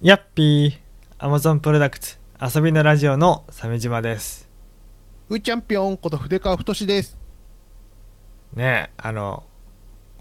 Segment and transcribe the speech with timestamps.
[0.00, 0.72] やっぴー、
[1.18, 4.48] アマゾンプロダクツ、遊びのラジオの鮫島です。
[5.28, 7.18] うーチャンピオンこと筆川太です。
[8.54, 9.42] ねえ、あの、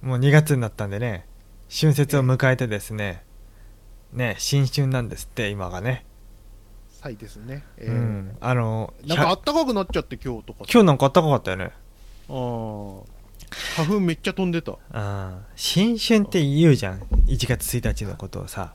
[0.01, 1.27] もう2月になったんでね、
[1.69, 3.23] 春節を迎えてですね、
[4.13, 6.07] ねえ新春なんですって、今がね。
[6.89, 7.63] サイですね。
[7.77, 8.37] えーうん。
[8.41, 10.61] あの、なんかひゃ暖かくなっちゃって今日とか。
[10.61, 11.71] 今日なんか暖かかったよね。
[12.29, 13.03] あー
[13.75, 14.71] 花粉めっちゃ飛んでた。
[14.71, 15.45] うん。
[15.55, 17.01] 新春って言うじゃん。
[17.27, 18.73] 1月1日のことをさ。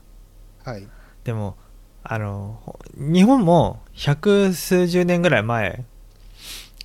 [0.63, 0.87] はい。
[1.23, 1.55] でも、
[2.03, 5.85] あの、ほ日本も百数十年ぐらい前、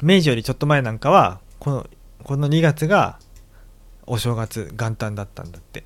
[0.03, 1.87] 明治よりちょっと前なんかは、この、
[2.23, 3.19] この2月が
[4.07, 5.85] お正月、元旦だったんだって。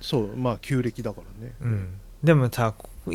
[0.00, 1.54] そう、まあ旧暦だからね。
[1.60, 2.00] うん。
[2.22, 2.74] でもさ、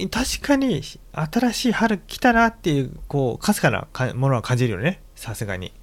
[0.10, 0.82] 確かに
[1.12, 5.02] 新しい春来たなっていう、こう、かすかなかものは感じるよね。
[5.16, 5.74] さすがに。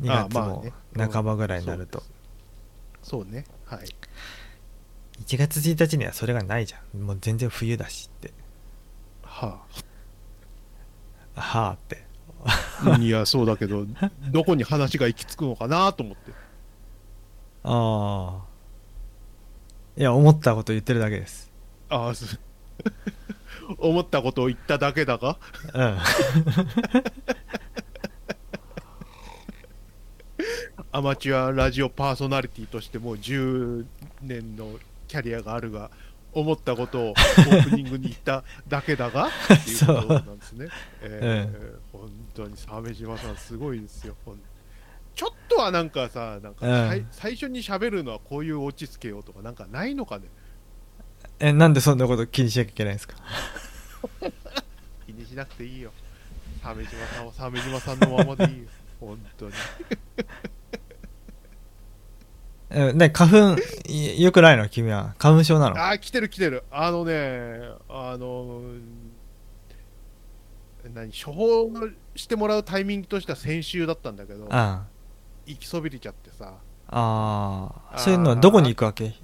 [0.00, 0.64] 2あ月も
[0.96, 2.02] 半ばぐらいになると。
[3.02, 3.44] そうね。
[3.64, 3.88] はい。
[5.28, 7.02] 1月1日にはそれがないじゃん。
[7.02, 8.32] もう全然冬だしって。
[9.22, 9.60] は
[11.34, 12.02] はあって。
[12.86, 12.96] あ。
[12.98, 13.84] いや、そうだけど、
[14.32, 16.32] どこに話が行き着くのかなと思って。
[17.62, 18.48] ああ。
[19.98, 21.52] いや、思ったこと言ってるだけです。
[21.90, 22.40] ああ、す
[23.76, 25.36] 思ったことを言っただけだが、
[25.74, 25.98] うん。
[30.90, 33.84] アマチュアラジオパーソナリティとしてもう10
[34.22, 34.78] 年の
[35.08, 35.90] キャリアがあるが、
[36.32, 40.68] 思ったことをオープニングに言っただけだが っていうことなんですね。
[41.00, 44.14] えー本当に鮫島さん、すごいですよ。
[45.16, 50.26] ちょっとはなんかさ、なんかうん最初に喋るのはこういうオチつけようとか、なんかないのかね？
[51.40, 53.16] え、なんでそんなこと気にしなきゃいけないんですか？
[55.06, 55.90] 気にしなくていいよ。
[56.62, 58.68] 鮫島さんは鮫島さんのままでいいよ。
[59.00, 59.52] 本当に。
[62.70, 65.14] え、ね、花粉、いよくないの君は。
[65.18, 66.64] 花粉症なのあー、来てる来てる。
[66.70, 68.60] あのね、あの、
[70.94, 71.70] 何、処方
[72.14, 74.84] してもらうタイミングとしては先週だったんだけど、あ
[75.46, 76.54] 行きそびれちゃってさ。
[76.88, 77.98] ああ。
[77.98, 79.14] そういうのはどこに行くわけ？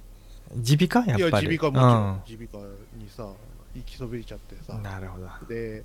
[0.55, 1.11] 耳鼻科？
[1.11, 1.47] やいや、っぱり。
[1.47, 3.27] 耳鼻科もちろん、耳鼻科にさ、
[3.75, 4.83] 行きそびれちゃってさうん。。
[4.83, 5.27] なるほど。
[5.27, 5.83] あで、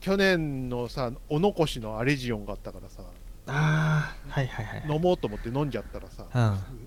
[0.00, 3.02] 去年のさ、お残しのアレジオンがあったからさ、
[3.46, 4.82] あー、はいはいはい。
[4.88, 6.40] 飲もうと思って飲んじゃったらさ、うん。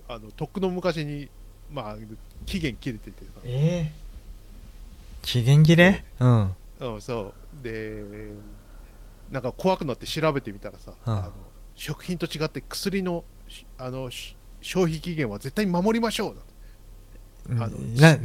[0.08, 1.30] あの、とっくの昔に、
[1.72, 1.96] まあ、
[2.46, 4.04] 期限切れててさ、ええ
[5.24, 6.04] 期限切れ？
[6.20, 6.56] うん。
[6.80, 7.64] うん、そう。
[7.64, 8.04] で、
[9.32, 11.32] なんか怖くなって調べてみたらさ、うんあの
[11.76, 16.36] 食品と違って薬のしあのし消費期限は絶対に守りましょう
[17.50, 18.16] あのな、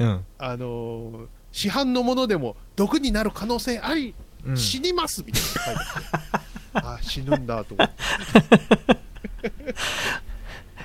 [0.00, 0.24] うん。
[0.38, 4.14] あの 市販のものでも毒になる可能性あり、
[4.44, 5.80] うん死にますみたいなの書いて
[6.32, 6.45] あって
[6.76, 7.94] あ死ぬんだと思って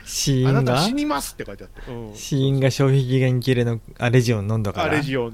[0.06, 0.60] 死因が？
[0.60, 4.86] あなた死にますって書いてあって、うん、死因が消費期限切れのアレジオン飲んだから。
[4.88, 5.34] アレジオン、うん、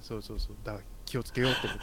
[0.00, 1.78] そうそうそうだから気をつけようと思っ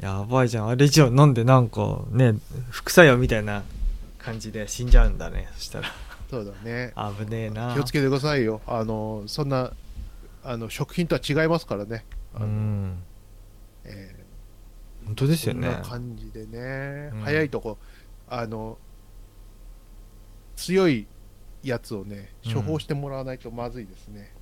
[0.00, 0.68] て、やばいじゃん。
[0.68, 2.34] アレジオン飲んでなんかね、
[2.70, 3.62] 副作用みたいな
[4.18, 5.48] 感じで死んじゃうんだね。
[5.54, 5.88] そしたら。
[5.88, 5.94] うん
[6.28, 7.72] そうだね危ねえな。
[7.72, 9.70] 気をつけてくださいよあのそんな
[10.42, 12.98] あの食品とは違いますからねあうのん。
[13.84, 14.25] え
[15.06, 15.88] 本当ですよねーそんな。
[15.88, 17.78] 感じでね、うん早いとこ
[18.28, 18.76] あの
[20.56, 21.06] 強い
[21.62, 24.32] やつをねうん処方してもらわないとまずいですね、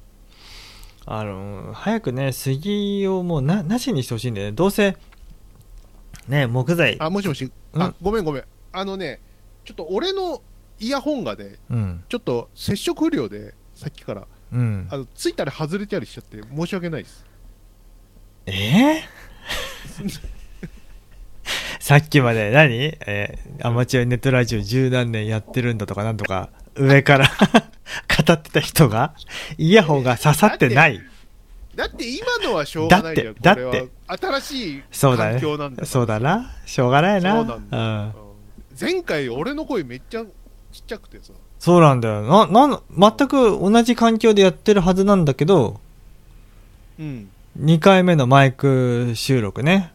[1.07, 4.53] あの、早くね、杉をもうな、なしにしてほしいんだよね。
[4.53, 4.97] どうせ、
[6.29, 6.97] ね、木材。
[7.01, 9.21] あもしもし、うんあごめんごめんあのね
[9.65, 10.43] ちょっと俺の
[10.81, 12.05] イヤホンがねうん。
[12.09, 14.97] ちょっと接触不良でさっきからうんあ。
[14.99, 17.25] のついたり外れたりしちゃって申し訳ないです
[18.47, 20.21] えー？
[21.85, 22.97] さっきまで何？
[23.07, 27.27] えーアマチュアネットラジオ十何年やってるんだとかなんとか上から
[28.27, 29.15] 語ってた人が
[29.59, 30.99] イヤホンが刺さってない。
[31.75, 34.17] だって今のはしょうがないじゃんだってこれは。
[34.41, 35.87] 新しいそうだね環境なんだから。
[35.87, 36.21] そうだ。
[36.21, 36.53] な。
[36.65, 37.33] しょうがないな。
[37.35, 37.87] そうなんだうん。
[37.99, 38.13] うん。
[38.81, 40.25] 前回俺の声めっちゃ
[40.73, 41.35] ちっちゃくてさ。
[41.59, 42.23] そうなんだよ。
[42.23, 45.83] な、なん、全く同じ環境でやってるはずなんだけど、
[46.99, 47.29] うん。
[47.61, 49.93] 2回目のマイク収録ね。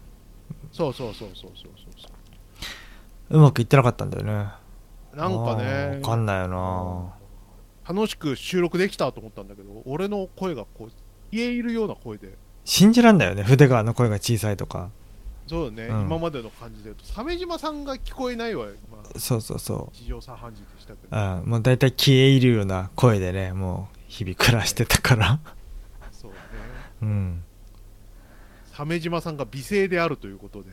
[0.71, 1.69] そうそうそうそうそう。
[1.75, 1.78] そ
[3.29, 4.47] うまくいってなかったんだよね。
[5.13, 7.93] なんかねわかんないよな。
[7.93, 10.91] 楽しく収録できたと思ったんだけど俺の声がこう
[11.31, 13.43] 消え入るような声で信じらんないよね。
[13.43, 14.89] 筆川の声が小さいとか。
[15.47, 19.95] そうだね、うん今までの感じで言うと鮫島さんが聞こえないわよ、まあ、そうそうそう。
[19.97, 25.39] 地上茶飯事でしたけどうん、もう大体消え入るような声でね、もう日々暮らしてたから。
[26.11, 26.37] そうね
[27.01, 27.43] うん。
[28.73, 30.69] 鮫島さんが美声であるということで。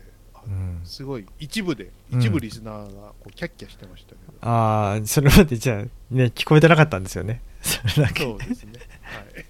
[0.84, 7.42] すごい一部でうん一部リスナーがこうキャッキャしてましたけど、ああ、それまでじゃあ、ね、聞こえてなかったんですよね。
[7.62, 8.22] それだけ。
[8.24, 8.72] そうですね、
[9.02, 9.44] はい、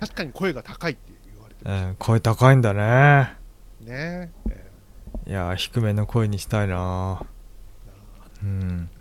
[0.00, 3.34] 確かに声が高いって言われてうまん、声高いんだね。
[3.82, 4.66] すね、え
[5.26, 7.24] いやー低めの声にしたいな。
[8.42, 8.88] うん。
[8.90, 8.96] ー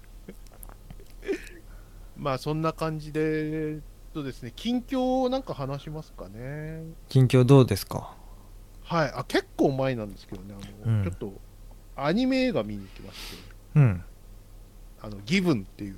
[2.18, 3.80] まあそんな感じで
[4.14, 6.84] とですね近況をなんか話しますかね。
[7.10, 8.16] 近況どうですか？
[8.86, 9.12] はい。
[9.16, 10.56] あ結構前なんですけどね。
[10.86, 11.04] あの、うん。
[11.04, 11.34] ちょっと
[11.96, 13.44] アニメ映画見に行きまして。
[13.76, 14.04] うん。
[15.02, 15.96] あのギブンっていう。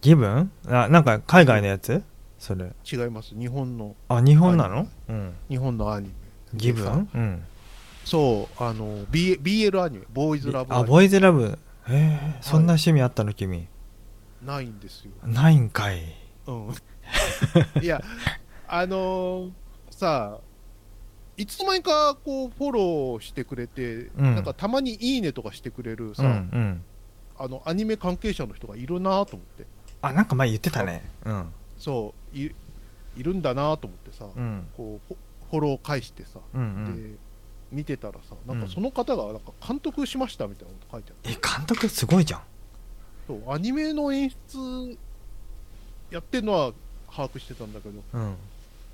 [0.00, 0.50] ギブン？
[0.66, 2.02] あなんか海外のやつ？
[2.38, 2.72] それ。
[2.90, 3.34] 違います。
[3.38, 3.96] 日本の。
[4.08, 4.86] あ日本なの？
[5.08, 5.34] うん。
[5.48, 6.14] 日本のアニメ。
[6.54, 7.08] ギブン？
[7.14, 7.44] うん。
[8.04, 10.04] そうあの、B、BL アニメ。
[10.12, 11.58] ボーイズラブあボーイズラブ。
[11.88, 13.68] へえそんな趣味あったの君？
[14.42, 15.10] ないんですよ。
[15.24, 16.02] ないんかい。
[16.46, 16.74] うん。
[17.82, 18.02] いや
[18.66, 19.50] あのー
[19.90, 20.38] さ
[21.38, 24.34] いつの間にかこうフォローしてくれて、うん。
[24.34, 26.84] なんかたまに「いいね」とかしてくれるさ、うんうん。
[27.38, 29.66] あのアニメ関係者の人がいるなと思って。
[30.02, 31.08] あなんか前言ってたね。
[31.24, 31.52] うん。
[31.78, 32.50] そうい
[33.16, 34.66] いるんだなと思ってさ、うん。
[34.76, 35.14] こう
[35.50, 37.12] フォロー返してさ、うんうん。
[37.12, 37.18] で
[37.70, 38.56] 見てたらさなん。
[38.58, 42.42] うんかその方がなんか監督しましたみたいなこと書いてある、え監督すごいじゃん。
[43.28, 44.98] そうアニメの演出
[46.10, 46.72] やってるのは
[47.10, 48.36] 把握してたんだけどうん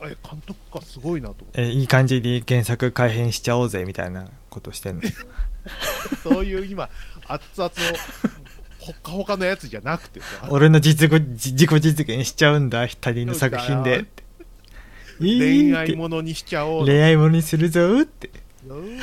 [0.02, 5.02] え監督かすごいなとえいい感じに原作改編しちゃおうぜみたいなことしてんの？
[6.22, 6.90] そういう今
[7.26, 7.98] 熱々の
[8.78, 10.48] ほっかほかのやつじゃなくてさ。
[10.50, 14.04] 俺の実語じ自己実現しちゃうんだ他人の作品で。
[15.20, 16.84] 恋愛ものにしちゃおう。
[16.84, 18.30] 恋愛ものにするぞって。
[18.66, 19.00] うん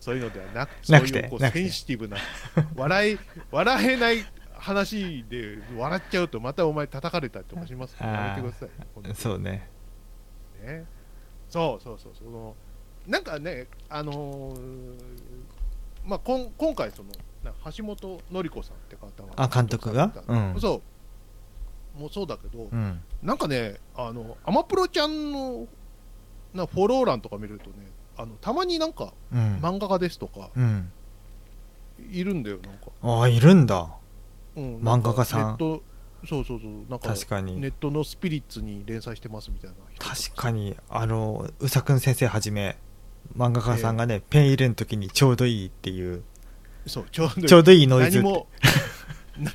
[0.00, 1.58] そういうのではなくなくてそういうこうなくて。
[1.60, 2.16] センシティブな
[2.74, 3.18] 笑い
[3.50, 4.24] 笑えない
[4.60, 9.14] 話で笑っちゃうとまたお前叩かれたりとかしますからやめてください。
[9.14, 9.68] そうね。
[10.62, 10.84] ね。
[11.48, 12.54] そうそうそうその
[13.06, 14.94] なんかねあのー
[16.04, 17.10] まあこん今回その
[17.42, 20.12] な橋本典子さんって方があ監督が？
[20.28, 20.56] うん。
[20.60, 20.82] そ
[21.96, 22.00] う。
[22.00, 23.00] もうそうだけど、うん。
[23.22, 25.66] なんかねあのアマプロちゃんの
[26.54, 27.86] なフォロー欄とか見るとね
[28.16, 29.56] あのたまになんかうん。
[29.56, 30.92] 漫画家ですとかうん。
[32.10, 33.80] いるんだよなんか、ああいるんだ。
[33.82, 33.90] うん、
[34.80, 35.58] 漫画家さん。
[35.58, 35.82] そう
[36.26, 36.60] そうそう。
[36.88, 37.60] なんか確かに。
[37.60, 42.76] ネットのスピリッツに連載してますみたいな確かにあの宇佐くん先生はじめ
[43.36, 46.22] 漫画家さんがね、ペン入れる時にちょうどいいっていう。
[46.86, 47.46] そうちょうどいい。
[47.46, 48.46] ちょうどいいノイズ何も
[49.38, 49.52] な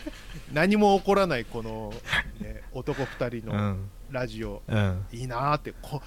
[0.53, 1.93] 何も起こらないこの、
[2.39, 3.89] ね、男2人うのん。
[4.09, 5.05] ラジオ、うん。
[5.11, 6.01] いいなーってこ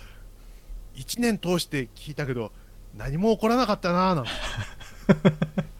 [0.95, 2.53] 1年通して聞いたけど
[2.97, 4.31] 何も起こらなかったなーなんて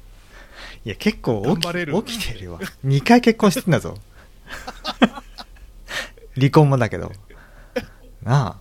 [0.85, 1.73] いや結構起き
[2.09, 2.61] 起きてるわ。
[2.85, 3.97] 2回結婚してんだぞ。
[6.37, 7.13] 離婚もだけど。
[8.23, 8.57] なあ。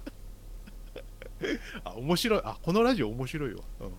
[1.84, 2.42] あ面白い。
[2.44, 3.92] あこのラジオ面白いわ、うん、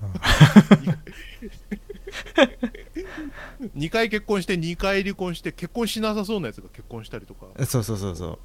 [3.80, 7.46] 2回結婚して2回離婚して結婚しなさそうなやつが結婚したりとか。
[7.64, 8.38] そうそうそうそ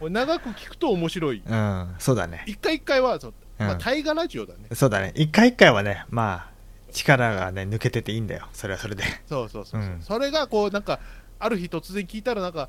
[0.00, 1.42] これ長く聞くと面白い。
[1.46, 1.94] ううん。
[1.98, 2.44] そうだね。
[2.46, 3.78] 一回一回はそう、まあ、うん。
[3.78, 4.60] 大河ラジオだね。
[4.72, 5.12] そうだね。
[5.14, 6.49] 一回一回はねまあ
[6.90, 8.48] 力がね抜けてていいんだよ。
[8.52, 9.04] それはそれで。
[9.26, 10.02] そうそうそうそう、うん。
[10.02, 11.00] それがこうなんか
[11.38, 12.68] ある日突然聞いたらなんか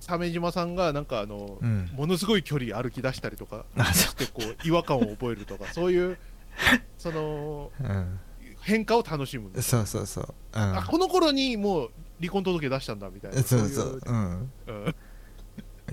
[0.00, 1.90] 鮫島さんがなんかあの、うん。
[1.94, 6.18] ものすごい距離歩き出したりとかあそしてこう違和感を覚えるとか そういう
[6.98, 8.20] そのううん。
[8.60, 9.50] 変化を楽しむ。
[9.62, 10.34] そうそうそう。
[10.54, 10.78] うん。
[10.78, 13.42] あこの頃にもう離婚届出したんだみたいな。
[13.42, 14.12] そういそうう。
[14.12, 14.50] ん。
[14.66, 14.94] うん。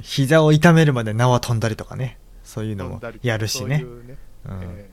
[0.02, 2.18] 膝を痛めるまで縄飛んだりとかね。
[2.44, 3.80] そういうのもやるしね。
[3.80, 4.18] そういうね。
[4.46, 4.60] うん。
[4.64, 4.90] え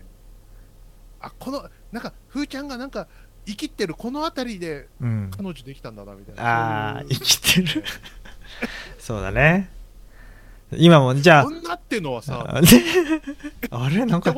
[1.22, 1.26] ー。
[1.26, 3.08] あこのなんかふーちゃんがなんか
[3.46, 5.30] 生きってるこの辺りでうん。
[5.34, 6.42] 彼女できたんだなみたいな。
[6.42, 7.84] ああ生きてる。
[8.98, 9.70] そうだね。
[10.72, 11.44] 今もじゃあ。
[11.44, 12.56] こんなってのはさあ
[13.70, 14.04] あれ？
[14.04, 14.34] なんか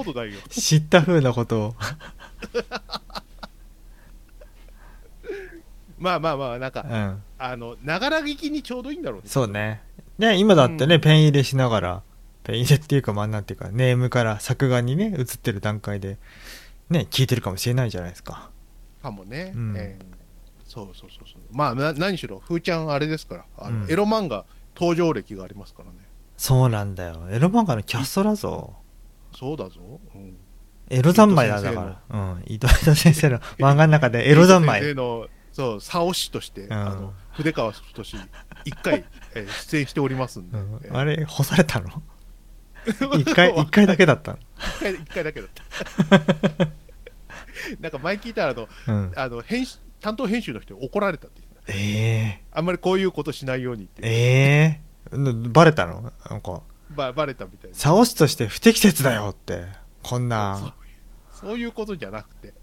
[0.49, 1.75] 知った風なことを。
[5.99, 7.23] まあまあまあなんかうん。
[7.39, 9.25] あのながら聞きにちょうどいいんだろうね。
[9.27, 9.83] そうね。
[10.19, 11.01] ね今だってね、うん。
[11.01, 12.03] ペン入れしながら。
[12.45, 16.17] ペン入れっていうかまあなんていうかネームから作画にね映ってる段階で
[16.91, 18.51] ね聞いてるかもしれないじゃないですか。
[19.03, 19.75] かもね、うん。
[19.77, 20.21] えー
[20.71, 21.41] そうそうそうそう。
[21.51, 23.45] まあな何しろふーちゃんあれですから。
[23.59, 23.91] あの、うん。
[23.91, 24.45] エロ漫画
[24.77, 25.97] 登場歴がありますからね。
[26.37, 27.27] そうなんだよ。
[27.29, 28.75] エロ漫画のキャストだぞ。
[29.37, 30.37] そうだぞ、うん、
[30.89, 32.19] エロ三昧だだから。
[32.35, 32.43] うん。
[32.47, 34.81] 伊藤先生の 漫画の中でエロ三昧。
[34.81, 36.73] 先生のそうサオ師として、ん。
[36.73, 38.03] あの筆川太
[38.65, 39.05] 一回、
[39.35, 40.81] えー出演しておりますんで、うん。
[40.85, 42.03] えーあれ干されたの？
[43.19, 44.33] 一回一回だけだった。
[44.33, 45.51] の一回一回だけだっ
[46.59, 46.67] た。
[47.81, 49.13] なんか前聞いたらあのうん。
[49.15, 52.43] あの編集担当編集の人に怒られたって言ってたえ。
[52.53, 54.81] あんまりこういうことしないようにって、ええ
[55.13, 55.49] え。
[55.51, 56.13] バレたの？
[56.29, 56.63] なんか。
[56.91, 57.77] ばバレたみたいな。
[57.77, 59.67] サオシとして不適切だよって。
[60.03, 60.75] こんな。
[61.33, 62.55] そういうことじゃなくて。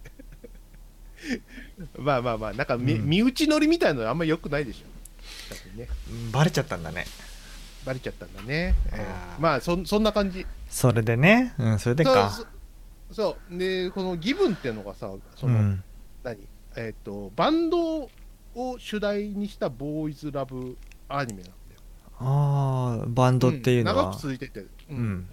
[1.98, 3.06] まあまあまあなんかみ、うん。
[3.06, 4.86] 身内乗りみたいなのあんまり良くないでしょ。
[5.54, 5.88] 多分ね。
[6.32, 7.06] バレちゃったんだね
[7.88, 9.38] バレちゃったんだね、えあー。
[9.40, 10.46] ーまあそそんな感じ。
[10.70, 11.54] それでね。
[11.58, 12.32] うんそれでか。
[13.12, 15.84] そうでこのギブンっていうのがさそうの、ん。
[16.22, 16.38] 何？
[16.76, 18.10] えっ、とバンド
[18.56, 20.78] を主題にしたボーイズラブ
[21.08, 21.82] アニメなんだよ。
[22.20, 23.96] ああバンドっていうのん。
[23.96, 24.98] 長はく続いてて、ううん。
[24.98, 25.30] ん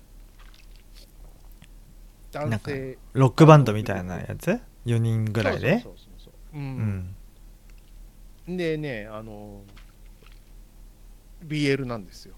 [2.31, 2.99] 男性。
[3.15, 5.81] ロックバンドみたいなやつ？4人ぐらいで？
[5.81, 6.59] そうそうそうそうう。
[6.59, 7.17] うん。
[8.47, 8.57] ん。
[8.57, 9.63] でねあの
[11.47, 12.35] BL なんですよ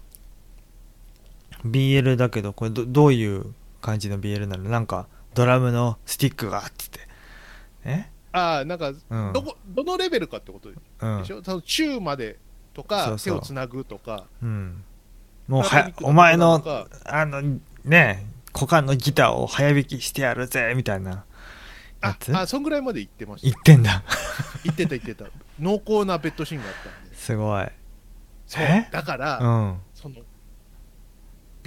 [1.65, 4.69] BL だけどこれどどういう感じの BL なの？
[4.69, 6.99] なんかドラムのスティックがっつって
[7.85, 8.09] え？
[8.31, 9.33] ああなんかうん。
[9.33, 11.25] どこどのレベルかってことでうん。
[11.25, 12.37] しょ、その中まで
[12.73, 14.25] とか手をつなぐとか。
[14.43, 14.83] うん。
[15.47, 17.41] もうはお前のかあの
[17.85, 21.23] ね股間のギターを早弾きしてやるぜみたいなや
[22.01, 22.35] あつ？
[22.35, 23.49] あそんぐらいまで行ってました。
[23.49, 24.03] 言ってんだ。
[24.63, 25.25] 言ってた言ってた。
[25.59, 27.15] 濃厚なベッドシーンがあったんで。
[27.15, 27.65] すごい。
[28.45, 28.63] そう。
[28.63, 28.89] え？
[28.91, 29.79] だから、うん。
[29.95, 30.15] その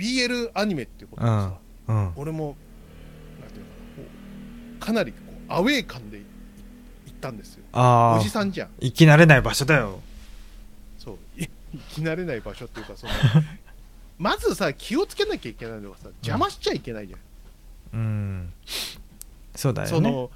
[0.00, 1.54] BL アニメっていうことでさ、
[1.88, 2.57] うん俺も
[3.40, 4.09] なんていうのかなこ
[4.78, 6.26] うかなりこうアウェー感で行っ
[7.21, 7.64] たんですよ。
[7.75, 8.69] おじさんじゃん。
[8.80, 10.00] 生き慣れない場所だよ。
[10.99, 11.40] そう。
[11.40, 13.12] い生き慣れない場所っていうかその
[14.19, 17.21] まずさ気をつけなきゃいけないのがさ邪魔しちゃいけないじゃん、
[17.92, 18.52] うん。
[19.54, 19.95] そうだよね。
[19.95, 20.30] その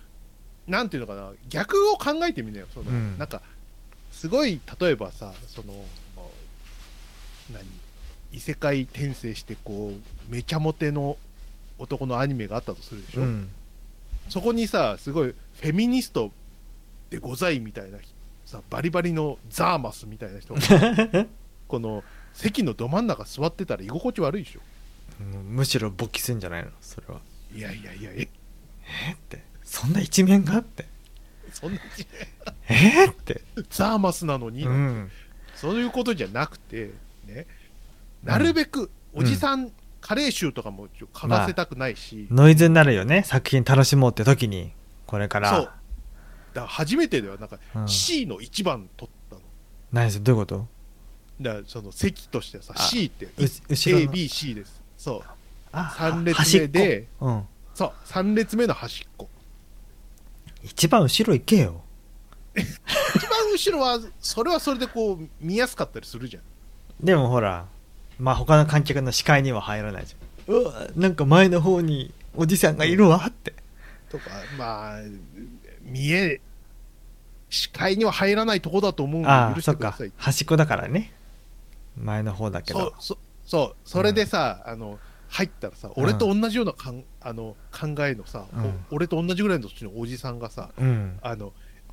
[0.66, 2.66] なんていうのかな逆を考えてみなよ。
[2.74, 3.18] その、うん。
[3.18, 3.40] なんか
[4.12, 5.72] すごい例えばさその
[7.52, 7.83] 何？
[8.34, 11.16] 異世界転生してこうめちゃモテの
[11.78, 13.48] 男のアニメがあったとするでしょ、うん。
[14.28, 16.32] そこにさすごいフェミニスト
[17.10, 17.98] でございみたいな
[18.44, 20.60] さバリバリのザーマスみたいな人が
[21.68, 24.60] この席のど真ん中座ってたら居心地悪いでしょ。
[25.20, 26.70] うんむしろ勃起するんじゃないの？
[26.80, 27.20] それは。
[27.54, 28.28] いやいやいやえ？
[29.10, 29.12] え？
[29.12, 29.42] って。
[29.62, 30.86] そんな一面があって。
[31.52, 31.80] そんな
[32.68, 33.06] え？
[33.06, 33.42] ーって。
[33.70, 35.10] ザーマスなのに、うん。
[35.54, 36.90] そういうことじゃなくて
[37.26, 37.46] ね
[38.24, 43.22] なるべくおじさん、加齢臭とかもちょ嗅がせたくないし、ノイズになるよね。
[43.24, 44.72] 作品楽しもうって時に
[45.06, 45.50] これから。
[45.50, 45.60] そう。
[45.60, 47.88] だから初めてではなんかうん。
[47.88, 49.42] C の1番取ったの。
[49.92, 50.24] 何それ？
[50.24, 50.66] どういうこと？
[51.40, 52.78] だその席としてさあ。
[52.80, 54.80] C って ABC です。
[54.96, 55.22] そう。
[55.72, 57.44] あ3列目でうん。
[57.74, 57.92] そう。
[58.06, 59.28] 3列目の端っこ。
[60.62, 61.82] 一番後ろ行けよ。
[62.54, 66.42] 一番後ろはそれはそれでこう見やすかったりするじゃん。
[67.04, 67.66] でもほら
[68.18, 70.54] まあ他の観客の視界には入らないじゃん。
[70.54, 73.54] うわなんか前の方におじさんがいるわって。
[74.10, 74.24] とか
[74.58, 75.00] まあ
[75.82, 76.40] 見え
[77.50, 80.12] 視界には入らないとこだと思うのでああそっください。
[80.16, 81.12] 端っこだからね。
[81.96, 82.78] 前の方だけど。
[82.80, 83.76] そうそそう。
[83.88, 88.64] それでさ、あの入ったらさうん俺と同じようなかんあの考えのさ、うん。
[88.90, 91.18] お俺と同じぐらいの年のおじさんがさうん。
[91.22, 91.52] あの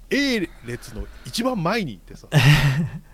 [0.09, 2.37] A 列の一番前に行ってさあ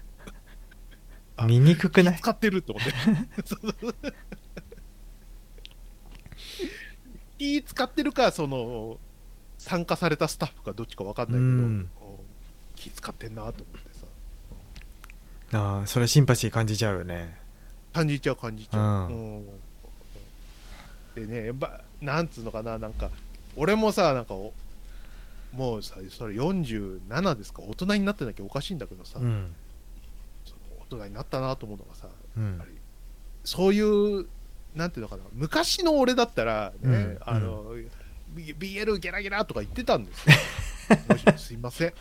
[1.46, 2.18] 見にくくない？
[2.18, 4.14] 使ってるって思って
[7.38, 8.98] 気使ってるかその
[9.58, 11.90] 参加されたスタッフかどっちか分かんないけど、うん。
[12.76, 13.64] 気使ってんなと思って
[15.52, 15.60] さ。
[15.60, 17.38] ああそれシンパシー感じちゃうよね。
[17.94, 19.38] 感じちゃう感じちゃう、うん。
[19.38, 19.46] うん
[21.16, 23.10] でねやっぱなんつうのかななんか
[23.56, 24.54] 俺もさなんかお
[25.54, 27.62] もうさそれ47ですか？
[27.64, 29.56] 大人になってなきゃおかしいんだけどさ、うん
[30.90, 32.62] 大人になったなと思うのがさうん。
[33.44, 34.28] そういう
[34.76, 37.18] なんていうのかな昔の俺だったらね、うん。
[37.22, 37.74] あの、
[38.30, 40.36] B- BL ゲラゲラとか言ってたんですよ。
[41.38, 41.94] すいません。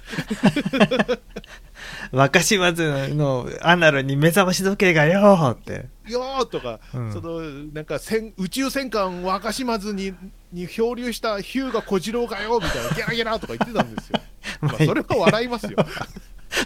[2.13, 7.13] 若島津のアナルに目覚まし時計がよーって、よーとか、うん。
[7.13, 7.41] その
[7.73, 10.15] なんか戦宇宙戦艦若島津に
[10.53, 14.21] に漂流したヒューガ小次郎がよみたいなゲラゲラとか言ってたんですよ、
[14.61, 15.77] まあ、それは笑いますよ。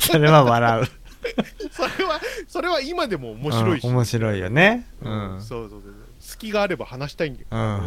[0.01, 1.00] それは笑う
[1.71, 4.87] それはそれは今でも面白いし、うん面白いよね。
[5.03, 5.37] ううん。
[5.37, 5.95] んそうそうそう。
[6.19, 7.81] 隙があれば話したいんだけど、うん。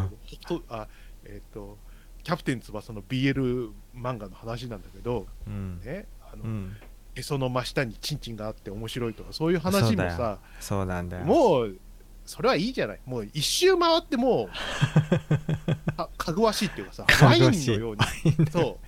[0.48, 0.88] ほとあ
[1.26, 1.78] えっ、と
[2.24, 5.80] キャプテン翼の BL 漫画の話なんだけどうん。
[5.84, 6.76] ねあの、うん。
[7.16, 11.26] へその真下にチンチンがあって面白いとかそういう話もさそうなんだよ。
[11.26, 11.78] もう
[12.26, 13.00] それはいいじゃない。
[13.06, 14.50] もう一周回ってもう
[15.98, 18.50] かかぐわしいっていうかさワインのように。
[18.50, 18.88] そう。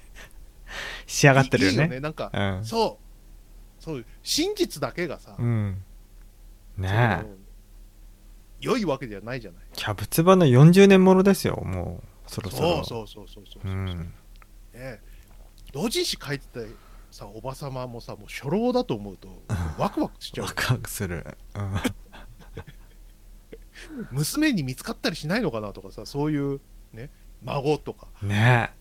[1.05, 1.99] 仕上がってるよね。
[1.99, 2.65] なんか、うん。
[2.65, 2.99] そ
[3.93, 5.83] うそう真実だけがさ、うん。
[6.75, 7.25] そねのえ
[8.61, 9.61] 良いわけじゃないじゃない。
[9.73, 12.83] キャブツバの40年ものですよもうそろそろ。
[12.83, 13.75] そうそうそうそうそうそう、う。
[13.75, 14.13] ん。
[14.73, 14.99] ね
[15.73, 16.59] 同人誌書いてた
[17.11, 19.29] さおばさまもさもう初老だと思うと
[19.77, 21.25] ワクワクしちゃうワクワクする。
[21.55, 21.75] うん。
[24.11, 26.59] 娘に見つかったりしないのかなとかさそういう
[26.91, 27.09] ね
[27.43, 28.07] 孫とか。
[28.21, 28.71] ね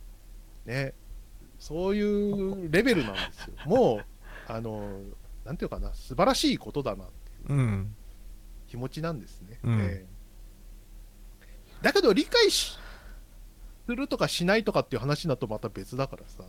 [0.65, 0.95] ね
[1.59, 3.55] そういうレベルなんですよ。
[3.67, 4.05] もう
[4.49, 5.01] あの
[5.45, 7.09] なんていうかな素晴らしいことだなっ
[7.47, 7.87] ていう
[8.69, 9.59] 気持ちなんですね。
[9.63, 9.81] うん。
[9.81, 10.07] ええ。
[11.83, 12.79] だけど理解し
[13.87, 16.45] するとかしないとかっていう話だとまた別だからさ、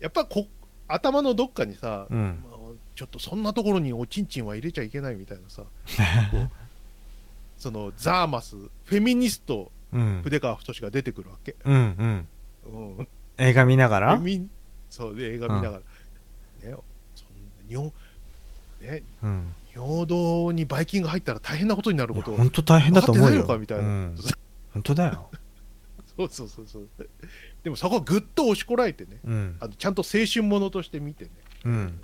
[0.00, 0.46] やっぱこ
[0.86, 2.44] 頭のどっかにさ、うん。
[2.44, 2.54] まあ
[2.94, 5.64] ちょっとそんなところにおちんちんは入れちゃいけないみたいなさ、
[7.58, 10.20] そのザーマス、フェミニスト、うん。
[10.22, 11.56] 筆川太が出てくるわけ。
[11.64, 12.26] うん
[12.64, 12.98] うん。
[12.98, 14.20] うん、映画見ながら？
[14.90, 15.82] そうで映画見ながら、
[17.68, 17.92] 尿
[18.80, 19.54] ね、うん。
[19.74, 22.32] 尿道にばい菌が入ったら大変なことになること。
[22.32, 23.44] を本当大変だと思うよ。
[23.46, 25.30] 本当だよ。
[26.16, 26.88] そうそうそうそう。
[27.64, 29.56] でもそこはぐっと押しこらえてね、うん。
[29.60, 31.30] あのちゃんと青春ものとして見てね、
[31.64, 32.00] うん。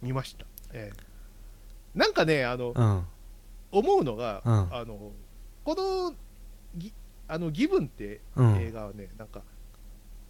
[0.00, 0.46] 見ました。
[0.72, 0.96] ええ。
[1.94, 3.04] なんかね、あの、うん。
[3.70, 4.74] 思うのが、うん。
[4.74, 5.12] あの、
[5.64, 6.14] この、
[6.76, 6.92] ぎ
[7.26, 8.56] あの、ギブンってうん。
[8.56, 9.42] 映画はね、なんか、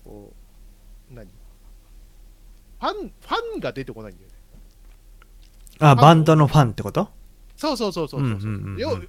[0.04, 0.32] こ
[1.10, 1.28] う、何？
[2.80, 4.34] ファン、ファンが出てこないんだよね。
[5.80, 7.08] あバンドのファンってこと？
[7.56, 8.28] そうそうそうそうそう。
[8.28, 8.78] うんうんうんうん。
[8.78, 9.08] 要フ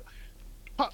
[0.77, 0.89] ァ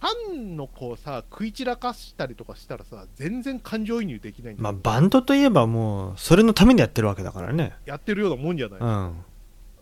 [0.00, 7.72] ファンのこうさ、食い散らかしたりとかしたらさ、全然感情移入できないんだよまあバンドといえばもうそれのためにやってるわけだからね。
[7.86, 8.80] やってるようなもんじゃない、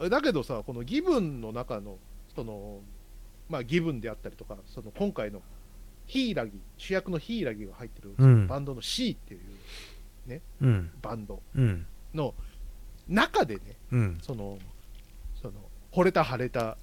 [0.02, 0.10] うん。
[0.10, 1.96] だけどさ、このギブンの中の、
[2.34, 2.80] その、
[3.48, 5.40] まあ、ギブンであったりとか、その今回の
[6.06, 8.46] ヒイラギ、主役のヒイラギが入ってるうん。
[8.46, 9.40] バンドの C っていう
[10.60, 10.90] うん。
[11.02, 11.86] バンドうん。
[12.14, 12.34] の
[13.08, 13.60] 中でね、
[13.92, 14.18] うん。
[14.22, 14.58] その、
[15.40, 15.54] その、
[15.92, 16.76] 惚れた腫れた、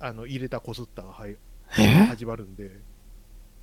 [0.00, 1.36] あの、入れたこすったがはい
[1.78, 1.86] え？
[2.04, 2.70] 始まるんで、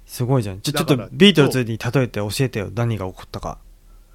[0.05, 0.61] すごいじゃん。
[0.61, 3.59] ちょちょっとビートルズに例えて教えてよ何が起こったか。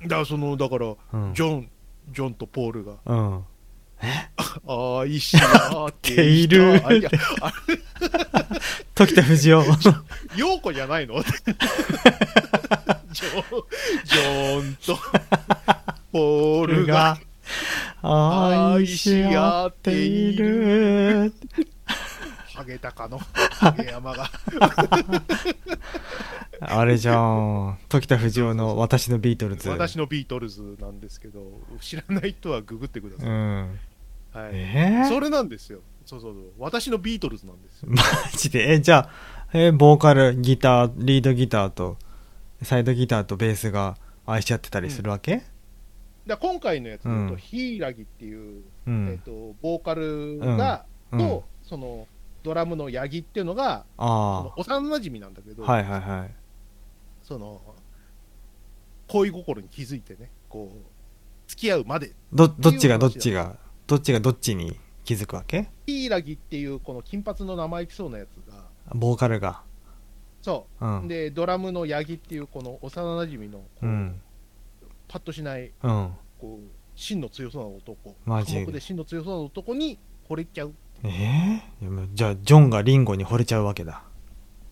[0.02, 1.34] だからその、だから、うん。
[1.34, 1.70] ジョン、
[2.10, 3.44] ジョンとポールが、うん。
[5.00, 6.82] 愛し合っている。
[8.94, 9.62] 時田藤雄。
[10.36, 11.22] 陽子じゃないの？
[13.14, 13.64] ジョ
[14.04, 14.98] ジョンと
[16.12, 17.16] ポールが
[18.02, 21.32] 愛し合っている。
[22.54, 23.18] ハゲタカの
[23.50, 24.28] ハゲ山が。
[26.60, 27.78] あれじゃん。
[27.88, 29.68] 時田藤雄の私のビートルズ。
[29.68, 31.40] 私のビートルズなんですけど
[31.80, 33.78] 知らない人はググってください、うん。
[34.32, 34.50] はい。
[34.52, 35.08] えー？
[35.08, 35.80] それなんですよ。
[36.04, 36.44] そうそうそう。
[36.58, 37.90] 私のビートルズなんですよ。
[37.94, 38.02] マ
[38.36, 38.72] ジで？
[38.72, 39.10] えじゃあ
[39.52, 41.96] えボーカルギターリードギターと
[42.62, 45.42] サイドギターとベースが愛し合ってたりするわけ？
[46.26, 47.36] だ今回のやつだと、うん。
[47.36, 51.18] ヒイラギっていう、うん、えっとボーカルが、うん。
[51.18, 52.06] とその
[52.42, 54.06] ドラムのヤギっていうのがそあ
[54.44, 56.34] の幼馴染なんだけど、あはいはいはい。
[57.22, 57.60] その
[59.08, 60.78] 恋心に気づいてねこう
[61.46, 65.68] 付き合うまでどどっちがどっちがどっちがどっちに気づくわけ？
[65.86, 68.64] ヒイラギっていうこの金髪の生意気そうなやつが
[68.94, 69.62] ボーカルが
[70.44, 70.86] そう。
[70.86, 71.08] う、ん。
[71.08, 74.20] でドラムのヤギっていうこの幼馴染のこう、うん。
[75.08, 76.10] パッとしないうん。
[76.38, 78.14] こう芯の強そうな男。
[78.26, 78.66] マジ。
[78.66, 84.02] で芯の強そうな男に惚れちゃう、ええー、じゃあジョンがリンゴに惚れちゃうわけだ。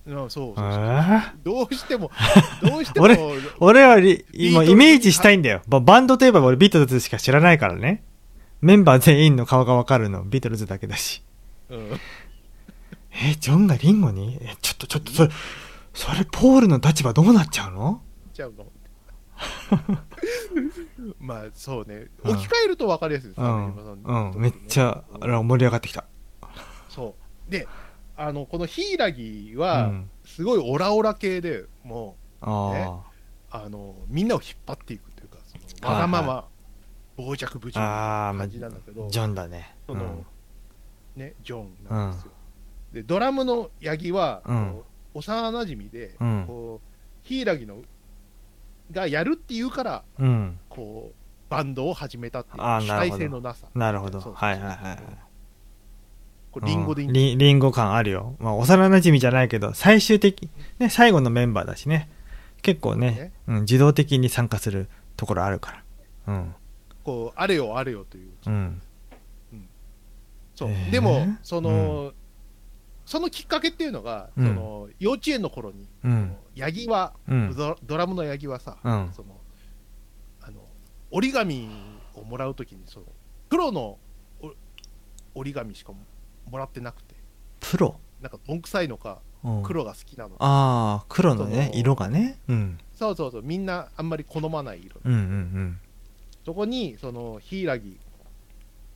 [0.04, 1.22] うん、そうそうえそう、ー？
[1.42, 2.10] どうしても
[2.62, 3.18] どうしても俺
[3.60, 5.62] 俺はリ今イメージしたいんだよ。
[5.68, 8.02] ババンドといえば俺ビートルズしか知らないからね。
[8.60, 11.22] メンバー全員の顔がわかるのビートルズだけだし。
[11.70, 12.00] うん
[13.14, 14.38] えジョンがリンゴに？
[14.40, 15.30] えちょっとちょっとそれ
[15.94, 18.00] それポールの立場どうなっちゃうの？
[18.32, 18.52] ちゃう。
[18.52, 18.66] の
[21.18, 22.06] まあそうね。
[22.24, 22.30] うん。
[22.32, 26.04] 置き換えると分かりやすいですうねん、うん、めっちゃ盛り上がってきた。
[26.88, 27.14] そ
[27.48, 27.50] う。
[27.50, 27.66] で
[28.16, 30.10] あのこのヒイラギうはん。
[30.24, 33.00] すごいオラオラ系でもあねう
[33.50, 36.48] あのみんなを引っ張っていくというかそのはいわがまま
[37.16, 39.76] 傍若無人な感じなんだけどジョンだね。
[39.86, 40.24] その、
[41.16, 42.31] ねジョンなんですよ、
[42.92, 44.82] でドラムのヤギは、うん。
[45.14, 46.44] 幼馴染で、うん。
[46.46, 46.88] こう
[47.22, 47.82] ヒイラギの
[48.90, 51.14] がやるっていうからうん、うん、こう
[51.50, 53.18] バンドを始めたっていう主あーなるほど。
[53.18, 53.66] 体性のなさ。
[53.74, 54.20] なるほど。
[54.20, 54.98] はいはいはい
[56.50, 57.14] これリンゴでいいんうん。
[57.14, 62.08] だリリンゴ感あるよ、まあ、幼馴染じゃないけど最終的ね最後のメンバーだしね。
[62.62, 63.32] 結構ねね。
[63.48, 65.82] うん、自動的に参加するところあるか
[66.26, 66.34] ら。
[66.34, 66.54] うん。
[67.04, 68.32] こうあれよあれよという。
[68.46, 68.82] うん。
[70.54, 70.90] そう、えー？
[70.90, 72.12] でもその、
[73.04, 74.46] そのきっかけっていうのが、うん。
[74.46, 76.36] その幼稚園の頃に、うん。
[76.54, 77.54] ヤギは、うん。
[77.54, 79.10] ドドラムのヤギはさ、うん。
[79.14, 79.40] その
[80.40, 80.60] あの
[81.10, 81.68] 折り紙
[82.14, 83.06] をもらうときにその
[83.48, 83.98] 黒の
[84.40, 84.52] お
[85.34, 85.98] 折り紙しかも
[86.50, 87.14] もらってなくて。
[87.60, 92.38] プロ、なんかどんくさいのかうん、黒が好きなのか、ああ黒のね色がね。
[92.48, 92.78] うん。
[92.94, 95.80] そうそうそうみんなあんまり好まない色、うんうん
[96.44, 97.98] そこにそのヒイラギ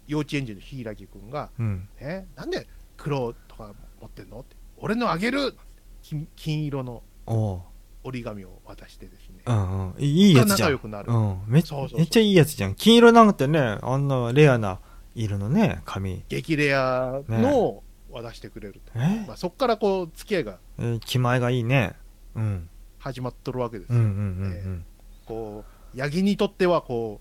[0.06, 2.24] 幼稚園児のヒイラギ君がうんうん「え？
[2.36, 2.66] なんで
[2.96, 3.74] 黒とか
[4.06, 5.54] 持ってんの?」って「俺のあげる!」
[6.02, 7.60] 金金色のおう。
[8.04, 10.00] 折り紙を渡してですね、うんうん。
[10.00, 10.68] いいやつじゃん。
[10.68, 11.12] 仲良くなる。
[11.12, 11.42] うん。
[11.48, 11.98] めそうそうそう。
[11.98, 12.76] めっちゃいいやつじゃん。
[12.76, 14.78] 金色なんてねあんなレアな
[15.16, 16.22] 色のね紙。
[16.28, 19.24] 激レアのを渡してくれると、え？
[19.26, 21.94] まあ、そこからこう付き合いがえー気前がいいね。
[22.36, 22.68] うん。
[23.00, 24.12] 始まっとるわけですよ、うんうんう
[24.48, 24.84] ん
[25.26, 25.64] こ
[25.94, 27.20] う八木にとってはこ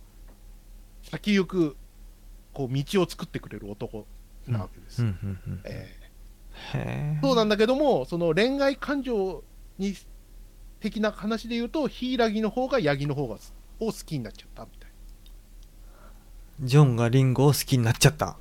[1.04, 1.76] う先行く
[2.54, 4.06] こう道を作ってくれる男
[4.48, 5.62] なわけです、うんうんうんうん。
[5.66, 6.05] えへえー
[7.22, 9.44] そうなんだけどもその恋愛感情
[9.78, 9.96] に
[10.80, 13.36] 的な話で言うと柊の方が八木の方が
[13.80, 14.92] を好きになっちゃったみたい。
[16.62, 18.38] ジョンがリンゴを好きになっちゃった。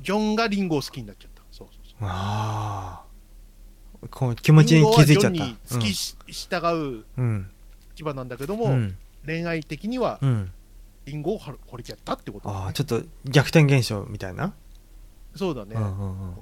[0.00, 1.42] ジョンがリンゴを好きになっちゃった。
[1.50, 2.08] そうそうそう。
[2.08, 3.02] あ
[4.02, 5.38] あこう気持ちに気づいちゃった。
[5.38, 6.56] リンゴはジョンに付きし従
[7.00, 7.50] ううん。
[7.90, 8.96] 立場なんだけども、うん。
[9.26, 10.52] 恋愛的にはうん。
[11.06, 12.60] リンゴを惚れちゃったってことだね。
[12.60, 14.52] ああちょっと逆転現象みたいな？
[15.34, 16.34] そうだね、うんうんうん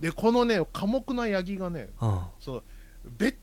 [0.00, 2.20] でこのね寡黙なヤギがねうん。
[2.40, 2.62] その
[3.18, 3.34] ベッ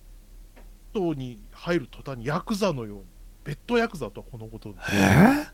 [0.94, 3.04] ドに入る途端にヤクザのように
[3.44, 5.48] ベッドヤクザとはこのこと、え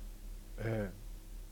[0.59, 0.91] ええ。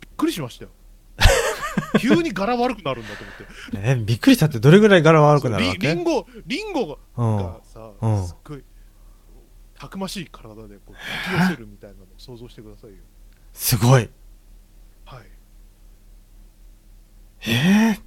[0.02, 0.72] びっくりしましたよ。
[2.00, 3.36] 急に柄悪くなるんだと思っ
[3.72, 3.78] て。
[3.78, 5.88] ー、えびっくりしたってどれぐらい柄悪くなるわけ？
[5.88, 7.38] リリンゴリンゴうん。
[7.38, 8.28] がさ、うん。
[8.28, 8.64] すっごい
[9.80, 12.98] たくましい体でこう抱き寄せるみたいなのを想像してくださいよ。
[13.54, 14.10] すごい。
[15.06, 15.24] はい。
[17.48, 18.00] ええ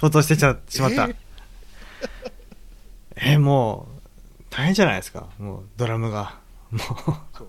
[0.00, 1.04] 想像してちゃしまった。
[1.04, 1.14] え
[3.16, 4.00] えーもう
[4.48, 5.28] 大変じゃないですか。
[5.38, 6.38] もうドラムが。
[6.70, 6.78] も
[7.36, 7.48] そう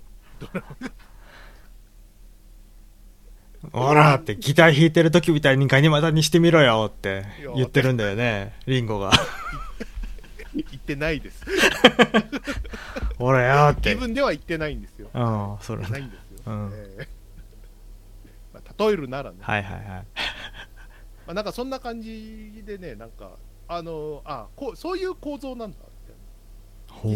[3.64, 9.12] うおらってギター弾いてる時みたいにガニ股にしてみろよって言ってるんだよねリンゴが。
[10.54, 11.46] 言ってないです。
[13.18, 13.92] おらよって。
[13.94, 15.10] 気分では言ってないんですよ。
[15.14, 16.72] うんそれないんですよ、うん。
[16.74, 17.08] ええ
[18.54, 20.06] まあ、例えるならね、はいはいはい
[21.28, 25.86] まあ、なんかそんな感じでね、なんか、あのあこうそういう構造なんだみ
[26.90, 27.16] ほた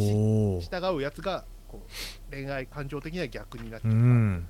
[0.77, 4.47] いな、従うやつがこう恋愛感情的には逆になっちうゃう、うん。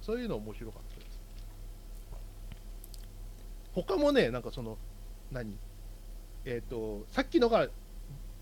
[0.00, 1.20] そういうの面白かったです。
[3.74, 4.78] 他もね、なんかその、
[5.32, 5.56] 何？
[6.44, 7.68] えっ、と、さっきのが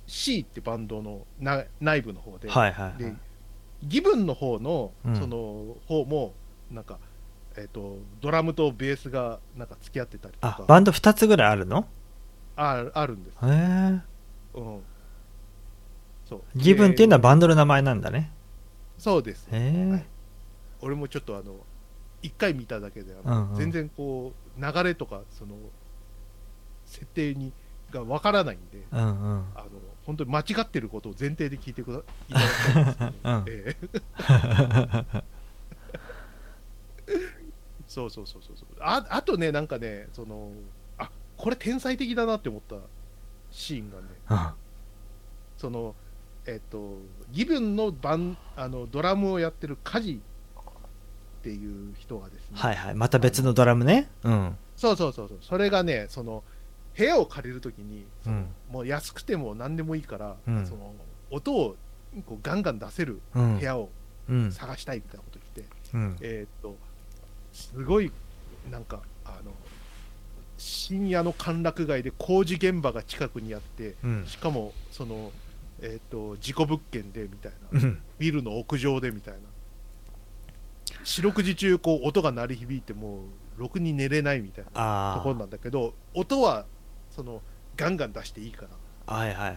[0.07, 3.13] C ってバンドのな内部の方で、はいはいはでい
[3.83, 5.17] ギブンの方の、うん。
[5.17, 6.35] その方も、
[6.71, 6.99] なんか、
[7.57, 11.87] えっ、と、ドラムとベースがなんか付き合ってたりとか、あバンド2つぐらいあるの？
[12.57, 13.35] ああるんです。
[13.45, 14.01] へえ
[14.55, 14.81] うん。
[16.29, 16.43] そう。
[16.55, 18.31] ギブンっていうのはでバンドの名前なんだね。
[18.99, 19.47] そうです。
[19.51, 20.07] へえ、はい。
[20.81, 21.55] 俺もちょっとあの、
[22.23, 23.57] 一回見ただけで、うんうん。
[23.57, 25.55] 全然こう、流れとか、その、
[26.87, 27.53] 設定に、
[27.91, 29.03] がわからないんで、うんう
[29.37, 29.45] ん。
[29.55, 29.69] あの、
[30.05, 33.77] 本当に間違ってることを前提で聞いてくだいただきたいんですけど、う ん え
[37.09, 37.36] え
[37.97, 40.51] そうそうそうそうああとねなんかねその
[40.99, 42.77] あこれ天才的だなって思った
[43.51, 44.03] シーンがね。
[44.31, 44.67] うん
[45.57, 45.95] その
[46.47, 46.99] えっ、と
[47.33, 52.95] ギブンのバンあのドラムをやってるカジっていう人がですね、はいはい。
[52.95, 54.09] また別のドラムね。
[54.23, 54.57] うん。
[54.77, 55.39] そうそうそうそう。
[55.41, 56.45] それがねその
[56.97, 58.47] 部屋を借りるときに、うん。
[58.71, 60.67] もう安くても何でもいいから、うん。
[60.67, 60.93] その
[61.31, 61.77] 音を
[62.27, 63.59] こうガンガン出せるうん。
[63.59, 63.89] 部屋を
[64.29, 64.53] うん。
[64.53, 66.17] 探したいみたいなこと言って、うん。
[66.21, 66.77] えーっと、
[67.57, 68.13] すごい、
[68.71, 69.53] なんか、あの、
[70.59, 74.27] 深夜の歓楽街で工事現場が近くにあって、うん。
[74.27, 75.33] しかも、その、
[75.81, 78.03] えーっと、事故物件でみたいな、うん。
[78.19, 79.41] ビルの屋上でみたいな。
[81.03, 86.67] 四六時中、こう、音が鳴り響いて、もう、ろくに寝れないみたいなとあころなんだけど、音は、
[87.11, 87.41] その、
[87.77, 88.69] ガンガン出していいから、
[89.07, 89.57] あはいはいはい。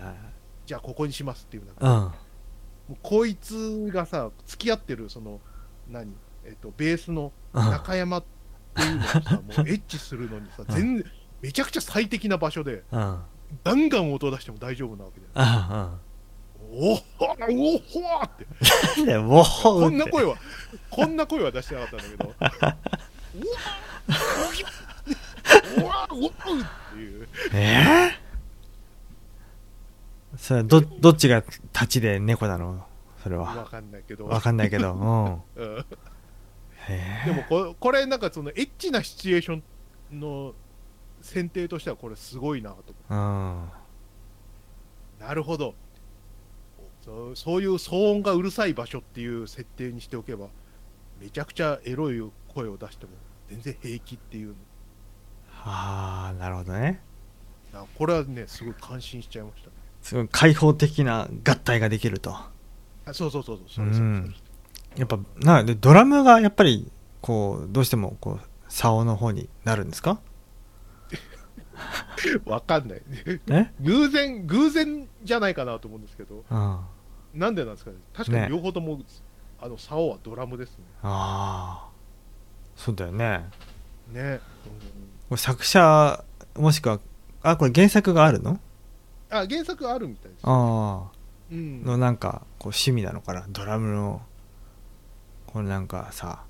[0.65, 1.95] じゃあここにしますっていうんだけど、うん。
[1.99, 2.11] も
[2.91, 5.41] うこいつがさ、付き合ってる、その、
[5.89, 6.13] 何、
[6.49, 8.23] えっと、ベースのうん中山っ
[8.75, 11.05] ていうのをさ、もうエッチするのにさ、 うん全然、
[11.41, 15.67] めちゃくちゃ最適な場所で、ガンガン音を出しても大丈夫なわけだよ。
[15.71, 15.99] うん
[16.71, 18.45] おっほ おっほーって、
[19.63, 20.35] こんな声は、
[20.91, 22.35] こんな声は出してなかったんだけど、
[25.81, 28.19] おわおわおわっていう、ええ
[30.37, 32.85] それどどっちが立ちで猫なの？
[33.23, 34.93] それわはかんないけど、わかんないけど。
[35.55, 35.85] うん
[37.25, 39.61] でもここれ、なんかそのエッチなシチュエーショ
[40.11, 40.53] ンの
[41.21, 42.93] 選定としては、これすごいなと
[45.19, 45.75] なるほど。
[47.03, 50.47] そうそういう騒音がうるさい場所っていう設定にしておけば
[51.19, 52.21] めちゃくちゃエロい
[52.53, 53.13] 声を出しても
[53.49, 54.55] 全然平気っていう。
[55.63, 57.01] ああなるほどね。
[57.73, 59.69] なこれはねすごい感心しちゃいました。
[59.69, 62.31] ねすごい開放的な合体ができると。
[62.31, 62.53] あ
[63.13, 64.05] そうそうそうそうそうれそれ。
[64.05, 64.35] ん
[64.99, 70.19] やっぱなでドラムがやっぱりこうどうしてもこう竿の方になるんですか？
[72.45, 73.01] わかんない。
[73.49, 73.71] え？
[73.81, 76.35] 偶然偶然じゃないかなと思うんですけど。
[76.35, 76.81] うんあ。
[77.33, 77.97] なんでなんですかね？
[78.13, 78.99] 確かに両方とも、
[79.61, 80.83] あの竿はドラムですね。
[81.03, 81.87] あ
[82.75, 83.45] そうだよね。
[84.11, 84.39] ね、
[85.29, 86.23] これ作者
[86.57, 86.99] もしくは
[87.43, 88.51] あこれ原作があるの？
[88.51, 88.59] うん
[89.31, 91.03] あ原作あるみたいです、あ
[91.51, 91.83] うん。
[91.85, 93.45] あのなんかこう趣味なのかな？
[93.49, 94.21] ドラムの
[95.51, 96.43] これなんかさ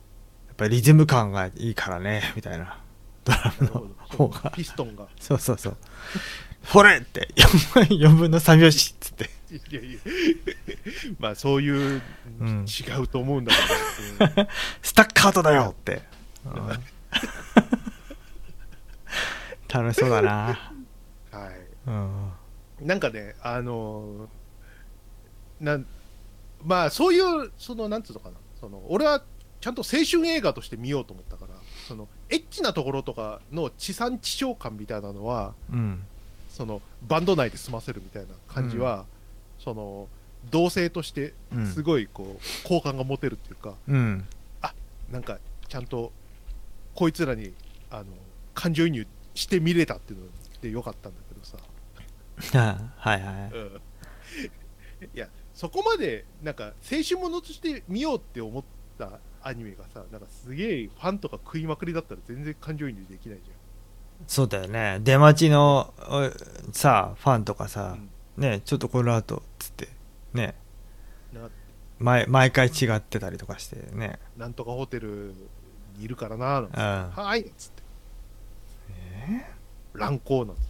[0.47, 2.77] やっぱりリズム感がいいからね みたいな。
[3.23, 4.51] ドラムの方が。
[4.51, 5.07] ピストンが。
[5.19, 5.77] そうそうそう
[6.63, 9.29] 「フォレ!」って 4分の3拍子っつって。
[9.51, 9.99] いやいや
[11.17, 12.01] まあそういう、
[12.39, 13.51] うん違うと思うんだ
[14.19, 14.47] けど、うん
[14.81, 16.03] スタッカートだよって、
[16.45, 16.69] うん。
[19.67, 20.71] 楽しそうだな。
[21.31, 21.51] はい。
[21.87, 22.31] うん。
[22.81, 25.85] なんかね、あのーなん
[26.63, 29.23] まあそういう、そのなんつうのかな、その俺は
[29.61, 31.53] ちゃんと青春映画として見ようと思ったから、
[31.87, 36.03] そのエッチなところとかの地産地消感みたいなのは、うん。
[36.49, 39.05] そのバンド内で済ませるみたいな感じは、
[39.59, 40.07] その
[40.49, 41.65] 同性としてうん。
[41.67, 44.25] すごいこう好感が持てるっていうか、うん。
[45.11, 46.11] なんかちゃんと
[46.93, 47.51] こいつらに
[47.89, 48.05] あの
[48.53, 50.25] 感情移入してみれたっていうの
[50.61, 51.57] でよかったんだけどさ。
[52.97, 53.51] はいはい。
[53.53, 53.81] うん。
[55.13, 55.27] いや
[55.59, 58.63] そこまでなんか青春ものとして見ようって思っ
[58.97, 63.51] たアニメがさなんかすげえファンとか食いまくりだったら全然感情移入できないじ
[64.25, 64.99] そうだよね。
[65.01, 66.31] 出待ちのお
[66.71, 69.89] さファンとかゃさん、、ねちょっとこの後つって
[70.33, 70.55] ね。
[71.97, 74.17] 毎毎回違ってたりとかしてね。
[74.37, 75.33] なんとかホテル
[75.97, 76.77] にいるからななんて。
[76.77, 76.83] うん。
[76.83, 77.83] はーいっつって。
[79.93, 80.61] 乱行なんで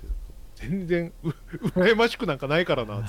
[0.62, 3.08] 全然う羨ましくなんかないからな。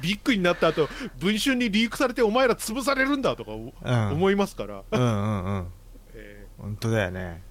[0.00, 4.12] ビッグになった後文春にリークされてお前ら潰されるんだとかおうん。
[4.12, 5.66] 思いますから、うんうんうん。
[6.14, 7.42] え本当だよね。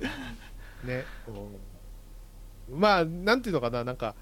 [0.00, 4.14] ーね、うんまあなんていうのかななんか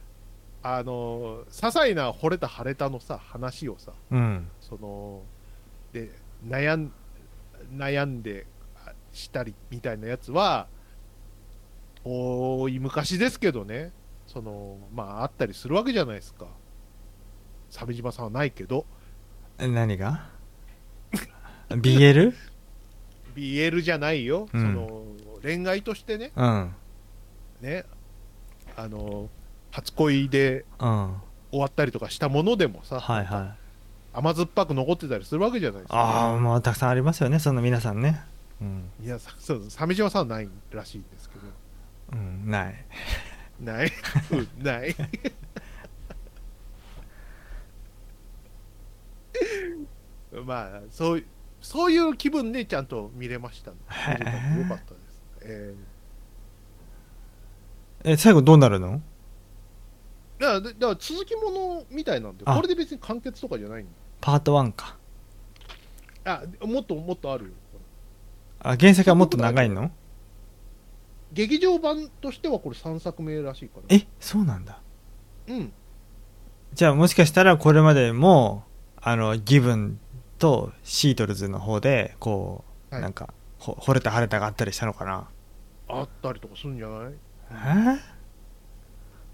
[0.62, 4.51] あの些細な惚れた腫れたのさ話をさうん。
[4.61, 5.23] その
[5.93, 6.11] で
[6.47, 6.93] 悩ん
[7.73, 8.47] 悩んで
[8.85, 10.67] あしたりみたいなやつは
[12.05, 13.93] 遠い昔ですけどね。
[14.27, 16.47] そのまああったりするわけじゃないですか。
[17.71, 18.87] 鮫島さんはないけど。
[19.59, 20.29] え何が
[21.71, 22.35] ？BL?
[23.35, 24.61] BL じゃないよ、うん。
[24.61, 25.05] その
[25.43, 26.33] 恋愛としてね。
[26.37, 26.75] うん。
[27.61, 27.85] ね。
[28.77, 29.29] あの
[29.71, 31.17] 初恋でうん。
[31.51, 33.62] 終わったりとかしたものでもさ、はいはい。
[34.15, 38.21] 甘酸っぱく残ってたりするわけじゃないですか、ああまあたくさんありますよねそんな皆さんね。
[38.61, 41.43] うん、いやさそう鮫島さんはないらしいんですけど
[42.12, 42.85] うん、ない。
[43.61, 43.92] ない、
[44.31, 44.94] うん、ない。
[50.44, 51.25] まあそう
[51.61, 53.77] そういう気分でちゃんと見れました、ね、
[54.59, 55.75] よかったです、え
[58.05, 59.01] え最後どうなるの？
[60.40, 62.57] ーだだから続きものみたいなんであ。
[62.57, 63.87] これで別に完結とかじゃないん
[64.20, 64.96] パート1か。
[66.25, 67.51] あもっともっとあるよ。
[68.61, 69.92] あ原作はもっと長いの？
[71.33, 73.83] 劇場版としてはこれ3作目らしいから。
[73.97, 74.81] えそうなんだ。
[75.49, 75.73] うん。
[76.75, 78.64] じゃあもしかしたらこれまでも
[79.01, 79.99] あのギブン
[80.38, 83.03] とシートルズの方でこう、はい。
[83.03, 85.29] なんかほ惚れた晴れたがあったりしたのかな。
[85.88, 87.12] あったりとかするんじゃない？
[87.97, 88.01] え？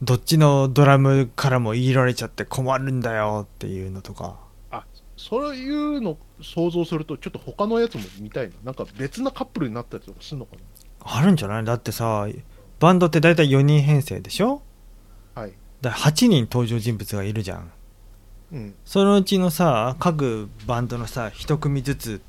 [0.01, 4.39] どっちのドラムからも言いられちゃって困るんだよっていうのとか。
[4.71, 4.85] あ
[5.17, 8.55] そういうの想像するとちょっと他のやつも見たいな。
[8.63, 10.57] なんか別なカップルになったりとかするのか
[11.01, 11.65] あるんじゃない？
[11.65, 12.27] だってさ
[12.81, 14.63] バンドって大体4人編成でしょ？
[15.35, 15.53] なはい。
[15.81, 17.71] だから8人登場人物がいるじゃん。
[18.53, 18.75] うん。
[18.85, 22.21] そのうちのさ各バンドのさ一組ずつっ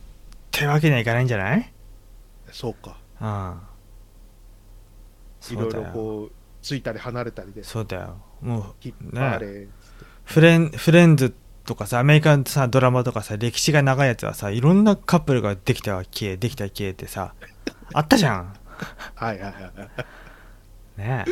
[0.52, 1.72] てわけにはいかないんじゃない？
[2.52, 2.98] そうか。
[3.22, 3.26] う
[5.54, 5.56] ん。
[5.56, 7.64] いろいろうこうついたり離れたりで。
[7.64, 8.18] そうだよ。
[8.42, 9.68] もうね
[10.26, 11.34] フレンフレンズ
[11.66, 17.34] とかさアメリカのさドラマとかさ歴史が長いやつはさいろんなカップルができたは消えできたは消えってさ
[17.94, 18.54] あったじゃん。
[19.16, 19.74] はいはいはいはい。
[20.98, 21.32] ねえ。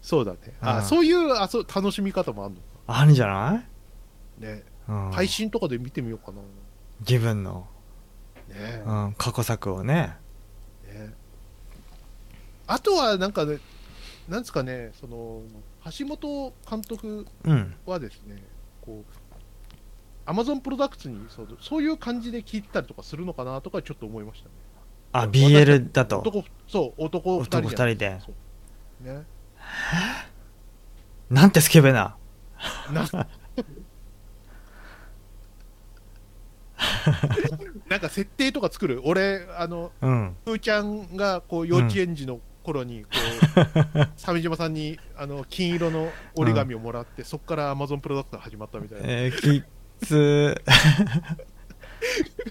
[0.00, 0.38] そうだね。
[0.60, 0.82] あうん。
[0.84, 2.66] そういうあそう楽しみ方もあるのか。
[2.86, 3.64] あるんじゃな
[4.40, 4.62] い、ね。
[4.88, 6.38] うん、配信とかで見てみようかな。
[7.00, 7.66] 自分の、
[8.48, 8.82] ね。
[8.86, 10.16] うん、過去作をね。
[10.86, 11.14] ね。
[12.66, 13.58] あとはなんかね
[14.28, 15.42] なんですかねその
[15.98, 17.74] 橋本監督うん。
[17.86, 18.42] はですね
[18.80, 19.12] こう
[20.26, 24.54] アマゾンプロダクツにそうそういう感じで聞いてたりとかするのかなとかちょっと思いましたね
[25.12, 26.18] あ BL だと。
[26.20, 27.88] 男そう男2人男じゃん。
[27.88, 28.20] 2人で。
[29.12, 29.24] ね。
[31.30, 32.16] なんてスケベな。
[32.92, 33.06] な
[37.88, 39.00] なんか設定とか作る？
[39.04, 40.36] 俺あのうん。
[40.44, 43.08] ふーちゃんがこう幼稚園児の頃にこ
[43.56, 49.64] う、鮫島さんにあの金色の折り紙をもらって、そこからアマゾンプロダクトが始まったみたいな、えー、き
[50.06, 50.62] つ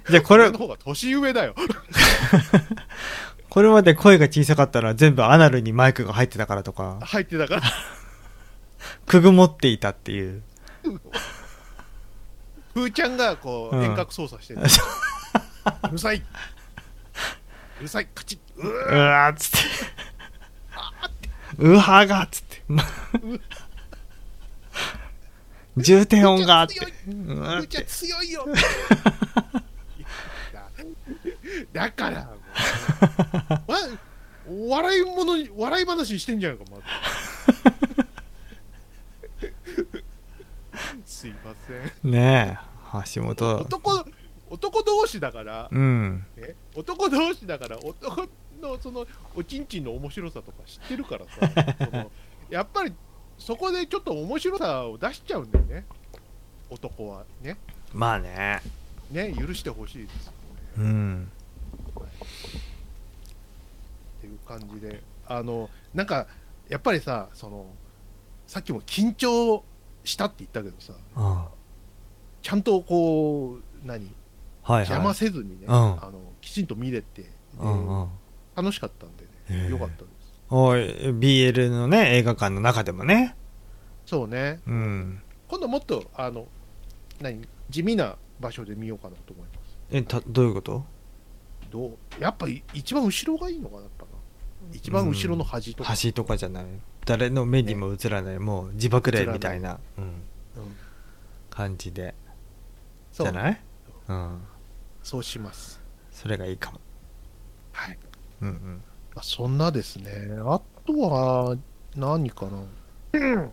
[0.10, 1.56] じゃあこれ俺の、方が年上だよ。
[3.50, 7.62] これまで声が小さかったら全部アナルにマイクが入ってたからとか、入ってたから。
[9.06, 10.43] くぐもっていたっていう。
[12.74, 13.84] ふーちゃんがこううん。
[13.84, 14.62] 遠隔操作してる、
[15.89, 16.24] うるさい。
[17.80, 18.08] うるさい。
[18.13, 18.39] カチッ。
[18.62, 19.58] ううーわーっつって。
[21.58, 22.62] うわーがっつって。
[25.78, 26.76] ま重低音があって。
[27.08, 27.84] うわーふーちゃ。
[27.84, 28.46] 強いよ
[30.54, 30.70] だ
[31.88, 32.18] だから
[33.68, 33.78] わ
[34.48, 36.84] 笑い物に笑い話にしてんじゃんかまず
[41.06, 43.58] すいませんねえ、橋本。
[43.62, 44.06] 男
[44.50, 46.26] 男同士だから、うん。
[46.38, 48.28] ね、男同士だから男
[48.62, 52.08] のそのおちんちんの面白さとか知ってるからさ
[52.50, 52.94] やっぱり
[53.38, 55.86] そこでちょっと面白さを出しちゃうんだよね。
[56.69, 57.58] 男はね。
[57.93, 58.62] まあね。
[59.12, 60.34] ね許してほしいですよ
[60.80, 61.32] うん。
[61.95, 62.00] っ
[64.21, 65.02] ていう感じで。
[65.28, 66.28] あのなんか
[66.69, 67.65] やっぱりさその
[68.47, 69.63] さっきも緊張
[70.04, 70.93] したって言ったけどさ。
[71.15, 71.47] あ
[72.41, 74.12] ちゃんとこう何？
[74.63, 74.82] あはい。
[74.82, 75.15] 邪魔はい。
[75.15, 75.73] せずにね、うん。
[75.73, 78.08] あのきちんと見れて、でうんうん。
[78.56, 79.69] 楽しかったんでね。
[79.69, 80.16] よかったです
[80.49, 83.36] BL のね、映画館の中でもね。
[84.05, 84.62] そうね。
[84.65, 85.21] うん。
[85.47, 86.47] 今度もっとあの
[87.19, 89.77] 何地味な場所で見ようかなと思います。
[89.91, 90.86] え、た、どういうこと？
[91.69, 91.97] どう？
[92.19, 94.12] やっぱり一番後ろがいいのかなやっぱな。
[94.73, 96.65] 一番後ろの端とか、橋とかじゃない。
[97.05, 100.13] 誰の目にも映らない、もう自爆霊みたいな、うん、うん。
[101.49, 102.15] 感じで。
[103.13, 103.62] じゃない？
[104.07, 104.41] うん。
[105.03, 105.81] そうします。
[106.12, 106.79] それがいいかも。
[107.71, 107.97] はい、
[108.41, 108.81] うんうん。
[109.17, 110.12] まあ、そんなですね。
[110.45, 111.58] あとは
[111.95, 112.62] 何かな、
[113.13, 113.51] うん。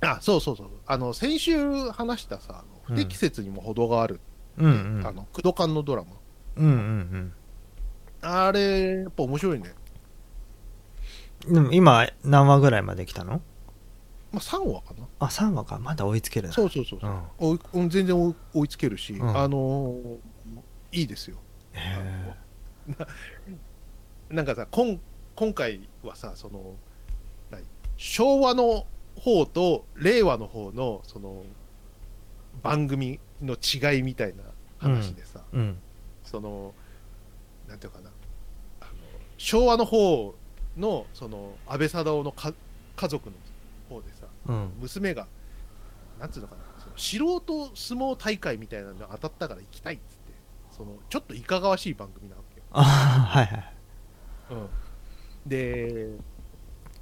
[0.00, 0.66] あそうそうそう。
[0.84, 4.18] あの先週話したさあの不適切にも程がある、
[4.58, 5.06] うんうん。
[5.06, 6.08] あの工藤館のドラマ。
[6.56, 7.32] うんうん
[8.22, 9.72] あれやっぱ面白いね、
[11.46, 11.54] うん。
[11.54, 13.42] でも今、何話ぐらいまで来たの？
[14.32, 15.06] まあ、3話かな。
[15.20, 15.78] あ、3話か。
[15.78, 16.54] まだ追いつけるな。
[16.54, 17.08] そうそうそうそ
[17.52, 17.88] う、うん。
[17.90, 19.38] 全然追い追いつけるし、うん。
[19.38, 20.16] あのー
[20.90, 21.36] いいですよ。
[21.74, 22.34] へ
[24.30, 24.98] なんかさ今
[25.36, 26.74] 今回はさその
[27.50, 27.62] 何？
[27.96, 31.44] 昭和の方と令和の方のその
[32.62, 34.42] 番組の違いみたいな
[34.78, 35.56] 話でさ、え。
[35.56, 35.78] うん。
[36.24, 36.72] その
[37.68, 38.10] なんていうかな
[38.80, 38.90] あの
[39.36, 40.34] 昭和の方
[40.76, 42.52] のその安倍貞夫のか
[42.96, 43.36] 家族の
[43.88, 44.72] 方でさうん。
[44.80, 45.26] 娘が
[46.18, 50.32] なんつうのかなその素人相撲大会みたいなの当たったから行きたいっつって
[50.76, 53.73] そのちょっといかがわしい番組なわけよあはいはい。
[54.50, 54.68] うん、
[55.46, 56.08] で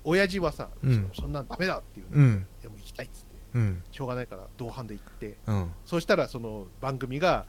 [0.05, 2.47] 親父はさ、うんそそんなんダメだっていうん。
[2.61, 3.83] でも行きたいっつってうん。
[3.91, 5.73] しょうがないから同伴で行ってうん。
[5.85, 7.47] そしたらその番組が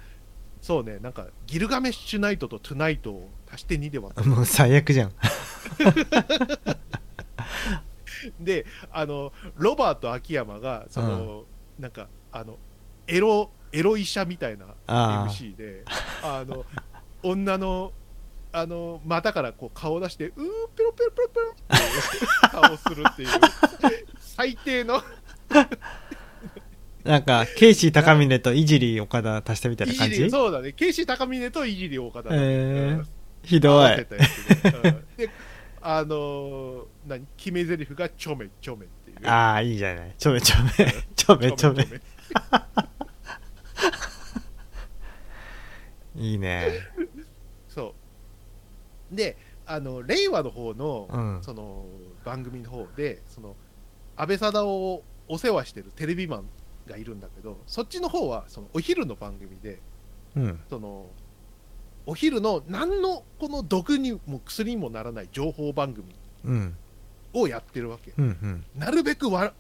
[0.62, 5.12] そうねなんかギルガメッシュナイトとトゥナイトを足して2で割ったもう最悪じゃん。
[8.40, 11.44] であのロバート秋山がその、
[11.78, 12.58] なんかあの
[13.08, 15.84] エロエロ医者みたいな MC で
[16.24, 16.66] あの
[17.22, 17.92] 女の
[18.56, 20.36] あの股からこう顔を出してうー
[20.76, 21.50] ペロペロペロペロ。
[21.52, 21.56] っ
[22.42, 23.30] て顔をするっていう。
[24.20, 25.02] 最低の。
[27.04, 30.30] なんか、ケイシー高峰といじり岡田足したみたいない感じ？
[30.30, 30.72] そうだね。
[30.72, 32.98] 慶司高峰といじり岡田えー。
[33.00, 33.08] うん。
[33.44, 33.94] ひどい。
[33.96, 34.06] うん。
[35.18, 35.30] で
[35.82, 37.28] あのー何？
[37.36, 39.28] 決め台詞がちょめちょめっていう。
[39.28, 40.16] ああ、いいじゃない。
[40.18, 40.70] ちょめちょめ。
[41.16, 41.88] ちょめちょめ。
[46.16, 46.72] いいね。
[49.16, 51.86] であの令和の方の、うんその
[52.26, 53.56] 番組の方でその
[54.16, 56.46] 安倍貞夫をお世話してるテレビマン
[56.88, 59.82] がいるんだけどそっちの方はそのお昼の番組で
[60.36, 60.60] うん。
[60.70, 61.08] その
[62.06, 66.76] お昼の何のこの毒にも薬にもならない情報番組うん。
[67.34, 68.26] をやってるわけうん。
[68.26, 68.66] うん。
[68.76, 69.54] なるべくわ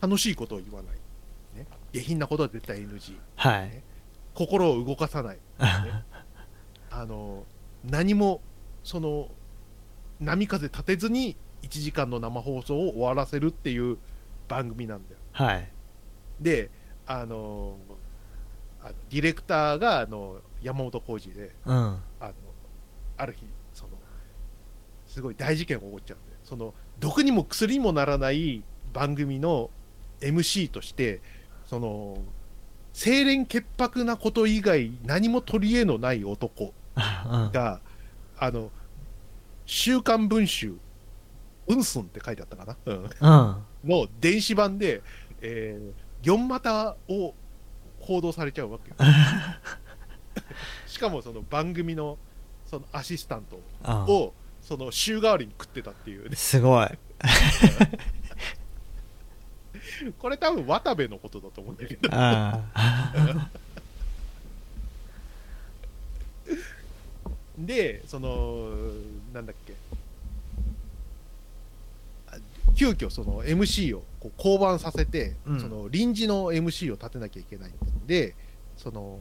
[0.00, 0.96] 楽しいことを言わない、
[1.56, 3.82] ね、下品なことは絶対 NG はい。
[4.34, 7.44] 心を動かさない あの
[7.84, 8.40] 何も
[8.84, 9.28] その
[10.20, 13.98] 波風立てずに1時間の生放送を終わらせるっていう
[14.48, 15.68] 番組なんだよはい。
[16.40, 16.70] で
[17.06, 17.76] あの
[19.10, 21.76] ディレクターがあの山本浩二でうん。
[21.76, 22.32] あの
[23.16, 23.90] ある日その
[25.06, 28.62] すごい大事件が起こっちゃうんでその毒にも薬にもならない
[28.92, 29.70] 番組の
[30.20, 31.20] MC として
[31.66, 32.18] その
[32.92, 37.52] 清廉潔白なこと以外何も取り柄のない男うん。
[37.52, 37.80] が
[38.42, 38.72] あの
[39.66, 40.76] 「週刊文春」
[41.68, 43.08] 「うんすん」って書いてあったかな、うん、うん。
[43.84, 45.00] の電子版で、
[45.40, 47.34] えー、4股を
[48.00, 48.96] 報道されちゃうわけよ。
[50.88, 52.18] しかもその番組の
[52.66, 53.94] そのアシスタントうん。
[54.12, 56.34] をその週替わりに食ってたっていうね。
[56.34, 56.88] すごい。
[60.18, 63.12] これ多分渡部のことだと思うんだけどああ
[67.58, 68.70] でその
[69.32, 69.74] なんだっけ。
[72.28, 72.36] あ
[72.74, 75.60] 急遽その MC をこう降板させて、うん。
[75.60, 78.34] その臨時の MC を立てなきゃいけないんで
[78.76, 79.18] その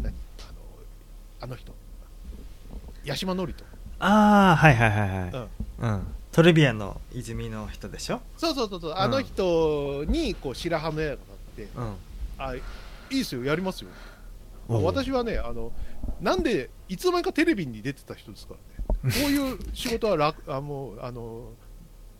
[0.00, 0.14] 何？
[0.40, 0.58] あの
[1.40, 1.74] あの人。
[3.06, 3.64] 八島智人、
[3.98, 5.30] ああはいはいはいはい。
[5.30, 6.06] うん、うん。
[6.32, 8.20] トレビアンの泉の人でしょ？
[8.38, 8.94] そうそうそうそう。
[8.96, 11.22] あの人にこう白羽の矢が立
[11.62, 11.94] って、うん。
[12.38, 12.60] あい
[13.10, 13.90] いですよやりますよ。
[14.68, 15.70] 私はねあの
[16.20, 18.60] なんでいつの間にかテレビに出てた人ですから
[19.10, 19.14] ね。
[19.22, 21.50] こういう仕事は楽あもうあの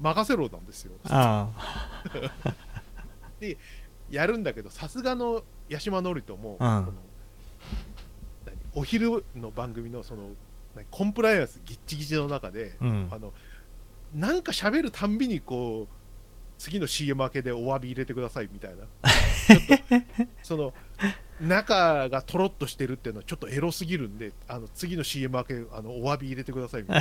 [0.00, 0.92] 任せろなんですよ。
[1.04, 1.50] あ
[4.10, 6.88] やるんだけどさすがの八島智人も、うん。
[8.76, 10.30] お昼の番組のその
[10.74, 13.08] 何コンプライアンスぎっちぎちの中で、あうん。
[13.10, 13.32] あの
[14.14, 15.94] なんか喋るたんびにこう
[16.58, 18.84] 次の CM 明けでお詫び入れてくださいみたいな。
[19.46, 20.04] ちょっと
[20.42, 20.74] その
[21.40, 27.00] 中がとろっとしてるっていうのはちょっとエロすぎるんであの次の CM 明けあのお詫び入れてくださいみたい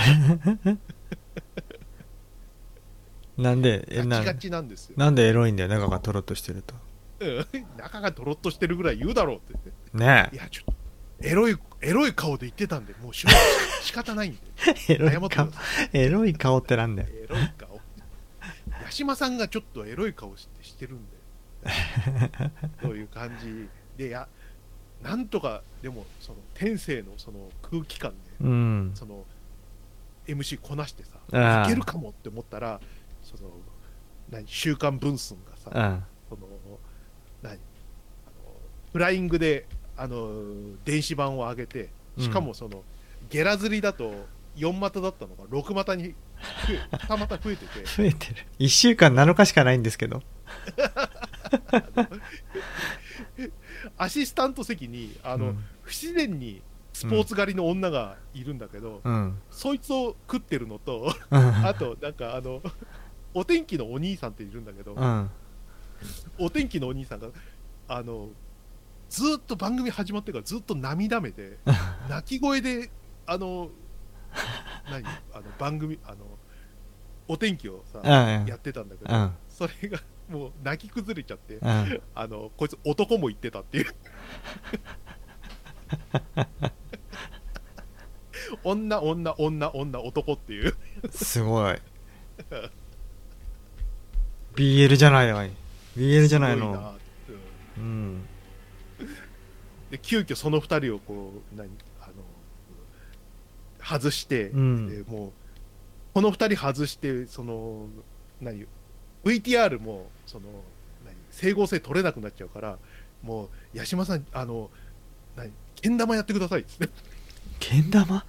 [3.37, 3.55] な。
[3.55, 6.75] んでえななガチガチなんですよ、なんでエロいんだよ中がとろっとしてると。
[7.19, 7.45] うん。
[7.77, 9.97] 中がとろっとしてるぐらい言うだろうって。
[9.97, 10.83] ねいやちょっと
[11.27, 13.25] エロいエロい顔で言ってたんでもう仕
[13.93, 14.39] 方ないんで。
[14.89, 15.49] え エロい顔。
[15.93, 17.09] エロい顔ってなんだよ。
[17.09, 17.79] エロい顔。
[18.85, 21.23] 八島さんがちょっとエロい顔してしてるんで。
[22.81, 24.27] そういう感じでや
[25.01, 28.91] なんとかでもその天性のその空気感でうん。
[28.95, 29.25] その
[30.27, 32.79] MC こなしてさいけるかもって思ったら
[33.23, 33.49] その
[34.29, 36.47] 何週刊文春がさうんその
[37.41, 37.59] 何あの
[38.93, 39.67] フライングで
[39.97, 40.31] あの
[40.85, 42.83] 電子版を上げてしかもその、
[43.29, 44.13] ゲラ釣りだと
[44.55, 47.83] 4股だったのが6股に増え2股増えてて。
[47.85, 48.35] 増えてる。
[48.59, 50.21] 1週間7日しかないんですけど
[53.97, 55.63] アシスタント席にあの、うん。
[55.81, 56.61] 不自然に
[56.93, 59.39] スポーツ狩りの女がいるんだけど、うん。
[59.51, 61.65] そいつを食ってるのとうん。
[61.65, 62.61] あとなんかあの
[63.33, 65.29] お天気のお兄さんっているんだけど、うん。
[66.39, 67.27] お天気のお兄さんが
[67.87, 68.29] あの
[69.09, 71.57] ずーっと番組始まってからずっと涙目で
[72.09, 72.89] 泣き声で
[73.25, 73.69] あの
[74.89, 75.03] 何？
[75.33, 76.25] あの番組あの
[77.27, 78.07] お天気をさ、う
[78.43, 78.45] ん。
[78.47, 79.33] やってたんだけど、うん。
[79.49, 82.01] それがもう泣き崩れちゃって、うん。
[82.15, 83.87] あのこいつ男も言ってたっていう。
[88.63, 90.75] 女女女女男っていう。
[91.11, 91.75] すごい。
[94.55, 95.43] BL じゃないの
[95.97, 96.95] BL じゃないの。
[97.77, 98.25] うん。
[99.91, 101.69] で急遽その二人をこう何
[102.01, 102.13] あの
[103.83, 104.89] 外して、うん。
[104.89, 105.31] でもう
[106.13, 107.87] この二人外してその
[108.41, 108.65] 何
[109.23, 110.45] VTR もその
[111.05, 112.77] 何整合性取れなくなっちゃうから
[113.21, 114.69] もう八島さんあの
[115.35, 116.61] 何けん玉やってください。
[116.61, 116.89] っつって
[117.59, 118.25] けん玉？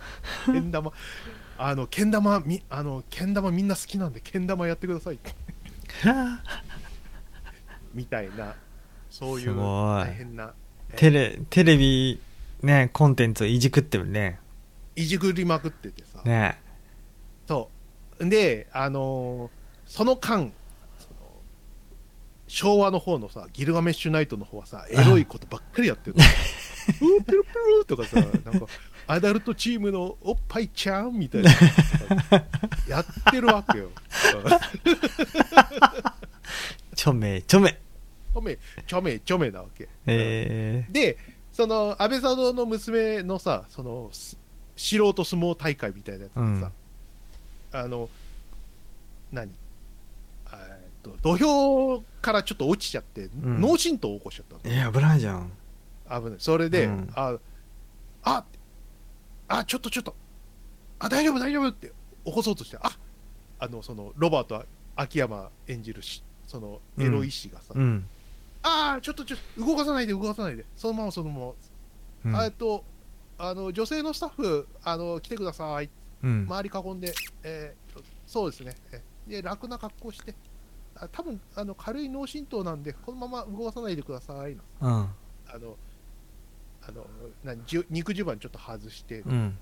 [0.47, 0.93] けん玉。
[1.57, 5.19] あのけん玉みあのけん玉みんな好きなんでけん玉やってください。
[7.95, 8.55] みたいな
[9.11, 10.53] そういう大変な
[10.97, 12.21] テレテレビ
[12.63, 14.39] ねコンテンツをいじくってるね。
[14.97, 16.61] いじくりまくっててさ、ね。
[17.47, 17.71] そ
[18.19, 18.29] う。
[18.29, 20.53] であのーその間
[22.55, 26.17] 昭和の方のさギルガメッシュナイトの方はさエロいことばっかりやってる
[27.27, 27.49] プルプ
[27.81, 28.27] ルとかさな
[28.57, 28.67] んか
[29.09, 31.51] アダルトチームのおっぱいちゃんみたいな。
[32.89, 33.91] やってるわけよ。
[36.95, 37.73] ちょめちょめ。
[37.73, 39.89] ちょめちょめちょめなわけ。
[40.07, 41.19] えで
[41.53, 44.39] その安倍佐渡の娘のさそのす
[44.77, 46.71] 素人相撲大会みたいなやつでさ、
[47.73, 48.09] あの
[49.33, 49.51] 何？
[51.05, 53.61] と土俵からちょっと落ちちゃって、ん。
[53.61, 55.53] 脳震盪を起こしちゃったー、え危ないじゃん。
[56.09, 56.39] の危ない。
[56.39, 57.11] それで、うん。
[57.15, 57.37] あ
[58.23, 58.45] あ
[59.49, 60.15] あちょっとちょっと。
[60.99, 61.93] あ大丈夫大丈夫って
[62.25, 62.91] 起こそうとしてあ
[63.59, 64.65] あのそのロバート
[64.97, 68.09] 秋山演じるしそのエロ医師がさ、うん、
[68.63, 70.65] ああちょっとちょっと動かさないで動かさないで。
[70.77, 71.53] そのままそのま
[72.33, 72.45] ま。
[72.45, 72.85] えっと、
[73.37, 75.91] あの女性のスタッフあの来てください、
[76.23, 76.47] うん。
[76.49, 77.85] 周り囲んで、えー
[78.27, 80.35] そうですね、えで楽な格好して、あ
[81.09, 84.61] 多分あの軽い脳震盪なんで、このまま動かさないでください、うん。
[84.81, 85.11] あ
[85.59, 85.77] の
[86.87, 87.07] あの
[87.91, 89.59] 肉襦袢ちょっと外して、うん。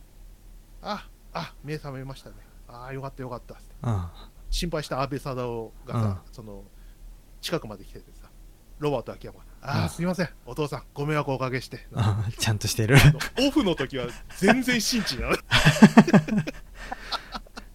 [0.82, 2.36] ああ目覚めましたね、
[2.68, 3.64] ああ、よかったよかったって。
[3.82, 4.06] うん。
[4.50, 6.32] 心配した安倍貞夫がさ、うん。
[6.32, 6.62] その
[7.40, 8.28] 近くまで来ててさ、
[8.78, 10.28] ロバート秋山ああすいません。
[10.44, 11.86] お父さんご迷惑をおかけして。
[11.94, 12.96] あ ちゃんとしてる。
[13.38, 14.06] オフの時は
[14.38, 15.36] 全然真摯なの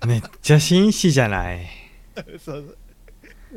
[0.06, 1.68] めっちゃ紳士じゃない。
[2.40, 2.78] そうだか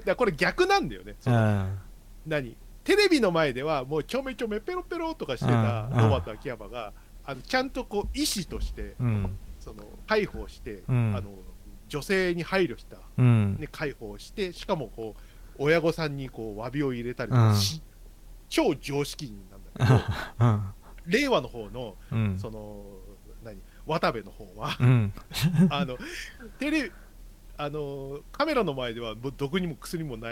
[0.04, 1.16] らこれ逆なんだよね。
[1.26, 1.78] うんうん。
[2.26, 2.56] 何？
[2.82, 5.96] テレビの前ではもうちょめちょめペロペロとかしてたうん。
[5.96, 6.92] ロバート秋山が
[7.24, 9.38] あのちゃんとこう医師としてうん。
[9.58, 11.14] その介抱して、うん。
[11.14, 11.30] あの
[11.88, 13.56] 女性に配慮した、うん。
[13.58, 15.20] ね、介抱をしてしかもこう
[15.58, 17.56] 親御さんにこう詫びを入れたりうん。
[17.56, 17.82] し、
[18.48, 19.98] 超常識人なんだ
[20.38, 20.64] けど うん。
[21.06, 22.38] 令和の方のうん。
[22.38, 22.84] その
[23.44, 23.58] 何？
[23.86, 25.12] 渡部の方はうん。
[25.70, 25.98] あの
[26.58, 26.92] テレ
[27.62, 30.30] あのカメラの前ではもう毒にも薬にもな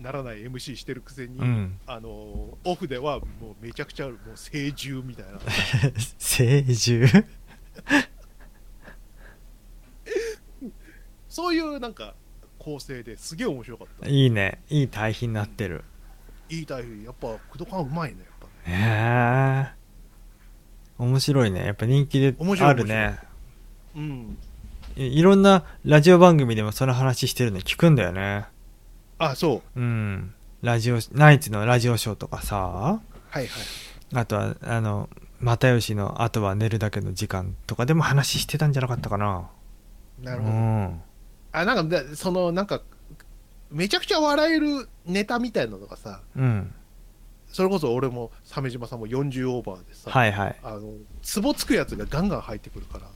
[0.00, 1.78] ならない MC してるくせに、うん。
[1.86, 5.38] あのオフではもうめちゃくちゃもう聖獣みたいな。
[6.18, 7.08] 聖獣？
[11.28, 12.14] そういうなんか
[12.58, 14.08] 構成ですげえ面白かった。
[14.08, 14.60] いいね。
[14.68, 15.84] いい対比になってる。
[16.48, 18.46] いい台風やっぱ工藤館うまいねやっぱ。
[18.46, 18.72] ねへ
[19.70, 19.76] え。
[20.98, 21.64] 面白いね。
[21.64, 23.18] やっぱ人気で面白いあるね
[23.94, 24.38] うん
[24.96, 28.46] いいろんなラジオ番組でもその話してるの聞くんだよね。
[29.18, 29.80] あそう。
[29.80, 30.34] うん。
[30.62, 32.56] ラジオナイツのラジオショーとかさ。
[32.56, 33.00] は
[33.34, 33.48] いはい。
[34.14, 35.08] あとはあの
[35.40, 39.50] 又吉の「あとは寝るだけの時間」とかでも話してたんじゃなかったかな。
[40.22, 41.02] なるほど、うん。
[41.52, 42.82] あなんかだそのなんか
[43.70, 46.72] めちゃくちゃ笑えるネタみたいなのがさうん。
[47.48, 50.56] それこそ俺も鮫島さんも40オーバーでさ、はいはい。
[50.62, 50.92] あの
[51.22, 53.06] ツボつくやつがガンガン入ってくるから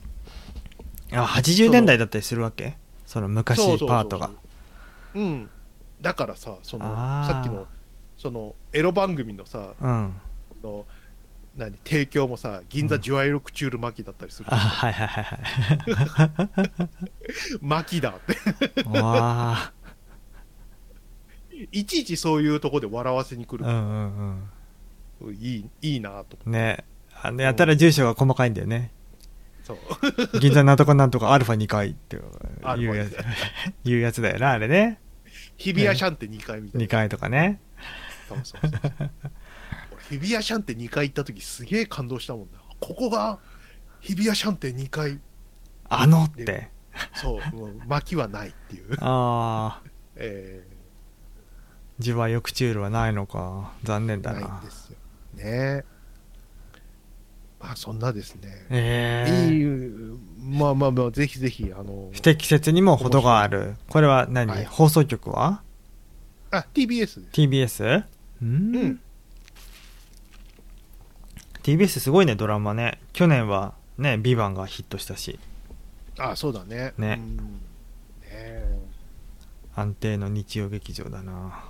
[1.11, 2.77] あ80年代だったりするわけ？
[3.05, 4.31] その昔パートが。
[5.15, 5.49] うん。
[6.01, 7.67] だからさそのさっきの
[8.17, 10.13] そのエロ番組のさうん。
[10.63, 10.85] の
[11.57, 15.39] 何提供もさ銀座ジュアイロクチュール巻きだったりする、あはいはいはいはい。
[17.61, 18.83] 巻きだって。
[18.89, 19.71] わあ
[21.71, 23.65] いちいちそういうとこで笑わせに来る。
[23.65, 24.41] うん
[25.21, 26.37] うんいいいいなと思って。
[26.45, 26.83] うんね。
[27.21, 28.91] あのやったら住所が細かいんだよね
[29.75, 30.39] そう。
[30.39, 33.17] 銀座なんとかなんとかアルファ2回っていうやつ。
[33.89, 34.99] いうやつだよなあれね。
[35.57, 36.85] 日比谷シャンテ2回みたいな。
[36.85, 37.61] 2回とかね。
[38.27, 38.81] そうそうそう。
[39.91, 42.59] 俺日比谷シャンテ2回行った時すげえ感動したもんな。
[42.79, 43.39] ここが
[43.99, 45.19] 日比谷シャンテ2回
[45.89, 46.69] あのって。
[47.15, 48.93] そうもう巻きはないっていう。
[48.99, 50.67] ああえ
[51.99, 53.73] 自はヨクチュールはないのか。
[53.83, 54.31] 残念ー、な。
[54.33, 54.97] いんだなですよ。
[55.35, 55.85] ね
[57.61, 59.53] まあそんなですね、ええ。
[59.53, 59.65] いい
[60.57, 63.75] まあまあまあぜひぜひあの不適切にも程がある。
[63.89, 64.65] これは何、はい。
[64.65, 65.61] 放送局は？
[66.49, 68.03] あ TBS TBS?
[68.41, 68.75] うん。
[68.75, 68.99] うん。
[71.61, 72.99] TBS すごいねドラマね。
[73.13, 75.39] 去年はね「ビバンがヒットしたし。
[76.17, 76.93] あそうだね。
[76.97, 77.19] ね。
[77.19, 77.37] うん。
[77.37, 77.41] ね
[78.23, 78.79] え。
[79.75, 81.63] 安定の日曜劇場だな。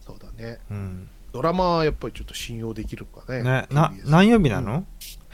[0.00, 0.58] そうだね。
[0.70, 1.08] うん。
[1.32, 3.66] ドラマはやっぱりちょっと信用できるかねね。
[3.70, 4.86] な何曜日なの、うん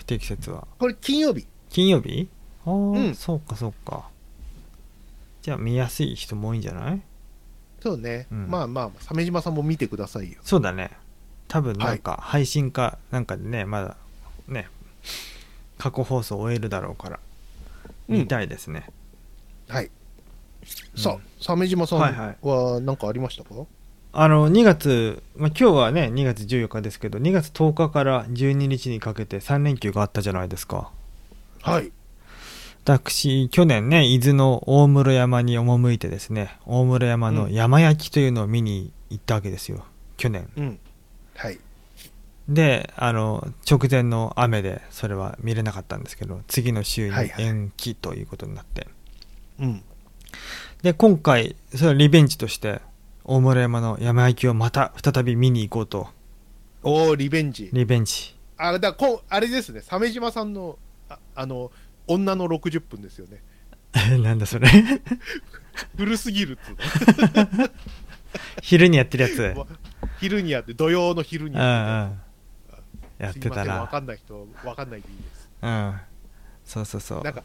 [0.02, 0.66] 不適切は。
[0.80, 1.46] これ金曜日。
[1.70, 2.28] 金曜日？
[2.66, 3.14] ああ、うん。
[3.14, 4.08] そうかそうか。
[5.42, 7.00] じゃあ見やすい人も多いんじゃない？
[7.80, 8.48] そうね、うん。
[8.48, 10.38] まあまあ鮫島さんも見てくださいよ。
[10.42, 10.90] そうだね。
[11.46, 13.96] 多分なんか配信かなんかでねまだ
[14.48, 14.68] ね
[15.78, 17.20] 過去放送終えるだろうから
[18.08, 18.18] うん。
[18.18, 18.86] 見たいですね、
[19.68, 19.88] はい、う
[20.98, 21.00] ん。
[21.00, 22.36] さあ鮫島さんはいはい。
[22.42, 23.54] は何かありましたか、
[24.14, 30.90] あの2月、まあ、今日はね2月14日ですけど2月10日から12日にかけて3連休があったじゃないですか。
[31.62, 31.90] はい。
[32.84, 39.86] 私去年ね伊豆の大室山に赴いてですね大室山の山焼きというのを見に行ったわけですよ
[40.16, 40.50] 去年。
[40.56, 40.78] うん。
[41.36, 41.58] はい。
[42.48, 47.44] であの直前の雨でそれは見れなかったんですけど次の週にはいはい。
[47.44, 48.88] 延期ということになって、
[49.58, 49.82] うん。
[50.82, 52.82] で今回それはリベンジとして
[53.24, 56.08] 大室山の山焼きをまた再び見に行こうと。
[56.82, 57.70] おおリベンジ。
[57.72, 58.36] リベンジ。
[58.56, 59.82] あだこあれですね。
[59.86, 61.70] 鮫島さんのああの
[62.06, 63.42] 女の60分ですよね。
[64.22, 64.68] なんだそれ。
[65.96, 67.70] 古すぎるっつ
[68.62, 69.40] 昼にやってるやつ。
[69.56, 69.66] わ
[70.18, 72.12] 昼にやって土曜の昼にや
[73.18, 75.48] ってやってたわらかんない人わかんないでいいです。
[75.62, 76.00] うん。
[76.64, 77.22] そうそうそう。
[77.22, 77.44] なんか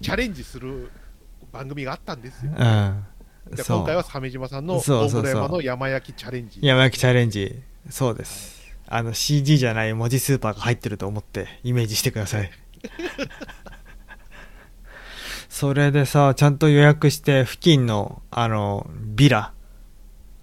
[0.00, 0.90] チャレンジする
[1.52, 2.52] 番組があったんですよ。
[2.56, 3.06] うん
[3.50, 6.60] 今回は鮫島さんの大山の山焼きチャレンジ。
[6.62, 7.60] 山焼きチャレンジ。
[7.90, 8.72] そうです。
[8.86, 12.50] あの CG じゃない文字スーパーが入ってると思ってイメージしてください。
[15.48, 19.52] それでさちゃんと予約して付近のあのビラ。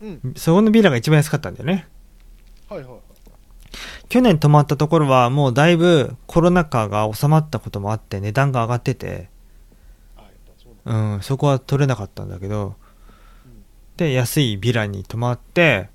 [0.02, 0.34] うん。
[0.38, 1.88] そこのビラが一番安かったんだよね。
[2.70, 2.99] はいはいはい。
[4.10, 9.30] 去年泊まったところはもうだいぶコロナ禍が収まったこともあって値段が上がってて。
[10.86, 12.68] うなんうんそこは取れなかったんだけど。
[12.68, 12.76] うん
[14.02, 15.89] で安いビラに泊まって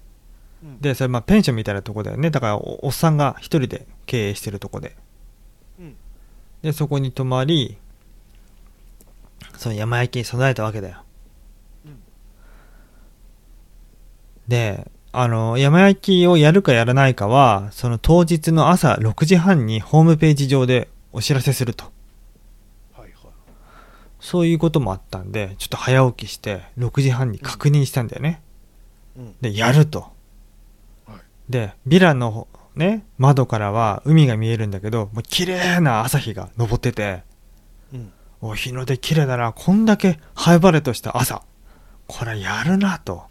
[0.62, 0.80] うん。
[0.80, 2.30] でそれまあペンションみたいなとこだよね。
[2.30, 4.96] だからおおっさんが一人で経営してるとこで。
[5.80, 5.96] うん。
[6.62, 7.78] でそこに泊まり
[9.57, 11.02] その山焼きに備えたわけだよ、
[11.84, 11.98] うん。
[14.46, 21.86] であの山焼きをやるかやらないかはその当日の朝6時半にホームページ上でお知らせすると
[24.20, 28.42] そういうこともあったんでちょっと早起きして6時半に確認したんだよね、
[29.16, 29.34] うん。
[29.40, 30.10] でやると、
[31.06, 31.18] はい。
[31.48, 37.22] でヴィラのね窓からは海が見えるんだけどもう綺麗な朝日が昇ってて
[37.92, 38.12] うん。
[38.40, 39.52] お日の出綺麗だな。
[39.52, 41.42] こんだけ晴れ晴れとした朝。
[42.06, 43.24] これやるなと。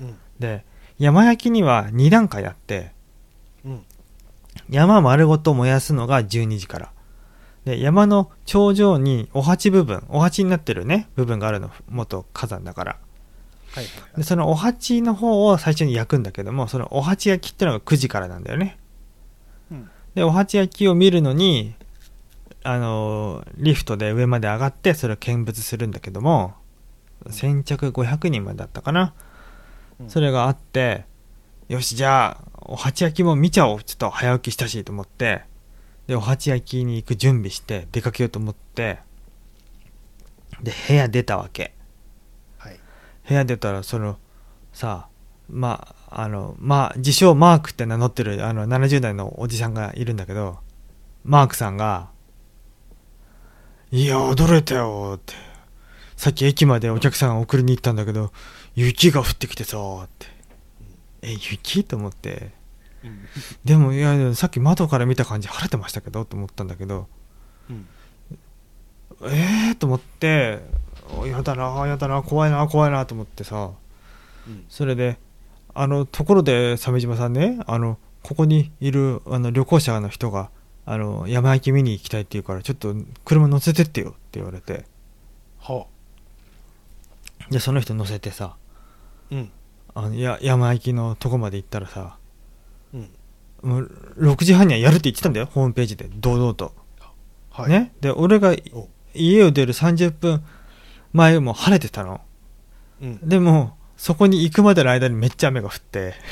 [0.00, 0.16] うん。
[0.38, 0.64] で
[0.98, 2.92] 山焼きには2段階あって
[3.64, 3.84] うん。
[4.68, 6.92] 山丸ごと燃やすのが12時から
[7.68, 12.96] で山の頂上にお鉢部分お鉢になってるね部分があるの元火山だから。
[13.72, 18.78] はいはいでそのお鉢の方を最初に焼くんだけどもそのお鉢焼きってのが9時からなんだよね。
[19.70, 19.90] うん。
[20.14, 21.74] でお鉢焼きを見るのに
[22.64, 26.54] あのーリフトで上まで上がってそれを見物するんだけども
[27.28, 29.12] 先着500人までだったかな、
[30.00, 30.10] うん。
[30.10, 31.04] それがあって
[31.68, 33.84] よしじゃあお鉢焼きも見ちゃおう。
[33.84, 35.42] ちょっと早起きしたしと思って
[36.08, 38.98] でお鉢焼きに行く準備して出かけようと思って
[40.62, 41.74] で部屋出たわけ。
[42.56, 42.80] はい。
[43.28, 44.18] 部屋出たらその
[44.72, 45.08] さ
[45.48, 50.58] まああのまあ自称マークって名乗ってるあの70代のおじさんがいるんだけど
[51.24, 52.08] マークさんが
[53.92, 55.34] 「いや驚いたよ」って
[56.16, 58.32] 「さっき駅までお客さん送りに行ったんだけど
[58.74, 60.26] 雪が降ってきてさ」って
[61.22, 62.52] 「え雪?」と思って
[63.08, 63.18] うん
[63.64, 67.06] でもいやさっき窓から見た感じ晴れてましたけどと思ったんだけど
[67.70, 67.86] うん
[69.22, 70.60] えーと思って
[71.18, 73.70] おやだなやだな怖いな怖いなと思ってさ
[74.46, 75.18] うんそれで
[75.74, 80.50] あのところで鮫島さんねあのここにいるあの旅行者の人が
[80.86, 82.94] あの山焼き見に行きたいって言うからちょっと
[83.24, 84.84] 車乗せてってよって言われて。
[85.60, 85.86] は
[87.50, 89.50] でその人乗せてさあうん。
[89.94, 92.10] あのや山焼きのとこまで行ったらさうん
[93.62, 96.08] もう6時半にはやるって言ってたんだよホームページで。
[96.14, 96.74] 堂々と、
[97.50, 97.70] はい。
[97.70, 97.92] ね？
[98.00, 98.88] で俺がお。
[99.14, 100.44] 家を出る30分
[101.12, 102.20] 前も晴れてたの。
[103.02, 103.28] うん。
[103.28, 106.14] でもそこに行くまでの間にめっちゃ雨が降って。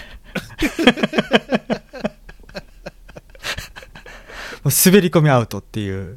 [4.63, 6.15] もう滑り込みアウトっていう。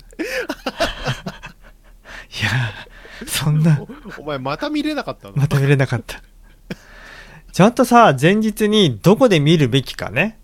[2.39, 2.49] いや
[3.27, 3.81] そんな。
[4.17, 5.35] おお前また見れなかったの？
[5.35, 6.21] また見れなかった。
[7.51, 10.38] ちゃんとさ前日にどこで見るべきかね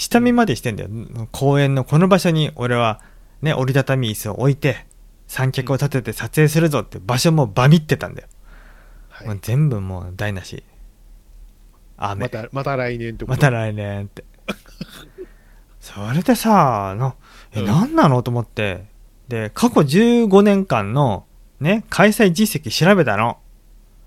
[0.00, 0.88] 下見までしてんだよ。
[1.30, 3.02] 公園のこの場所に俺は
[3.42, 4.86] ね折りたたみ椅子を置いて
[5.26, 8.28] 三脚を立てて撮影するぞって場所もバミってたんだよ。
[9.10, 9.26] はい。
[9.28, 10.64] もう全部もう台無し。
[11.98, 12.22] 雨。
[12.22, 13.32] またまた来年ってこと？
[13.32, 14.24] また来年って。
[15.80, 17.14] それでさな
[17.52, 17.66] えうん。
[17.66, 18.22] 何なの？
[18.22, 18.86] と思って。
[19.28, 21.26] で過去15年間の
[21.60, 23.38] ね開催実績調べたの、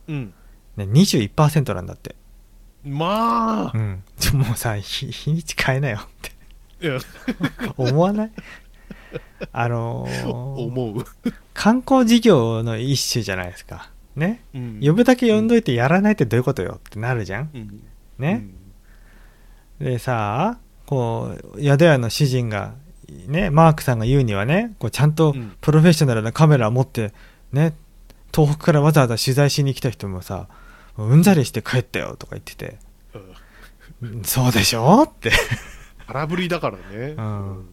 [0.07, 0.33] うん。
[0.75, 2.15] ね、21%なんだって
[2.85, 3.77] まあ。
[3.77, 4.03] うん。
[4.33, 5.99] もうさ日日にち変えなよ。
[6.01, 6.31] って
[7.77, 8.31] 思わない？
[9.51, 11.05] あのー思う。
[11.53, 13.89] 観光事業の一種じゃないですか。
[14.15, 14.41] ね？
[14.53, 14.79] うん。
[14.83, 17.49] 呼ぶだけ呼んどいてやらないってどういうことよってなるじゃん。
[17.53, 17.83] うん。
[18.19, 18.45] ね、
[19.79, 22.73] でさこう宿屋の主人が
[23.27, 25.55] ねマークさんが言うにはねこうちゃんとうん。
[25.61, 27.13] プロフェッショナルなカメラを持って
[27.51, 27.73] ね
[28.33, 30.47] 東北からわざわざ取材しに来た人もさ
[30.97, 32.77] うんざりして帰ったよとか言ってて
[34.01, 34.09] うん。
[34.17, 35.31] うんそうでしょって。
[36.07, 37.15] 空振りだからね。
[37.17, 37.69] うん。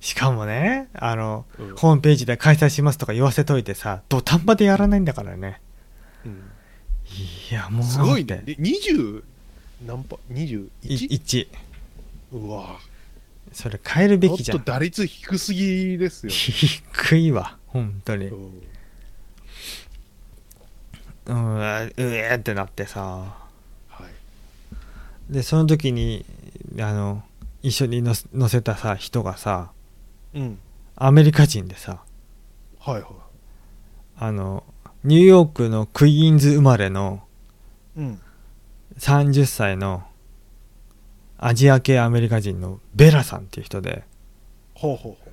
[0.00, 1.76] しかもねあのうん。
[1.76, 5.60] ホームページで開催しますとか言わせといてさ土壇場でやらないんだからね。
[6.24, 6.32] うん。
[6.32, 8.42] いやもうすごいね。
[8.44, 9.22] で20
[9.86, 10.68] 何パい 21?
[10.88, 11.48] 1
[12.32, 12.78] うわ。
[13.52, 14.58] それ変えるべちょきじゃん。
[14.58, 18.26] っと打率低すぎですよ、 低いわ本当に。
[18.26, 18.62] うん
[21.30, 23.00] うんうえーってなってさ。
[23.88, 24.04] は
[25.28, 25.32] い。
[25.32, 26.24] でその時に
[26.78, 27.22] あの
[27.62, 29.70] 一緒に乗せたさ人がさ
[30.34, 30.58] うん。
[30.96, 32.02] アメリカ人でさ
[32.80, 33.04] はいはい。
[34.18, 34.64] あの
[35.04, 37.22] ニューヨークのクイーンズ生まれの
[37.96, 38.20] うん。
[38.98, 40.02] 30歳の
[41.38, 44.02] アジア系アメリカ人のベラさんっていう人で
[44.74, 45.30] ほうほうほ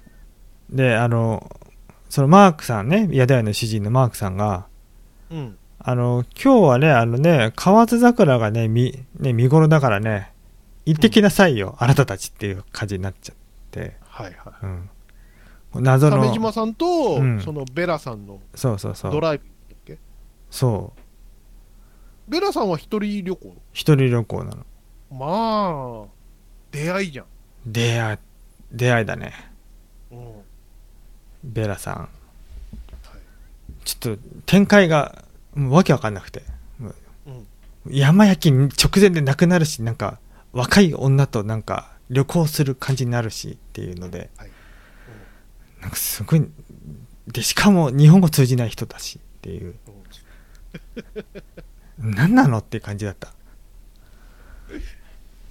[0.70, 1.50] であの
[2.10, 4.68] そのマークさんね宿屋の主人のマークさんが
[5.30, 10.32] ううんあの今日はねあのね河津桜がね見ね見頃だからね
[10.86, 13.36] 行ってきなさいよ、あなたたちっていう感じになっちゃっ
[13.72, 14.54] て、はいは
[15.74, 16.18] うん、謎の。
[16.18, 17.42] い鮫島さんと、うん。
[17.42, 19.12] そのベラさんのそうそうそう。
[19.12, 19.98] ドライブだっけ？
[20.50, 22.32] そう。
[22.32, 23.56] ベラさんは一人旅行？
[23.74, 24.66] 一人旅行なの。
[25.12, 26.10] まあ、
[26.72, 27.26] 出会いじゃん。
[27.66, 28.18] 出会い
[28.72, 29.34] 出会いだね。
[30.12, 30.26] うん。
[30.26, 30.34] はい。
[31.44, 32.10] ベラさん。
[33.84, 35.24] ちょっと展開が
[35.58, 36.44] もうわけわかんなくて
[36.80, 36.96] もう
[37.28, 37.48] うん。
[37.90, 40.20] 山焼き直前で亡くなるしなんか
[40.54, 44.50] 若い女となんか旅行する感じになるしっていうのではい。
[45.82, 46.46] なんかすごい
[47.28, 49.76] でしかも日本語通じない人だしっていう
[52.04, 52.12] うん。
[52.12, 53.34] 何なのっていう感じだった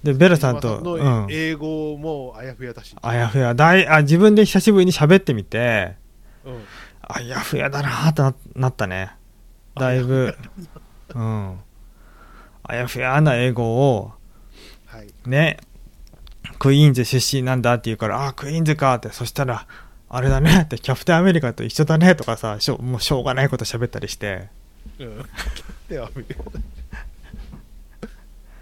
[0.03, 2.95] でベラさんと、のうん、英語もあやふやだし。
[3.01, 5.95] あやふやだいあ自分で久しぶりに喋ってみて
[6.45, 6.63] うん。
[7.01, 9.16] あやふやだなーとななったね
[9.79, 10.35] だいぶ
[11.15, 11.59] うん
[12.63, 14.11] あやふやな英語を
[14.85, 15.07] はい。
[15.25, 15.57] ね
[16.59, 19.67] クイーンズ出身なんだって言うからあクイーンズかってそしたら
[20.09, 24.49] あれだねってキャプテンアメリカと一緒だねとかさしょもうしょうがないこと喋ったりして
[24.99, 25.25] うん。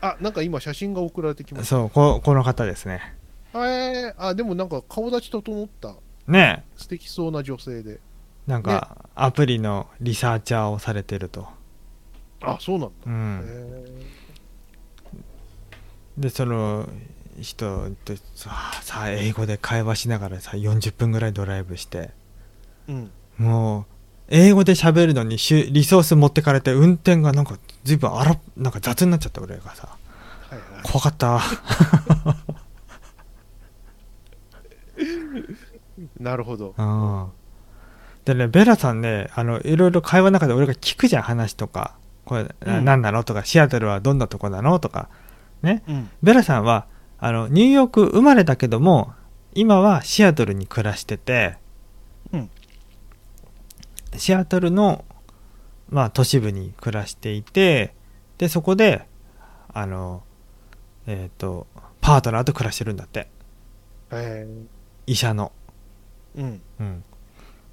[0.01, 3.15] あ、なんか今写真が送られてきましそうここの方ですね
[3.53, 3.59] た。
[3.67, 5.95] えー、あ、でもなんか顔立ち整った
[6.27, 7.99] ね素敵そうな女性で。
[8.47, 11.47] なんかアプリのリサーチャーをされてると、
[12.41, 12.93] あ、そうなんだ。
[13.07, 16.87] へうん、ーでその
[17.41, 22.11] 人とさ英語で会話しながらさ40分ぐらいドライブして
[22.87, 23.11] うん。
[23.37, 23.85] もう
[24.29, 29.97] 英語で喋るのにしゅリソース持ってかれて運転がなんか随分荒っなんか雑になっちゃったぐらいがさ
[30.49, 30.83] はいはい。
[30.83, 31.41] 怖かった
[36.19, 36.73] なるほど。
[36.77, 37.27] うん
[38.25, 41.95] でねベラさんねあのいろいろ会話の中で俺が聞くじゃん話とか。
[42.25, 42.85] これ、うん。
[42.85, 45.09] 何なのとかシアトルはどんなとこなのとか。
[45.61, 45.83] ね。
[45.87, 46.09] うん。
[46.23, 46.87] ベラさんは
[47.19, 49.13] あのニューヨーク生まれだけども
[49.53, 51.57] 今はシアトルに暮らしてて、
[52.33, 52.49] うん。
[54.17, 55.05] シアトルの、
[55.89, 57.93] まあ、都市部に暮らしていて
[58.37, 59.07] でそこで
[59.73, 60.23] あの
[61.05, 61.67] えっ、と
[62.01, 63.27] パートナーと暮らしてるんだって。
[64.11, 64.47] え
[65.05, 65.51] 医者の。
[66.35, 66.61] ー、うん。
[66.79, 67.03] うん。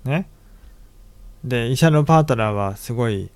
[0.05, 0.28] ね
[1.45, 3.30] で医者のパートナーはすごい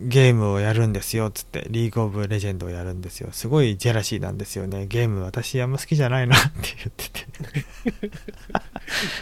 [0.00, 1.66] ゲームをやるんですよっつって。
[1.70, 3.30] リーグオブレジェンドをやるんですよ。
[3.32, 4.86] すごいジェラシーなんですよね。
[4.86, 7.26] ゲーム私あんま好きじゃないなって言ってて。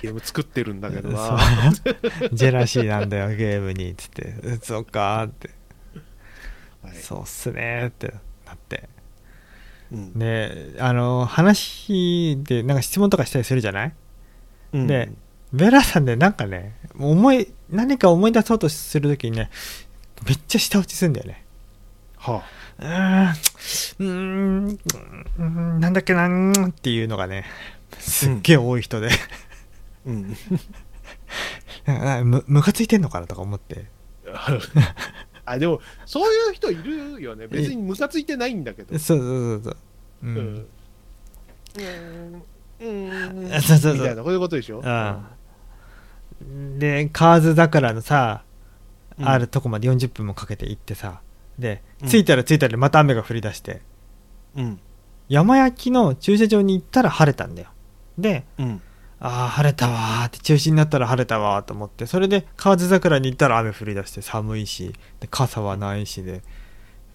[0.02, 1.38] ゲーム作ってるんだけどな。
[1.72, 1.90] そ
[2.26, 2.28] う。
[2.32, 3.90] ジェラシーなんだよゲームに。
[3.90, 4.22] っつって。
[4.42, 5.50] うそっかーって、
[6.82, 6.94] はい。
[6.96, 8.08] そうっすねーって
[8.46, 8.88] なって。
[9.92, 10.18] うん。
[10.18, 13.94] であの話でなんか質問とかしたりするじゃない？
[14.74, 14.86] うん。
[14.86, 15.10] で
[15.54, 19.50] ベラさんでなんかね思い何か思い出そうとするときにね
[20.26, 21.44] めっちゃ舌打ちするんだよね
[22.16, 22.42] は
[22.78, 23.34] うーん
[23.98, 27.44] うーんうーんなんだっけなっていうのがね
[27.98, 29.10] すっげえ多い人で、あ。
[30.06, 30.36] うん。
[31.86, 33.86] なんかむムカついてんのかなとか思って
[35.44, 37.46] あ、でも、そういう人いるよね。
[37.46, 38.98] 別にムカついてないんだけど。
[38.98, 39.76] そうそうそうそう
[40.24, 40.38] う、うんん。
[40.38, 42.42] うーん。
[42.80, 43.54] うーん。
[43.54, 44.80] あそうそうそうみたいな、こういうことでしょ？
[44.80, 44.84] うん
[46.78, 48.42] で河津桜のさ、
[49.18, 51.22] うんあるとこまで40分もかけて行ってさ
[51.58, 53.80] でうん着いたら着いたらまた雨が降り出して、
[54.56, 54.80] うん。
[55.30, 57.70] 山焼きの駐車場に行ったら晴れたんだよ
[58.18, 58.82] でうん。
[59.18, 66.42] ああ晴れたわーって中止になったら晴れたわーと思ってそれで河津桜に行ったら雨降り出して寒いしで傘はないしで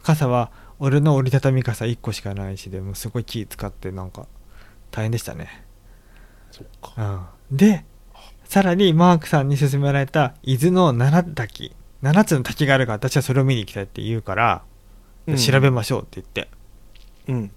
[0.01, 4.25] 傘は俺の折りたたみ傘1個しかないしでもうすごい気使ってなんか
[4.89, 5.63] 大変でしたね
[6.49, 7.29] そっか。
[7.51, 7.85] うん、で
[8.51, 11.73] さらにマークさんに勧められた伊豆の七滝
[12.03, 14.63] 7つの滝があるから私はそれを見に行きたいって言うから、
[15.25, 15.37] うん。
[15.37, 16.49] 調べましょうって言って。
[17.29, 17.51] うん。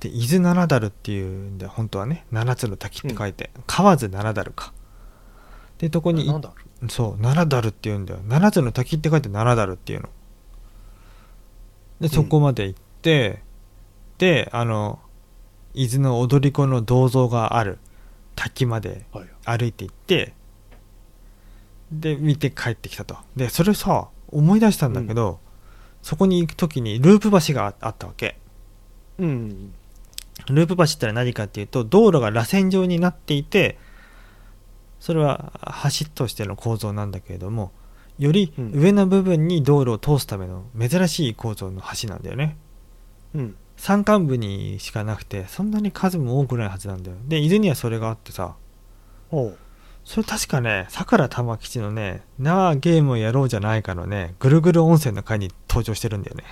[0.00, 2.26] で伊豆七ダルっていうんで本当はね。
[2.34, 4.74] 7つの滝って書いて、河津七ダルか。
[5.78, 6.30] でとこに
[6.90, 8.20] そう七ダルって言うんだよ。
[8.28, 10.10] 7つの滝って書いて七ダルっていうの。
[12.02, 13.42] でそこまで行って、
[14.18, 14.98] であの
[15.72, 17.78] 伊豆の踊り子の銅像がある
[18.38, 19.04] 滝まで。
[19.44, 20.32] 歩いて行って
[21.90, 25.40] で見て帰ってきたとでそれさ思い出したんだけど、
[26.02, 28.38] そこに行く時にループ橋がああったわけ
[29.18, 29.72] うん。
[30.50, 33.78] ループ橋ってのは何かっていうと道路が螺旋状になっていて
[35.00, 35.52] それは
[35.98, 37.72] 橋としての構造なんだけれども
[38.18, 42.56] よりうん上の部分に道路を通すための珍しい構造の橋なんだよね
[43.34, 43.56] うん。
[43.78, 48.56] 山間部にしかなくてそんなに数も多くないはずなんだよで伊豆にはそれがあってさ
[49.30, 49.58] ほう。
[50.04, 56.44] それ確かね、さくら玉吉のね、なあゲームをやろうじゃないかのね、ぐるぐる温泉の回に登場してるんだよね。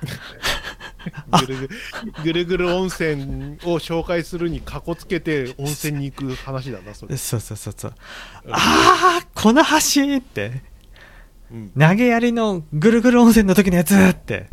[1.38, 1.70] ぐるぐる
[2.24, 3.22] ぐるぐる温泉
[3.64, 7.14] を紹介するにかこつけて温泉に行く話だな、それ。
[7.18, 7.94] そうそうそうそう。
[8.50, 10.62] ああ、この橋って、
[11.50, 14.48] うん投げやりのぐるぐる温泉の時のやつって。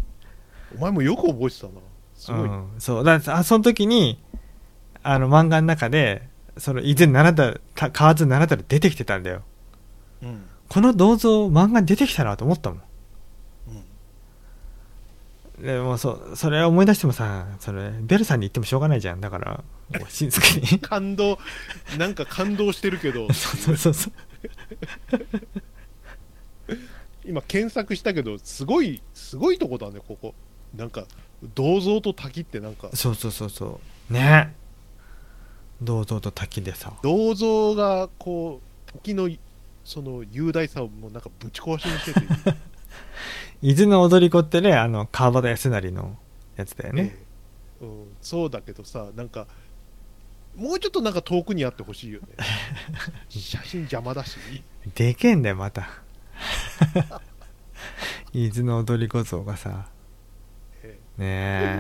[0.78, 1.74] お前もよく覚えてたな。
[2.16, 3.04] すごい、うん、そう。
[3.04, 4.20] だあその時に
[5.04, 9.44] あの漫画の中でその以前習ったた河津習ったら出てきてたんだよ。
[10.24, 10.46] うん。
[10.68, 12.82] この銅像漫画に出てきたなと思ったもん。
[15.58, 15.64] うん。
[15.64, 19.22] でもそうそれ思い出してもさそれベルさんに言ってもしょうがないじゃん。
[19.22, 19.64] だから
[20.10, 20.80] しんすけに。
[20.80, 21.38] 感動
[21.98, 23.32] なんか感動してるけど。
[23.34, 24.14] そうそうそうそう。
[27.26, 30.36] 今検索したけどすごいすごいとこだねここ
[30.78, 31.06] なんか
[31.54, 32.90] 銅像と滝ってなんか。
[32.94, 34.14] そうそうそうそう。
[34.14, 34.54] ね。
[35.82, 36.94] 銅像と滝でさ。
[37.04, 39.30] 銅像がこう滝の
[39.84, 42.28] その雄大さをもうなんかぶち壊しにしてて。
[43.62, 46.18] 伊豆の踊り子ってねあの川端康成の
[46.56, 47.16] やつだよね、
[47.82, 47.86] ええ。
[47.86, 49.48] うん、そうだけどさなんか
[50.56, 52.28] もうちょっとなんか遠くにあってほしいよね。
[53.30, 54.38] 写真邪魔だし。
[54.96, 55.90] でけえんだよまた。
[58.34, 59.90] 伊豆の踊り子像がさ。
[59.90, 59.95] え
[61.18, 61.80] ねえ。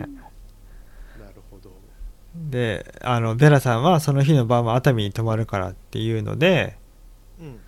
[1.20, 1.72] なるほど。
[1.72, 6.78] えであのベラさんはその日の晩は熱海に泊まるからっていうので
[7.40, 7.60] うん。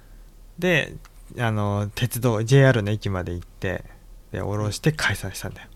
[0.59, 0.95] で
[1.39, 3.84] あの鉄道 JR の駅まで行って
[4.32, 5.68] で降ろして解散したんだよ、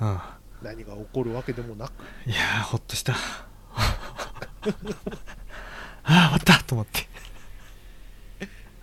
[0.00, 0.18] うん、い
[0.62, 1.92] 何が起こるわけでもなく。
[2.26, 3.14] やーほっとした。
[3.16, 3.18] あ
[6.04, 7.06] あ終わったと思って。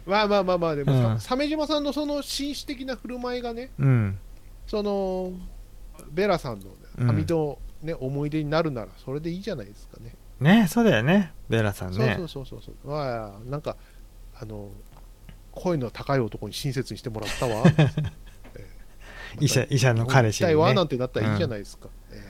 [0.05, 1.19] まあまあまあまあでもさ、うん。
[1.19, 4.19] 鮫島さんのその紳士的な振る舞いがねうん。
[4.67, 5.31] その
[6.09, 7.09] ベラさんのうん。
[7.09, 10.15] 網戸、ね思い出になるならそれでいいじゃないですかね。
[10.39, 11.33] ねそうだよね。
[11.49, 12.15] ベラさんね。
[12.17, 12.91] そうそうそうそうそう。
[12.91, 13.75] まあなんか
[14.39, 14.69] あの
[15.51, 17.63] 声の高い男に親切にしてもらったわ。
[17.77, 17.91] え
[18.55, 18.65] え。
[19.39, 20.55] 医者医者の彼氏にね。
[20.55, 22.21] わなんてなったらいいじゃないですか、え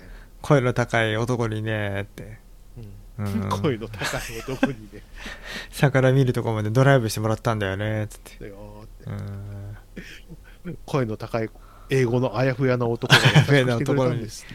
[0.42, 2.40] 声の高い男にねって。
[2.78, 2.84] え
[3.20, 3.42] うん。
[3.44, 3.50] うん。
[3.62, 5.02] 声の高い男にね。
[5.72, 8.38] 桜見るとこまでドライブしてもらったんだよねつって。
[8.40, 9.10] だよって。
[9.10, 10.78] うん。
[10.86, 11.50] 声の高い
[11.92, 13.76] 英語のあやふやな男が優しくしてくれた
[14.10, 14.46] んです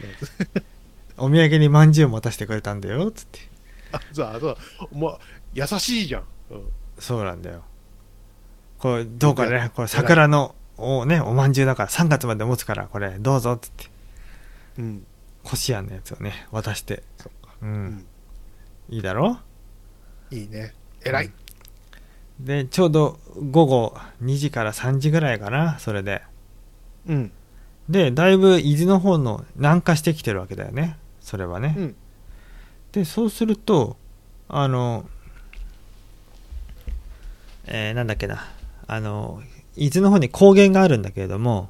[1.17, 3.39] お土産にまんじゅう持たせてくれたんだよつって。
[3.91, 4.57] あそうあそう。
[4.97, 5.19] もう
[5.53, 6.69] 優しいじゃん、うん。
[6.99, 7.63] そうなんだよ。
[8.79, 9.71] これどうかね。
[9.75, 13.85] これ桜のおねおまんじゅうだから3月まで持つからこれどうぞっつって。
[14.79, 15.07] うん。
[15.43, 17.03] こしあんのやつをね渡して。
[17.17, 17.55] そっか。
[17.61, 17.85] う、うん。
[17.87, 18.05] ん
[18.89, 19.39] いいだろ？
[20.31, 20.73] いいね。
[21.03, 21.31] 偉い、
[22.39, 23.19] でちょうど
[23.49, 26.21] 午後2時から3時ぐらいかなそれで
[27.07, 27.31] うん。
[27.89, 30.97] でだいぶ伊豆の方の南下してきてるわけだよね。
[31.21, 31.95] それはね、うん。
[32.91, 33.97] でそうすると
[34.49, 35.09] あの
[37.65, 38.45] えーなんだっけな。
[38.87, 39.41] あの
[39.75, 41.69] 伊豆の方に高原があるんだけれども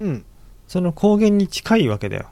[0.00, 0.24] うん。
[0.66, 2.30] その高原に近いわけだよ。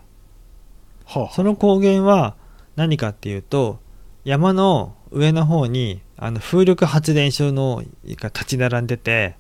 [1.05, 2.35] はその高原は
[2.77, 3.79] 何かっていうと
[4.25, 9.37] 山の上の方にあの風力発電所のが立ち並んでて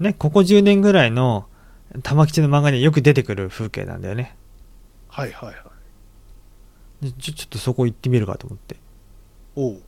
[0.00, 1.46] ねここ10年ぐらいの
[2.02, 4.36] 玉吉の漫画によく出てくる風景なんだよね。
[5.08, 5.54] はいはいは
[7.02, 7.06] い。
[7.06, 8.76] でちょちょっとそこ行ってみるかと思って。
[9.56, 9.82] おう。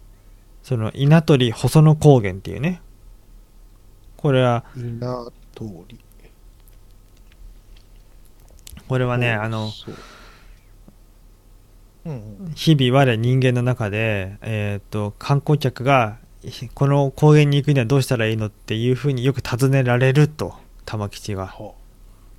[0.63, 2.81] その稲取細野高原っていうね。
[4.17, 4.99] これは稲
[5.55, 6.01] 通り
[8.89, 9.71] これはねあの
[12.55, 20.55] 日々我人間の中で、えー、と観光客がひこの高原に行くにはどうしたらいいのっていうふうによく尋ねられると
[20.85, 21.73] 玉吉がは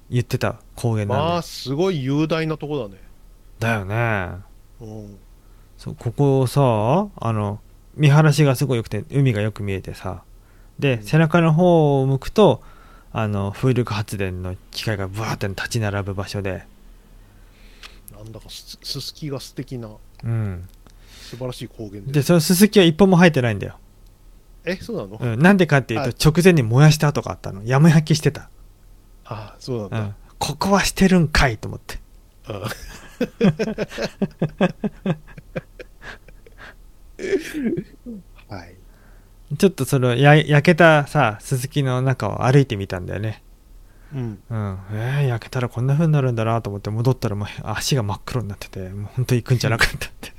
[0.09, 3.01] 言ってた高原なんだよ、まあすごい雄大なとこだね。
[3.59, 4.29] だよね。
[4.81, 5.17] うん。
[5.77, 7.59] そうここさあの
[7.95, 10.23] 見晴らしがすごい良くて海がよく見えてさ。
[10.79, 11.03] で、うん。
[11.03, 12.61] 背中の方を向くと
[13.11, 16.65] あの風力発電の機械がブワーって立ち並ぶ場所で。
[18.15, 19.89] なんだかすすすきが素敵な
[20.23, 20.67] うん。
[21.27, 23.77] 素晴らしい高原ででそのススキは一本も生えてないんだよ、
[24.63, 26.13] えそうなの、うん、なんでかっていうはい。
[26.13, 27.63] と直前に燃やした跡があったの。
[27.65, 28.49] やむ焼きしてた
[29.29, 31.99] ああそうなんだ、うん、ここはしてるんかいと思って。
[32.47, 32.69] あ。
[38.49, 38.75] はい。
[39.57, 43.43] ちょっとそのや焼けたさススキの中を歩いてみたんだよね。
[44.13, 44.39] うん。
[44.49, 44.79] うん。
[44.93, 50.33] えー、焼けたらこんな風になるんだなと思って戻ったらもう足が真っ黒になっててもう本当行くんじゃなかったって。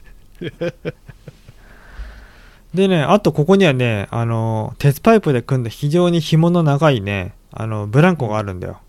[2.75, 8.81] でねあとここにはねあの鉄パイプで組んだ非常に紐の長いねあのブランコがあるんだよ。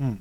[0.00, 0.20] うん。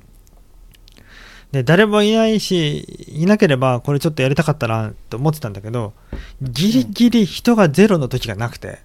[1.51, 5.93] で誰もいないしいなければこれちょっとやりたかったなと思ってたんだけど
[6.41, 8.80] ギリギリ人がゼロの時がなくて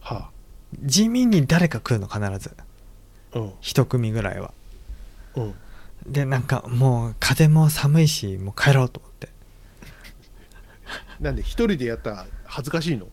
[0.00, 0.30] は
[0.82, 2.56] 地味に誰か来るの必ず。
[3.32, 3.52] あうん。
[3.60, 4.52] 一組ぐらいは。
[5.36, 5.54] うん。
[6.06, 9.28] でなんかもう風も寒いしもう帰ろうと思って。
[11.20, 13.06] なんで一人でやったら恥ずかしいの？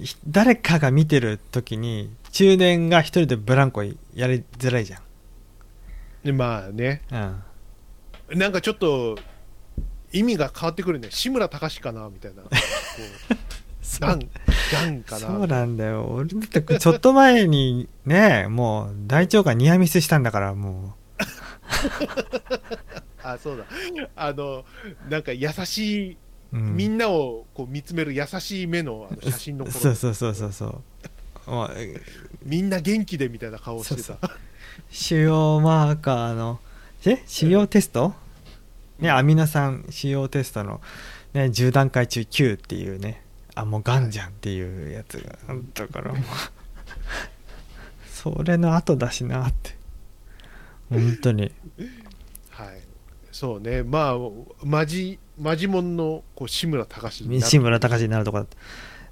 [0.00, 3.92] ひ誰かが見てる時に中年が一人でブランコや
[4.26, 4.92] りづらいじ
[6.24, 7.02] でまあね。
[7.12, 7.44] ゃん、
[8.30, 9.16] うん、なんかちょっと
[10.10, 11.12] 意味が変わってくるね。
[11.12, 12.42] 志村隆かなみたいな。
[12.42, 12.54] こう
[14.00, 14.28] ガン
[14.72, 15.26] ガンかな。
[15.28, 16.06] そうなんだよ。
[16.06, 20.96] 俺だってちょっと前にねもう大腸がニアミスしたんだからも
[23.22, 23.64] あそうだ。
[24.16, 24.64] あの
[25.08, 26.16] なんか優しい、う、
[26.54, 26.76] うん。
[26.76, 29.78] みんなをこう見つめる優しい目のあの写真の頃。
[29.78, 30.82] そうそうそうそうそう
[32.42, 34.18] みんな元気でみたいな顔してた。
[34.90, 36.60] 腫瘍マーカーの
[37.04, 37.22] え？
[37.26, 38.14] 腫瘍テスト、
[38.98, 40.80] ねアミノ酸腫瘍テストの、
[41.32, 43.22] ね、10段階中9っていうね。
[43.54, 45.38] あもうがんじゃんっていうやつが。
[45.48, 46.22] あったからもう
[48.08, 49.76] それの後だしなって。
[50.90, 51.52] 本当に。
[52.50, 52.80] はい。
[53.30, 53.82] そうね。
[53.82, 54.16] まあ
[54.62, 57.40] マジマジモンのこう志村隆になる。
[57.40, 58.56] 西村隆史になるとこだった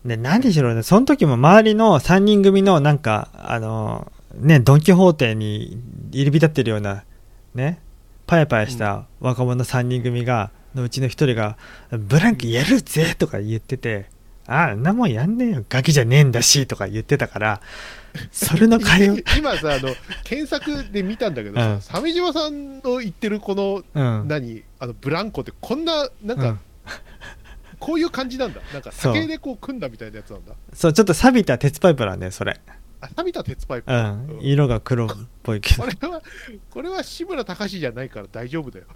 [0.05, 5.81] で何しろねその時も周りの3人組のなんかあのねドン・キホーテに
[6.11, 7.05] 入り浸ってるような
[7.55, 7.81] ね
[8.27, 11.59] パヤパヤした若者3人組が、のうちの1人が
[11.91, 14.07] 「ブランクやるぜ!」とか言ってて
[14.47, 17.61] 「ああんなもんやんねえよガキじゃねえんだし」とか言ってたから
[18.33, 19.19] それの会話。
[19.39, 19.95] 今さあの
[20.25, 21.81] 検索で見たんだけどさ、うん。
[21.81, 24.29] 鮫島さんの言ってるこのうん。
[24.29, 26.61] 何あのブランコってこんななんか、うん
[27.83, 28.61] こういう感じなんだ。
[28.73, 30.55] なんか酒でこう組んだみたいなやつなんだ。
[30.73, 32.61] そうちょっと錆びた鉄パイプなんだよそれ。
[33.01, 34.39] あ錆びた鉄パイプ、うん。
[34.41, 35.09] 色が黒っ
[35.43, 35.83] ぽいけど。
[35.83, 36.23] これは
[36.71, 38.87] これは志村隆じゃないから大丈夫だよ。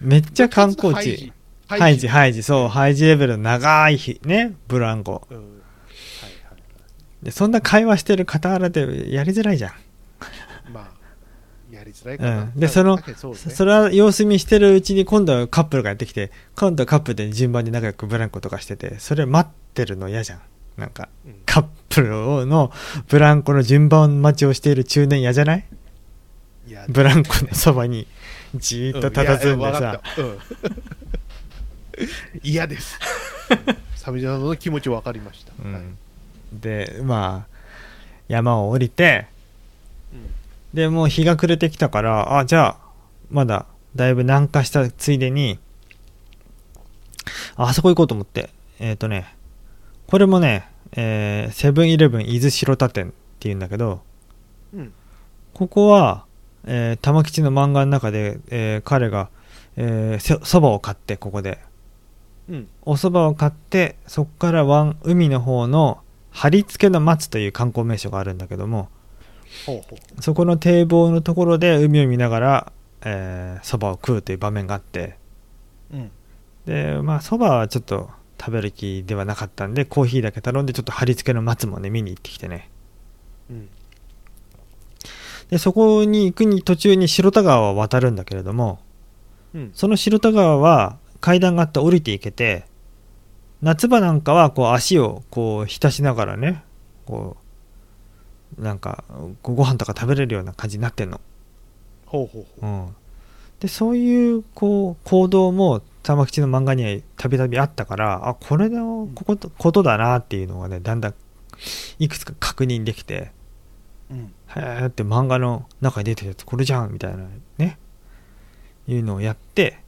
[0.00, 1.32] めっちゃ観光地。
[1.66, 5.26] ハイジ、ハイジ、そう、ハイジレベルの長い日、ね、ブランコ。
[5.30, 5.36] うん。
[5.38, 5.50] はいは
[7.22, 7.24] い。
[7.24, 9.72] で、そんな会話してる傍らでやりづらいじゃん。
[10.74, 10.99] まあ
[12.08, 13.02] やりづらいかな、うんでそのね。
[13.34, 20.40] それは様子見してるうちに今度はカップルがやってきて、今度はカップルで順番に仲良くブランコとかしてて、それ待ってるの嫌じゃん。
[20.76, 21.34] なんか、うん。
[21.46, 22.72] カップルの
[23.08, 25.64] ブランコの順番待ちをしている中年嫌じゃない？
[26.68, 28.06] いやブランコのそばに
[28.54, 29.48] じーっと佇んでさ。
[29.54, 30.38] ういやわかっ、たうん。
[32.42, 32.98] 嫌です。
[33.96, 35.72] 鮫島さん の気持ち分かりました、はい。
[35.72, 35.98] うん。
[36.60, 37.56] で、まあ、
[38.28, 39.39] 山を降りて、うん
[40.74, 42.78] で、もう日が暮れてきたから、あ、じゃあ、
[43.30, 43.66] まだ、
[43.96, 45.58] だいぶ南下したついでに、
[47.56, 49.34] ああそこ行こうと思って、えっ、とね、
[50.06, 54.00] これもね、えーセブンイレブン伊豆白田店っていうんだけど、
[54.72, 54.92] うん。
[55.54, 56.24] ここは、
[56.64, 59.28] えー玉吉の漫画の中で、えー彼が、
[59.76, 61.58] えーそそばを買って、ここで。
[62.48, 62.68] うん。
[62.82, 66.00] お蕎麦を買って、そこから湾、海の方の、
[66.30, 68.88] 貼り付けの松という観光名所があるんだけども、
[70.20, 72.72] そこの堤防のところで海を見ながら、
[73.02, 75.16] えー、蕎麦を食うという場面があって、
[75.92, 76.10] うん。
[76.66, 82.70] で、まあ、蕎麦はちょっと食べる気ではなかったんで、コーヒーだけ頼んで、ちょっと貼り付けの松もね、見に行ってきてね。
[83.50, 83.68] うん。
[85.50, 88.78] で、そこに行くに途中に白田川を渡るんだけれども、
[89.52, 89.70] うん。
[89.74, 92.64] その白田川は階段があって降りていけて、
[93.62, 96.62] 夏場なんかはこう足をこう浸しながらね、
[97.04, 97.39] こう、
[98.58, 99.04] なんか
[99.42, 101.20] ご飯とか食べれるような感じになってんの。
[102.06, 102.70] ほうほうほう。
[102.70, 102.96] うん。
[103.60, 111.14] で、そういうこう行動も玉吉の漫画にはたびたびあったから、あ、これのこことことだなっていうのがね、だんだん
[111.98, 113.32] いくつか確認できて、
[114.10, 114.32] うん。
[114.48, 117.24] へーって漫画の中に出てるやつこれじゃんみたいな
[117.58, 117.78] ね。
[118.88, 119.78] いうのをやって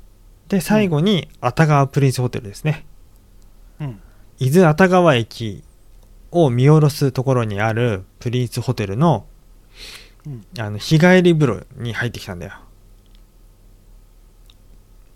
[0.48, 2.84] で最後に熱川プリンスホテルですね。
[3.80, 4.00] うん。
[4.38, 5.64] 伊豆熱川駅
[6.32, 9.26] を見下ろすところにあるプリンスホテルの
[10.26, 10.46] うん。
[10.58, 12.52] あの日帰り風呂に入ってきたんだよ。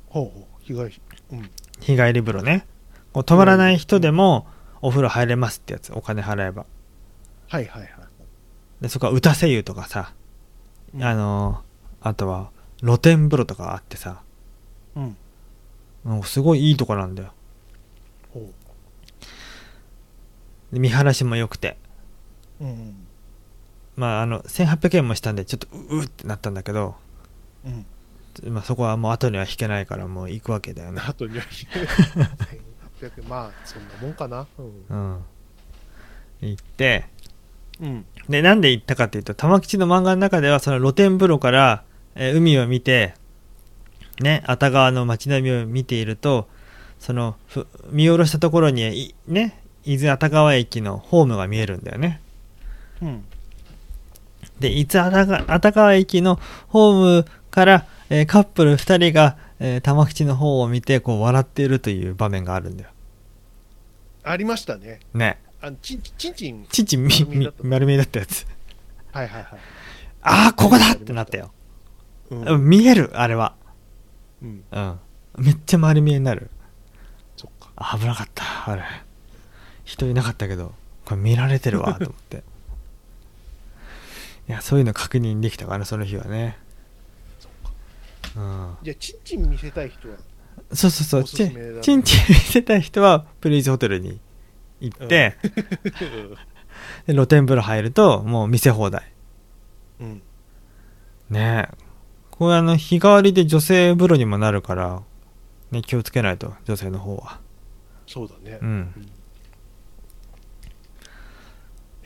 [0.08, 0.44] ほうほう。
[0.62, 1.00] 被害者
[1.32, 1.50] うん。
[1.80, 2.66] 日帰り風呂ね。
[3.12, 4.46] こう泊まらない人でも
[4.82, 5.92] お風呂入れますってやつ。
[5.92, 6.66] お金払えば。
[7.48, 7.90] はいはいはい。
[8.80, 10.12] でそこは歌声優とかさ。
[10.94, 11.04] うん。
[11.04, 11.62] あの
[12.00, 12.50] あとは
[12.80, 14.22] 露天風呂とかあってさ。
[14.96, 15.16] うん。
[16.06, 17.32] もうすごいいいとこなんだよ
[18.32, 18.46] ほで
[20.72, 21.76] 見晴らしも良くて。
[22.60, 23.06] ううん。
[23.96, 26.94] まああの1800円もしたんでちょっとううってなったんだけど、
[27.64, 27.86] うん。
[28.52, 31.00] まあ、そこはもう後には引けないからもう行くわけだよね。
[31.06, 33.28] あとには1800円。
[33.28, 34.46] まあそんなもんかな。
[34.58, 34.86] うん。
[34.88, 35.24] うん。
[36.42, 37.06] 行って。
[37.80, 38.06] うん。
[38.28, 43.14] でなんで行ったかっていうと玉吉の漫画の中ではその露天風呂から、えー海を見て
[44.20, 46.48] ね熱川の街並みを見ていると
[46.98, 52.20] そのふ見下ろしたところにいね伊豆熱川駅のホームが見えるんだよね。
[53.00, 53.24] うん。
[54.60, 62.90] で、いつ熱川駅のホームから、えーカップル2人が、えー玉吉の方を見て、こう、笑っているという場面があるんだよ。
[64.24, 65.00] ありましたね。
[65.14, 65.38] ね。
[65.62, 66.66] あのちんちんちん。
[66.66, 67.64] ちんちんみみ丸見えだった。
[67.64, 68.46] 丸見えだったやつ。
[69.12, 69.60] はいはいはい。
[70.22, 71.52] ああここだってなったよ、
[72.30, 72.68] うん。
[72.68, 73.54] 見えるあれは。
[74.42, 74.64] うん。
[74.70, 74.98] うん。
[75.38, 76.50] めっちゃ丸見えになる。
[77.36, 77.70] そっか。
[77.76, 78.82] あ危なかったあれ
[79.86, 80.74] 人いなかったけど
[81.06, 82.42] これ見られてるわ と思って。
[84.48, 86.58] いやそういうの確認できたかなその日はね。
[87.40, 87.48] そ
[88.36, 88.76] うん。
[88.82, 90.16] じゃあチンチン見せたい人は？
[90.72, 91.22] そうそうそう。
[91.22, 91.80] おすちすめだね。
[91.80, 94.20] ちんちん見せたい人はプリンスホテルに
[94.80, 95.36] 行って、
[97.06, 99.12] で露天風呂入るともう見せ放題。
[100.00, 100.22] うん。
[101.30, 101.68] ね。
[101.72, 101.76] え
[102.30, 105.02] これあの日替わりで女性風呂にもなるから、
[105.70, 107.40] ね、気をつけないと女性の方は。
[108.06, 108.58] そうだね。
[108.60, 109.08] うん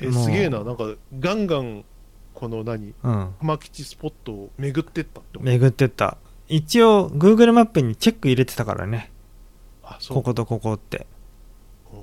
[0.01, 0.64] えすげえな。
[0.64, 0.84] なんか
[1.18, 1.84] ガンガン
[2.34, 3.34] この何うん。
[3.40, 6.16] 浜吉スポットを巡ってったって巡ってった。
[6.48, 9.11] 一応 Google マップにチェック入れてたからね。
[9.82, 10.16] あそう。
[10.16, 11.07] こことここって。
[11.92, 12.01] うん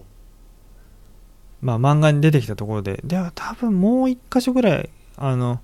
[1.59, 3.01] まあ漫画に出てきたところで。
[3.03, 5.59] では多分もう一箇所ぐらいあの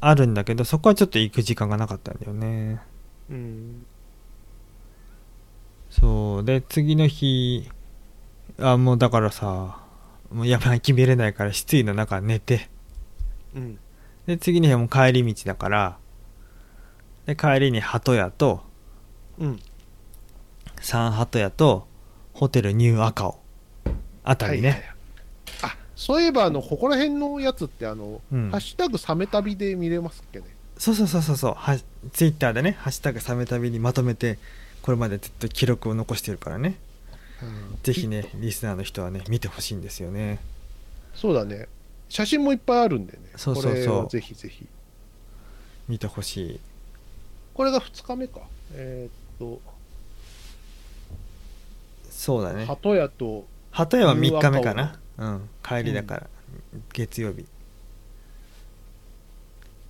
[0.00, 2.80] あるんだけどそこはちょっと行く時間がなかったんだよね。
[3.30, 3.86] うん。
[5.90, 6.44] そう。
[6.44, 7.68] で次の日
[8.58, 9.80] あもうだからさ
[10.30, 12.68] もうやばい決めれないから失意の中寝て。
[13.54, 13.78] うん。
[14.26, 15.98] で次の日はもう帰り道だから
[17.26, 18.62] で帰りに鳩屋と
[19.38, 19.60] うん。
[20.80, 21.86] 三鳩屋と
[22.34, 23.40] ホテルニューアカオ。
[24.24, 24.90] あたりね、はいはい。
[25.62, 28.50] あそういえばあのここら辺のやつってあの、うん。
[28.50, 30.44] ハッシュタグサメ旅で見れますっけね？
[30.76, 31.54] そうそうそうそうそう。
[31.54, 31.76] は
[32.12, 34.38] ツイッターでね「ハッシュタグサメ旅」にまとめて
[34.82, 36.78] これまでずっと記録を残してるからね
[37.82, 40.38] ぜひねリスナーの人はね見てほしいんですよね。
[41.14, 41.68] そうだね。
[42.08, 43.18] 写真もいっぱいあるんでね。
[43.36, 44.08] そうそうそう。
[44.08, 44.66] ぜひぜひ。
[45.88, 46.60] 見てほしい。
[47.54, 48.40] これが2日目か。
[48.74, 49.60] えーっと。
[52.10, 52.64] そうだね。
[52.64, 54.98] 鳩屋と鳩屋は3日目かな。
[55.18, 55.48] うん。
[55.62, 56.26] 帰りだから、
[56.92, 57.46] 月曜日。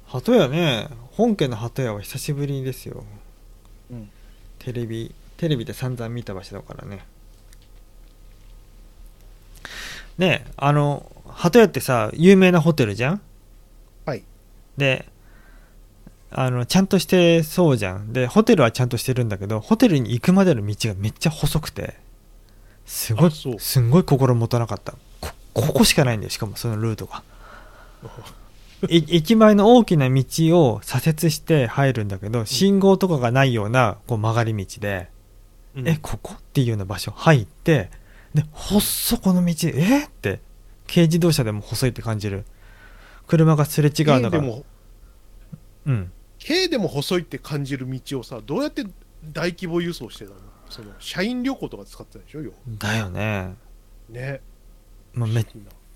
[0.07, 3.05] 鳩屋ね本家の鳩屋は久しぶりですよ。
[3.90, 4.11] うん。
[4.59, 7.05] テレビテレビで散々見た場所だからね
[10.18, 13.20] ねえあの鳩屋ってさ有名なホテルじゃん？
[14.04, 14.24] はい。
[14.76, 15.06] で
[16.30, 18.12] あのちゃんとしてそうじゃん。
[18.12, 21.94] でホテルはちゃんとしてるんだけどホテルに行くまでの道がめっちゃ細くて
[22.84, 24.94] すごいすんごい心もたなかった。
[25.20, 27.22] こここしかないんだよしかもそのルートが。
[28.88, 35.08] い駅前の大きな道を左折して入るんだけど信号とかがないようなこう曲がり道で、
[35.76, 35.88] うん。
[35.88, 36.34] えここ？
[36.38, 37.90] っていうような場所入って
[38.41, 40.05] で細この道え？
[40.05, 40.41] って
[40.86, 42.45] 軽自動車でも細いって感じる。
[43.26, 44.39] 車がすれ違うのが。
[45.86, 46.12] うん。
[46.47, 48.84] 軽でも細いって感じる道をさどうやって
[49.24, 50.36] 大規模輸送してたの？
[50.70, 52.43] その社員旅行とか使ってたでしょ？
[52.43, 53.55] よだよね、
[54.09, 54.41] ね。
[55.14, 55.47] まあ、めっ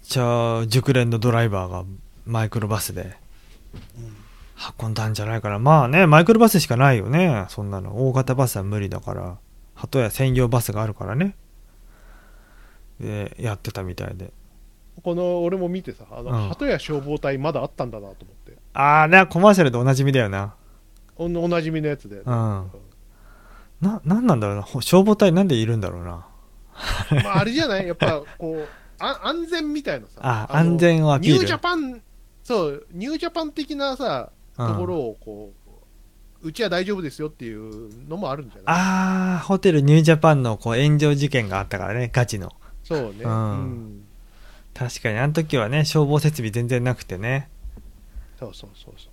[0.03, 1.85] ちゃ熟練のドライバーが
[2.27, 3.17] マイクロバスで。
[3.97, 4.17] うん。
[4.81, 5.61] 運んだんじゃないから。
[5.61, 7.47] まあねマイクロバスしかないよね。
[7.49, 8.09] そんなの。
[8.09, 9.39] 大型バスは無理だから。
[9.75, 11.35] 鳩屋専用バスがあるからね
[13.01, 14.33] でやってたみたいで。
[15.03, 16.49] この俺も見てさあの、うん。
[16.51, 18.57] 鳩屋消防隊まだあったんだなと思って。
[18.75, 20.55] ああねコマーシャルでおなじみだよな。
[21.17, 22.25] おおなじみのやつで、うん。
[22.25, 24.63] ななんなんだろうな。
[24.63, 26.27] ほ消防隊なんでいるんだろうな。
[27.25, 27.87] まああれじゃない？
[27.87, 28.69] やっぱこう
[28.99, 30.21] あ安全みたいなさ。
[30.21, 31.35] のあ安全をアピール。
[31.35, 32.01] ニュージャパン
[32.45, 34.69] そうニュージャパン的なさうん。
[34.69, 35.53] ところをこ
[36.43, 38.65] う、うちは大丈夫ですよっていうのもあるんじゃない？
[38.67, 42.53] ああホテルニュージャパンのこう炎上事件があったからねガチの
[42.85, 43.31] そうね、うん。
[43.31, 44.05] うん。
[44.75, 47.49] 確かにあの時はね消防設備全然なくてね。
[48.39, 49.13] そうそうそうそう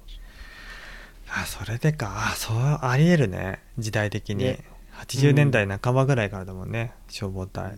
[1.31, 2.29] あそれでか。
[2.31, 3.59] あそうありえるね。
[3.77, 4.63] 時代的に、ね。
[5.05, 7.77] 80年代半ばぐらいからだもんね、消防隊。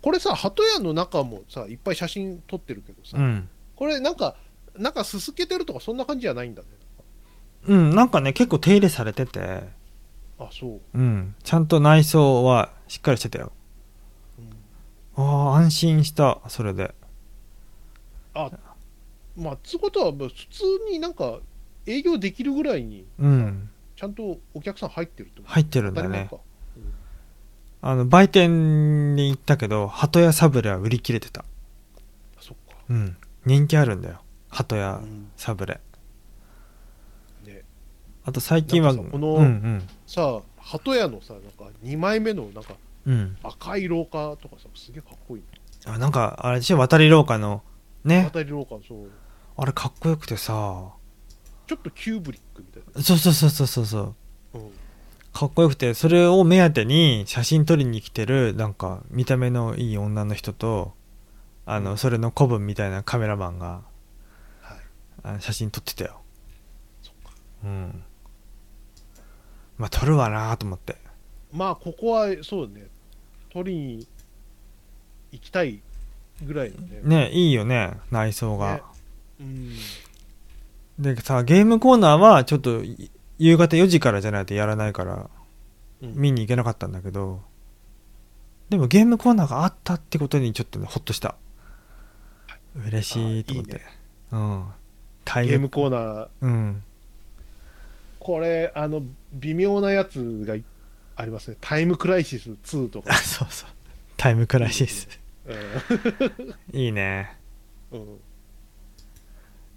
[0.00, 3.48] これさ鳩屋の中もさいっぱい写真撮ってるけどさ、うん。
[3.76, 4.36] これなんか
[4.76, 6.68] なんかすすけてるとかそんな感じじゃないんだね。
[7.66, 7.94] うん。
[7.94, 9.62] なんかね結構手入れされてて。
[10.38, 11.34] あそう、うん。
[11.42, 13.52] ちゃんと内装はしっかりしてたよ。
[13.52, 13.57] うん
[15.18, 16.94] ああ安心したそれで。
[18.34, 18.50] あ
[19.36, 21.40] まあつうことは普通になんか
[21.86, 23.70] 営業できるぐらいにうん。
[23.96, 26.08] ちゃんとお客さん入ってるって入ってるんだね。
[26.08, 26.36] 当たり前か。
[27.80, 31.40] あの売店に行ったけど鳩屋サブレは売り切れてた。
[31.40, 31.44] あ
[32.40, 33.16] そっか、うん。
[33.44, 34.20] 人気あるんだよ。
[34.50, 35.30] 鳩屋うん。
[35.36, 35.80] サブレ。
[37.44, 37.64] ね、
[38.24, 42.74] あと最近はこのうんさあ鳩屋のさなんか2枚目のなんか
[43.06, 43.14] うん。
[43.14, 45.42] うん赤い廊下とかさすげえかっこいい
[45.86, 47.62] あなんかあれでしょ渡り廊下の
[48.04, 48.24] ね。
[48.32, 49.10] 渡り廊下そう。
[49.56, 50.92] あれかっこよくてさ。
[51.66, 54.02] ちょっとキューブリックみたいそうそうそうそうそうそう。
[54.54, 54.70] な、うん、
[55.32, 60.94] かっこよくてそれを目当てに写真撮りに来てるなんか見た目のいい女の人と
[61.66, 63.82] あのそれの古文みたいなカメラマンが
[64.62, 64.78] はい。
[65.24, 66.20] あの写真撮ってたよ。
[67.02, 67.32] そっか。
[67.64, 68.02] うん。
[69.76, 70.96] まあ撮るわなと思って
[71.52, 72.86] まあここはそうね。
[73.50, 74.06] 取りに
[75.32, 75.80] 行きたい
[76.44, 77.00] ぐらいのね。
[77.02, 77.94] ねいいよね。
[78.10, 78.82] 内装が、ね。
[79.40, 79.72] うん。
[80.98, 85.30] でさゲームコーナーはちょっとい夕方4時からじゃないとやらないから
[86.02, 86.14] うん。
[86.14, 87.40] 見に行けなかったんだけど
[88.68, 91.36] でもゲームコーナーがあったってことにちょっとねほっとした。
[92.86, 93.74] 嬉しいと思って。
[93.74, 93.90] あいいね。
[94.32, 95.48] うん。
[95.48, 96.28] ゲームコーナー。
[96.42, 96.82] うん。
[98.18, 99.02] これあの
[99.32, 100.64] 微妙なやつがい
[101.18, 101.56] ありますね。
[101.60, 103.70] タイムクライシス2とあか、 そうそう。
[104.16, 105.08] タイムクライシス。
[105.46, 105.52] う
[106.76, 107.36] いいね。
[107.90, 108.18] んうん、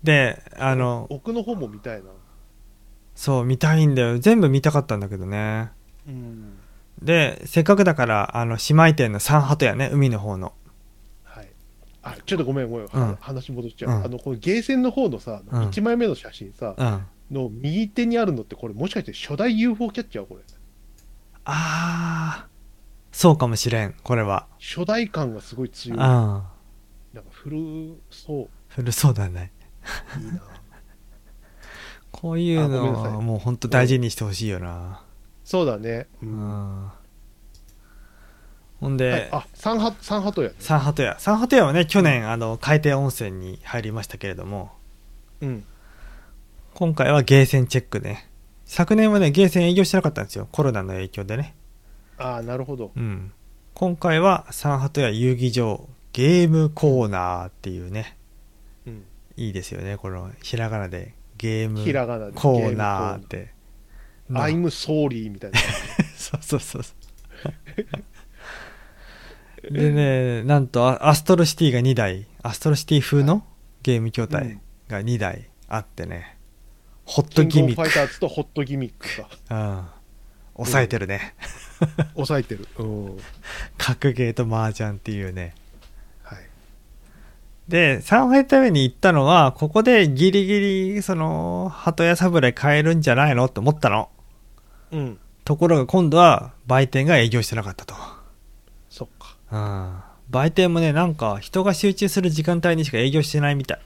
[0.03, 2.11] であの奥の方も見たいな。
[3.15, 4.19] そう見たいんだよ。
[4.19, 5.71] 全部見たかったんだけどね。
[6.07, 6.59] うん。
[7.01, 9.89] でせっかくだからあの姉妹店のサンハトやね。
[9.91, 10.53] 海の方の。
[11.23, 11.47] はい。
[12.03, 13.17] あちょっとごめんごめん、うん。
[13.19, 14.05] 話戻っちゃう、うん。
[14.05, 15.69] あのこのゲーセンの方のさ、うん。
[15.69, 17.05] 1枚目の写真さ、うん。
[17.31, 20.41] の右手にあるのってこれもしかして初代 UFO キャッチャーこれ
[21.45, 22.47] ああ
[23.11, 24.47] そうかもしれんこれは。
[24.59, 25.97] 初代感がすごい強い。
[25.97, 26.03] うん。
[26.03, 28.49] なんか古そう。
[28.69, 29.51] 古そうだね。
[30.19, 30.41] いいな。
[32.11, 35.03] こういうのはいもうほんと大事にしてほしいよな。
[35.43, 36.31] そうだね、ううん。
[36.85, 36.91] ん
[38.79, 41.19] ほんで、はい、あサンハサンハトやねサンハト屋。
[41.19, 44.71] サンハト屋はね去年あの海底温泉に入りましたけれども。
[45.41, 45.63] うん。
[46.73, 48.30] 今回はゲーセンチェックね
[48.71, 50.47] 昨年はねゲーセン営業してなかったんですよ。
[50.49, 51.55] コロナの影響でね。
[52.17, 52.93] ああなるほど。
[52.95, 53.33] うん。
[53.73, 58.17] 今回はサンハト屋遊戯場ゲームコーナーっていうね。
[58.87, 59.03] うん。
[59.35, 59.97] いいですよね。
[59.97, 61.15] このひらがなで。
[61.37, 63.37] ゲームコーナーって。
[63.37, 65.31] ゲームコーナー。
[65.31, 65.59] みたいな。
[66.15, 66.93] そうそうそうそ
[69.69, 69.73] う。
[69.73, 72.25] でねなんとアアストロシティが2台。
[72.41, 73.45] アストロシティ風の
[73.83, 76.37] ゲーム筐体が2台あってね、
[77.11, 77.81] ホットギミック。
[77.81, 79.27] ァイターズとホットギミックか。
[79.49, 79.85] うん。
[80.55, 81.35] 抑えてるね、
[82.13, 82.65] 抑えてる。
[82.79, 83.17] うん。
[83.77, 85.53] 格ゲーと麻雀っていうね。
[86.23, 86.39] はい。
[87.67, 90.59] で3杯目に行ったのはここでギリギ
[90.93, 94.09] リその鳩屋侍買えるんじゃないのって思ったの。
[94.91, 95.19] うん。
[95.43, 97.93] ところが今度は売店が営業してなかったと。
[98.89, 99.35] そっか。
[99.51, 99.99] うん。
[100.29, 103.79] 売店もねなんか人が集中する時間帯にしか営業してないみたい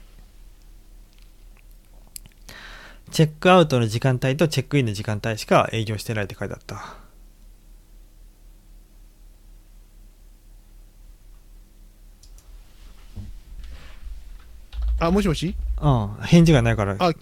[3.10, 6.96] チェックアウトの時間帯とチェックインの時間帯しか営業してないって書いてあった。
[14.98, 15.54] あもしもし？
[15.80, 16.16] うん。
[16.22, 16.94] 返事がないから。
[16.96, 17.12] どあう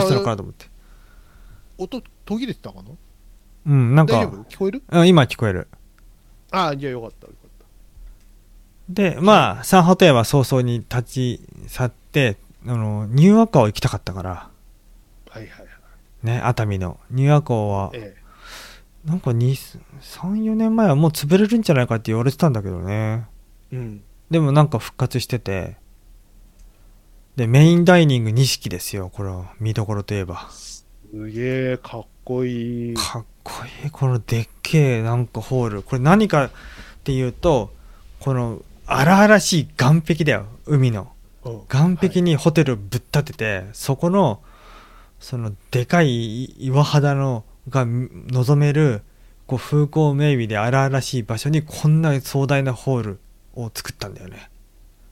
[0.00, 0.66] したのかなあと思って。
[1.78, 2.90] 音途切れてたかな
[3.66, 4.44] うんなん大丈か夫？
[4.44, 4.82] 聞こえる？
[4.88, 5.68] うん今聞こえる。
[6.50, 7.50] あじゃあよかったよかっ
[8.88, 12.36] でまあサンハト屋は早々に立ち去って
[12.66, 14.48] あのニューアカオ行きたかったから
[16.22, 17.90] ね熱海のニューアカオは。
[17.94, 18.16] え
[19.06, 23.26] なんか34年前はもう潰れるんじゃないかって言われてたんだけどね。
[23.72, 24.02] えうん。
[24.30, 25.76] でもなんか復活してて。
[27.36, 29.52] でメインダイニング錦ですよこれは。
[29.60, 30.48] 見どころといえば。
[30.50, 30.86] す
[31.30, 32.94] げえかっこいい。
[32.94, 33.52] かっこ
[33.84, 33.90] いい。
[33.90, 35.82] このでっけえなんかホール。
[35.82, 36.50] これ何かっ
[37.04, 37.72] ていうと
[38.18, 41.12] この荒々しい岸壁だよ海の。
[41.44, 41.60] うん。
[41.68, 44.40] 岸壁にホテルぶっ立てて、そこの
[45.18, 49.02] そのでかい岩肌のが望める
[49.46, 53.20] こう風光明媚で荒々しい場所にこんな壮大なホール
[53.54, 54.50] を作ったんだよね。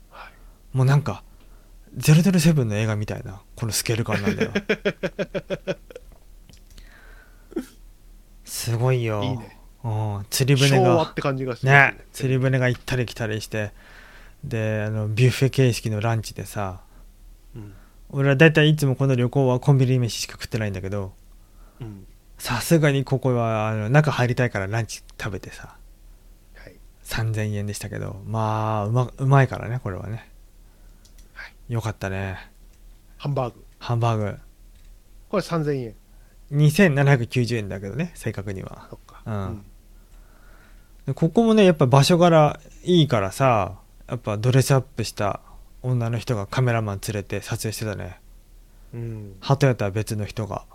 [0.09, 0.77] はい。
[0.77, 1.23] もうなんか
[1.97, 4.51] 007の映画みたいなこのスケール感なんだよ
[8.43, 9.23] すごいよ。
[9.23, 9.57] いいね。
[9.83, 11.71] うん、釣り船が昭和って感じがする。
[11.71, 11.97] ね。
[12.11, 13.71] 釣り船が行ったり来たりして。
[14.43, 16.94] であのビュッフェ形式のランチでさうん
[18.09, 21.13] 俺は大体いつもこの旅行はコンビニ飯しか食ってないんだけど
[21.81, 22.05] うん。
[22.37, 25.75] さすがにここはあの中入りたいからランチ食べてさ
[26.55, 26.75] はい。
[27.03, 30.29] 3000円でしたけどまあうまうまいからねこれはね、
[31.67, 32.37] よかったね。
[33.17, 33.65] ハンバーグ。
[33.79, 34.37] ハンバーグ。
[35.29, 35.95] これ3000円。
[36.51, 38.87] 2790円だけどね正確には。
[38.89, 39.21] そっか。
[39.25, 39.65] うん。
[41.07, 45.39] でここもねやっぱ場所柄いいからさやっぱドレスアップした
[45.85, 48.19] 女の人がカメラマン連れて撮影してたね。
[48.93, 49.35] うん。
[49.39, 50.65] 鳩屋とは別の人が。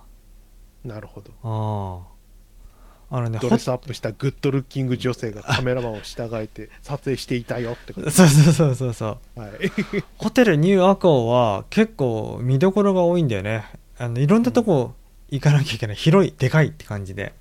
[0.84, 1.32] なるほど。
[1.42, 3.16] ああ。
[3.16, 9.18] あのねドレスアップしたグッドルッキング女性がカメラマンを従えて撮影していたよってこほ そうそうそうそうそう。
[9.34, 9.50] とはい。
[10.16, 13.64] ホテルニューアコーは結構見どころが多いんだよね。
[13.98, 14.94] あのいろんなとこ
[15.28, 15.96] 行かなきゃいけない。
[15.96, 17.34] 広いでかいって感じで。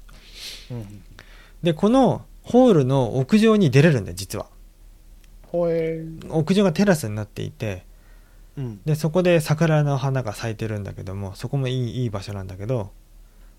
[0.72, 1.04] うん。
[1.62, 4.48] でこのホールの屋上に出れるんだよ実は
[5.52, 7.86] 屋上がテラスになっていて
[8.58, 8.82] うん。
[8.86, 12.92] でそこで桜の花が咲いてるんだけどもそこもいいいい場所なんだけど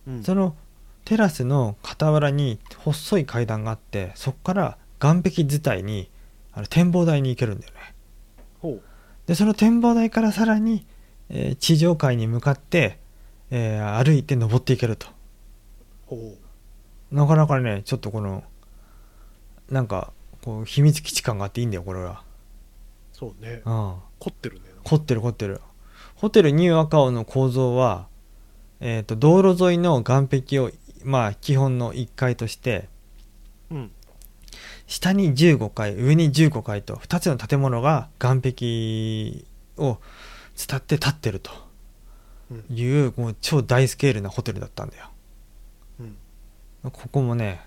[0.07, 0.23] うん。
[0.23, 0.57] その
[1.05, 6.11] テラスの傍らに細い階段があってそこから岸壁伝いに
[6.53, 8.81] あの展望台に行けるんだよね。
[9.27, 10.85] でその展望台からさらに、
[11.29, 12.99] えー地上階に向かって、
[13.51, 15.07] えー歩いて登っていけると。
[16.07, 16.35] ほ
[17.13, 18.43] なかなかねちょっとこの
[19.71, 20.13] なんか
[20.45, 22.23] こう秘密基地感があっていいんだよこれは。
[23.15, 23.63] うそうね。
[23.65, 23.95] うん。
[24.19, 24.63] 凝ってるね。
[24.85, 25.61] 凝ってる凝ってる。
[26.15, 28.07] ホテルニューアカオの構造は、
[28.81, 30.71] えー、と道路沿いの岸壁を
[31.05, 32.89] まあ基本の1階として
[33.71, 33.91] うん。
[34.87, 39.45] 下に15階上に15階と2つの建物が岸
[39.77, 39.99] 壁を
[40.57, 41.51] 伝って立ってると
[42.51, 42.65] うん。
[42.71, 45.11] いうもう超大スケールなホテルだったんだよ。
[46.01, 46.17] うん。
[46.91, 47.61] ここもね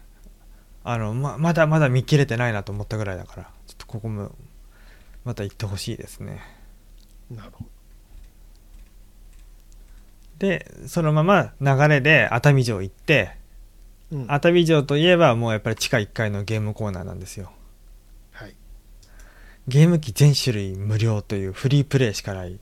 [0.86, 4.36] あのままだまだ見切れてないなと思ったぐらいだからちょっとここも
[5.24, 6.42] また行ってほしいですね。
[7.32, 7.70] なるほど。
[10.40, 13.32] でそのまま流れで熱海城行って
[14.12, 14.26] うん。
[14.28, 17.52] 熱海城といえばもうやっぱり地下1階のゲームコーナーなんですよ。
[18.32, 18.56] はい。
[19.68, 22.60] ゲーム機全種類無料というフリープレイしかない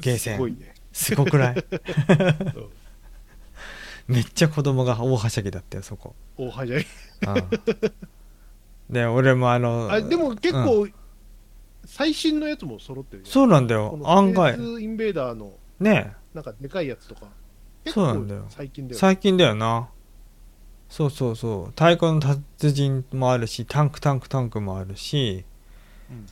[0.00, 0.34] ゲーセン。
[0.34, 0.74] すごいね。
[0.92, 1.54] すごくない？
[1.62, 1.62] う。
[1.64, 2.70] ん
[4.14, 6.72] めっちゃ子供が大はしゃぎだったよそこ、大はしゃぎ。
[6.74, 6.84] うん
[8.90, 10.88] で俺もあのあでも結構、
[11.84, 13.98] 最新のやつも揃ってるよそうなんだよ。
[14.04, 14.56] 案外。
[14.56, 17.26] インベーダーのねなんかでかいやつとか
[17.86, 18.46] そうなんだよ。
[18.50, 19.88] 最近だよ最近だよな。
[20.88, 21.66] そうそうそう。
[21.68, 25.44] 太鼓の達人もあるしタンクタンクタンクもあるし
[26.10, 26.26] うん。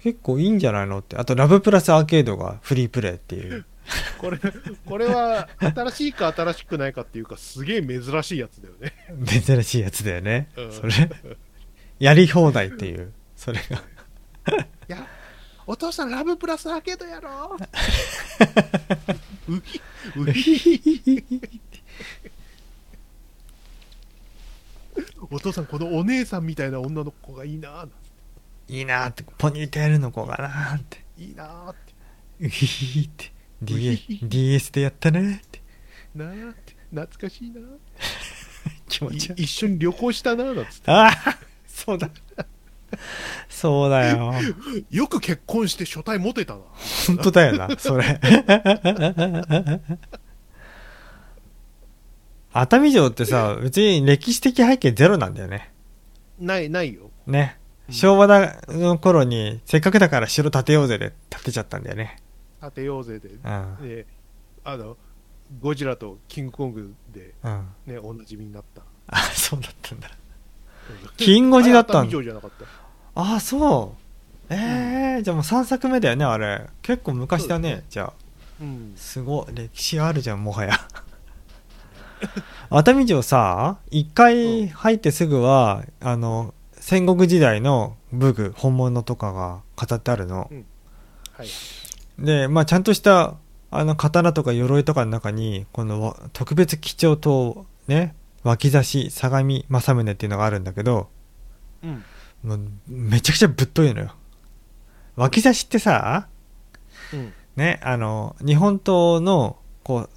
[0.00, 1.16] 結構いいんじゃないのって。
[1.16, 3.64] あとラブプラスアーケードがフリープレイっていう
[4.18, 4.38] これ
[4.84, 8.92] これは新しいか新しくないかっていうかすげえ珍しいやつだよね。
[9.26, 10.72] 珍しいやつだよね、うん。
[10.72, 10.92] それ。
[11.98, 13.12] やり放題っていう。
[13.36, 13.76] それが。
[14.56, 15.06] いや
[15.66, 17.56] お父さんラブプラスアーケードやろ。
[19.48, 19.80] うひ
[20.16, 21.24] うひ
[25.30, 27.88] お父さんこのお姉さんみたいな女の子がいいな、
[28.68, 29.24] いいなって。
[29.38, 31.04] ポニーテールの子がなーって。
[31.18, 32.46] いいなって。
[32.46, 33.32] うひひひって
[33.64, 35.42] ひ DS でやったね。
[35.44, 35.62] って
[36.14, 36.32] なあっ
[36.64, 36.76] て。
[36.90, 37.60] 懐かしいな
[38.88, 39.42] 気持ち悪い。
[39.42, 42.10] い一緒に旅行したななんつっああそうだ。
[43.48, 44.32] そうだよ。
[44.32, 46.60] て よく結婚して初対モテたな。
[47.06, 48.20] 本当だよなそれ。
[52.52, 55.72] 熱海城ってさ別に歴史的背景ゼロなんだよね。
[56.38, 57.10] ないないよ。
[57.26, 57.58] ね。
[57.88, 57.94] うん。
[57.94, 62.16] 昭和だの頃にせっかくだから城建てようぜで建てちゃったんだよね
[62.60, 63.28] 当てようぜで。
[63.28, 63.76] うん。
[63.80, 64.06] で
[64.64, 64.96] あの
[65.60, 67.66] ゴジラとキングコングでうん。
[67.86, 68.82] ねおなじみになった。
[69.08, 70.10] あそうだったんだ。
[71.16, 72.00] キンゴジだったんだ。
[72.00, 73.20] あれ熱海城じゃなかった。
[73.20, 74.06] ああそう。
[74.48, 76.66] えー、じゃあもう3作目だよねあれ。
[76.82, 78.12] 結構昔だねじゃあ。
[78.60, 78.92] うん。
[78.96, 80.72] すごい歴史あるじゃんもはや。
[82.70, 90.50] 熱海城さ一回入ってすぐはあの戦国時代の武具本物とかが飾ってあるの。
[91.32, 91.48] はい
[92.18, 93.34] でまあちゃんとした
[93.70, 101.08] あの刀とか鎧とかの中にこのわ特別貴重刀ね脇差し相模政宗っていうのがあるんだけど
[101.82, 102.04] うん。
[102.42, 104.14] もうめちゃくちゃぶっといのよ。
[105.16, 106.28] 脇差しってさ
[107.12, 107.32] うん。
[107.56, 110.10] ねあの日本刀のこう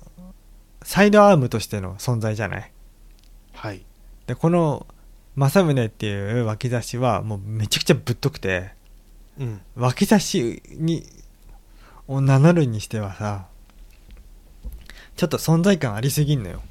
[0.84, 2.72] サイドアームとしての存在じゃない？
[3.54, 3.84] はい。
[4.28, 4.86] でこの
[5.36, 8.72] 政宗っていう脇差しはもうめちゃくちゃぶっとくて
[9.40, 9.62] うん。
[9.76, 11.06] 脇差しに
[12.10, 13.46] を名乗るにしてはさ
[15.16, 16.62] ちょっと存在感ありすぎんのよ。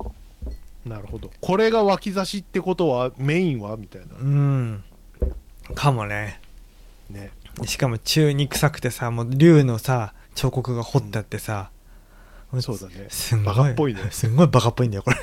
[0.85, 1.31] なるほど。
[1.41, 4.07] これが脇差しってことはメインはみたいな。
[4.19, 4.85] うん。
[5.75, 6.41] かもね。
[7.11, 7.31] ね。
[7.67, 11.71] しかも中に臭くてさもう竜のさ彫刻が彫ってあってさ、
[12.61, 13.09] そうだね。
[13.11, 14.01] すんごいバカっぽいね。
[14.11, 15.19] すんごいバカっぽいんだよこれ。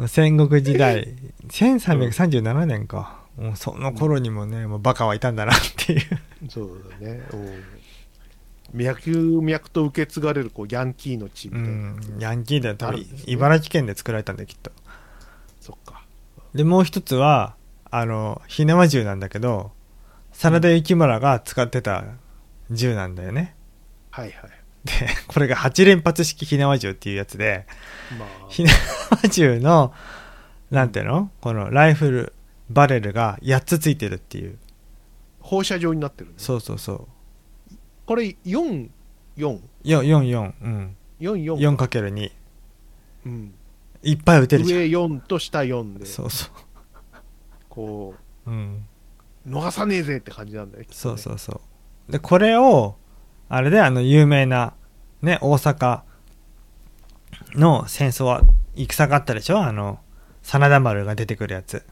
[0.08, 1.14] 戦国時代。
[1.48, 6.00] 1337年か、もうその頃にもねもうバカはいたんだなっていう。
[6.48, 7.22] そうだね。
[8.72, 12.20] 脈々と受け継がれるこうヤンキーの血みうたいな、ん。
[12.20, 12.76] ヤンキーだよ。
[12.76, 14.70] 多分茨城県で作られたんだよきっと。
[15.60, 16.04] そっか。
[16.54, 17.56] でもう一つは
[17.90, 19.72] あの火縄銃なんだけど
[20.32, 22.04] 真田幸村が使ってた
[22.70, 23.56] 銃なんだよね。
[24.10, 24.50] はいはい。
[24.84, 24.92] で
[25.26, 27.66] これが8連発式火縄銃っていうやつで
[28.18, 28.28] まあ。
[28.48, 29.92] 火縄銃の
[30.70, 31.30] なんていうの？
[31.40, 32.32] このライフル
[32.70, 34.58] バレルが8つついてるっていう。
[35.40, 36.34] 放射状になってるね。
[36.36, 37.06] そうそうそう。
[38.06, 38.88] これ44
[39.36, 40.96] 444うん。
[41.20, 42.30] 44 4×2
[43.26, 43.54] うん、
[44.02, 44.80] いっぱい撃てるじゃん。
[44.80, 46.06] 上4と下4で。
[46.06, 46.48] そうそ
[47.68, 48.14] こ
[48.46, 48.50] う。
[48.50, 48.86] うん。
[49.46, 51.60] 逃さねえぜって感じなんだよ、ねそうそうそ
[52.08, 52.12] う。
[52.12, 52.96] でこれを
[53.48, 54.74] あれであの有名な
[55.22, 56.02] ね大阪
[57.54, 58.42] の戦争は
[58.74, 59.62] 戦があったでしょ？
[59.62, 59.98] あの
[60.42, 61.84] 真田丸が出てくるやつ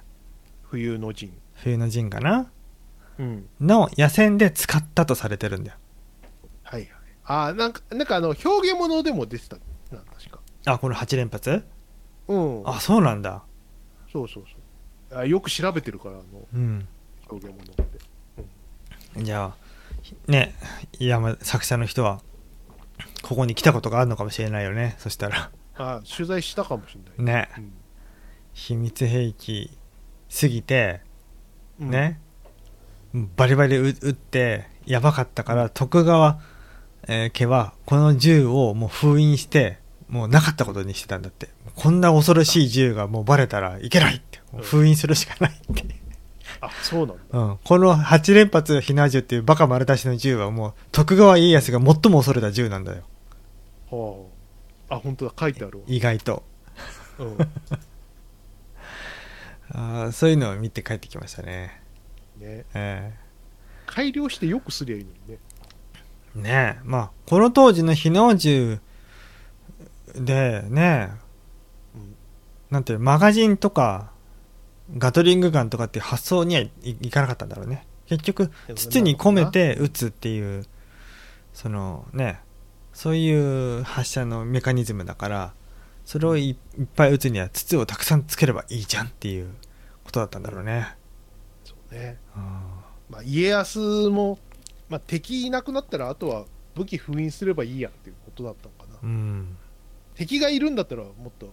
[0.70, 1.32] 冬の陣。
[1.55, 2.51] 冬の陣かな？
[3.19, 3.49] うん。
[3.61, 5.77] の野戦で使ったとされてるんだよ
[6.62, 6.90] はいはい。
[7.24, 9.62] ああ、なんか、なんかあの、表現物でも出てたな、
[10.16, 10.40] 確か。
[10.66, 11.65] あこの8連発？
[12.28, 12.62] うん。
[12.69, 13.43] あそうなんだ
[14.12, 14.45] そうそう
[15.11, 15.19] そう。
[15.19, 16.86] あよく調べてるから、あの、うん
[17.31, 17.99] 表現物って。
[19.23, 20.55] じゃあね
[20.99, 22.20] 山作者の人は
[23.23, 27.45] ここに来たことがあるのかもしれないよねそしたらあ取材したかもしれない。
[27.47, 27.73] ねうん。
[28.53, 29.77] 秘密兵器
[30.28, 31.00] すぎて
[31.80, 31.90] うん。
[31.90, 32.20] ね、
[33.36, 36.40] バリバリ撃撃ってやばかったから徳川、
[37.06, 39.78] えー家はこの銃をもう封印して
[40.09, 45.84] もうなかったことにしてたんだってこんな恐ろしい銃がもうバレたらいけないって封印するしかないって、
[46.60, 47.22] あ、そうなんだ。
[47.30, 53.02] うん、この8連発火縄銃っていうバカ丸出しの銃はもう徳川家康が最も恐れた銃なんだよ
[53.90, 54.24] は
[54.90, 54.96] あ。
[54.96, 55.84] あ、本当だ、書いてあるわ。
[55.86, 56.42] 意外と
[57.18, 57.38] うん。
[59.73, 61.81] あーそういうのを見て帰ってきましたね
[62.39, 62.65] ね。
[62.74, 63.15] え
[63.86, 65.39] 改良してよくすりゃいいのにね。
[66.36, 68.78] えねえまあこの当時の火縄銃
[70.15, 71.11] でね
[71.95, 72.16] うん。
[72.70, 74.11] なんていうマガジンとか
[74.97, 80.65] ガトリングガンとかっていう発想にはいいかなかったんだろうね結局筒に込めて撃つっていう
[81.53, 82.40] そのね
[82.95, 85.53] そういう発射のメカニズムだから
[86.09, 89.51] それをいいっぱい撃つには筒をたくさんつければいいじゃんっていう
[90.05, 90.97] ことだったんだろうね、
[91.64, 92.16] そうね。
[92.35, 92.43] うん。
[93.10, 94.39] まあ、家康も、
[94.89, 98.98] まあ、敵いなくなったら、あとは武器封印すればいいやっていうことだったのかな。
[99.02, 99.59] うん。
[100.14, 101.52] 敵がいるんだったら、もっと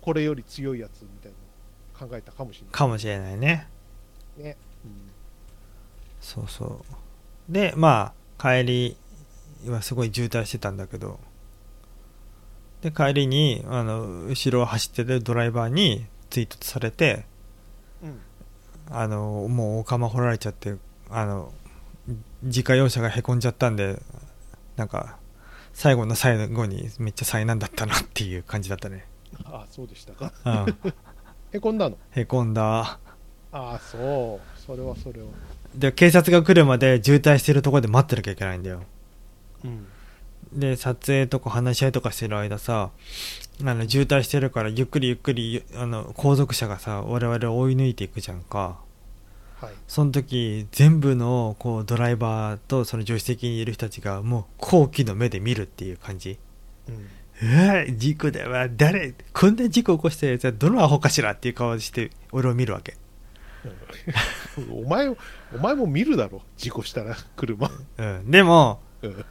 [0.00, 1.32] これより強いやつみたい
[1.92, 3.68] なの考えたかもしれかもしれないね。
[4.36, 4.56] ないね。
[6.20, 6.84] そうそ
[7.48, 7.52] う。
[7.52, 8.96] でまあ帰り
[9.68, 11.20] はすごい渋滞してたんだけど
[12.84, 17.24] で帰りにあの後ろを走ってるドライバーに追突されて
[18.02, 18.08] うん。
[18.10, 18.20] うん。
[18.90, 20.74] あのもうお釜掘られちゃって
[21.08, 21.50] あの
[22.42, 23.98] 自家用車がへこんじゃったんで
[24.76, 25.16] なんか
[25.72, 29.06] 最後の最後にめっちゃ災難だったなっていう感じだったね、
[29.44, 30.32] あそうでしたか。
[30.44, 30.76] うん、
[31.52, 31.96] へこんだの？
[32.12, 32.98] へこんだあ
[33.52, 34.60] あ、そう。
[34.60, 35.28] それはそれは。
[35.74, 38.82] で警察が来るまで渋滞してるところで待ってなきゃいけないんだよ
[39.64, 39.86] うん。
[40.54, 42.90] で撮影とか話し合いとかしてる間さ
[43.64, 48.78] あの渋滞してるからゆっくりゆっくりあの後続車がさ我々を追い抜いていくじゃんか
[49.60, 49.72] はい。
[49.86, 56.38] その時全部のこうドライバーとその助手席にいる人たちがもう好奇の目で見るっていう感じ
[56.88, 57.08] うん。
[57.42, 62.96] うわ事故だわ誰こんな事故起こしたやつはどのアホかしらっていう顔して俺を見るわけ、
[64.70, 65.16] お前を、
[65.54, 66.42] お前も見るだろ。
[66.56, 67.70] 事故したら、車。
[67.98, 69.24] うん、でもうん。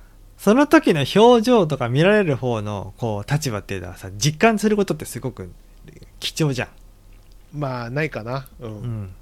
[0.43, 5.49] その時の表情とか見られる方のこう立場っていうのはさ実感することってすごく
[6.19, 6.67] 貴重じゃん。
[7.57, 8.49] まあ、ないかな。
[8.59, 8.67] う。
[8.67, 9.03] うん。
[9.03, 9.15] ん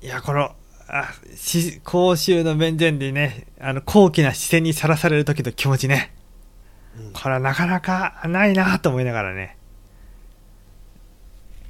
[0.00, 0.52] いやこの
[0.88, 6.14] あし公衆の面前でねあの高貴な視線にさらされる時の気持ちね。
[6.98, 7.12] うん。
[7.12, 9.58] これはなかなかないなと思いながらね。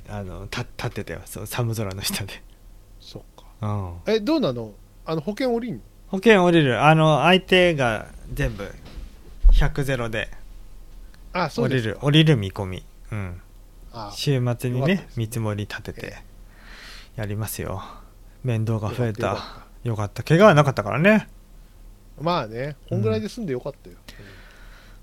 [0.08, 1.22] あのた立ってたよ。
[1.24, 2.40] そう寒空の下で、
[3.00, 3.46] そっか。
[4.06, 4.74] うん、え、どうなの？
[5.04, 5.80] あの、保険降りんの？
[6.16, 6.82] 保険降りる。
[6.82, 8.72] あの相手が全部
[9.52, 10.30] 100ゼロで
[11.34, 11.98] あ、そうでりる。
[12.00, 13.40] 降りる見込み、うん、
[13.92, 15.08] あ週末にねよかったですね。
[15.16, 16.16] 見積もり立てて
[17.16, 17.82] やりますよ。
[18.42, 19.28] 面倒が増えた。
[19.28, 20.22] よかったよかった。
[20.22, 21.28] 怪我はなかったからね。
[22.18, 23.96] まあね、こんぐらいで済んでよかったよ。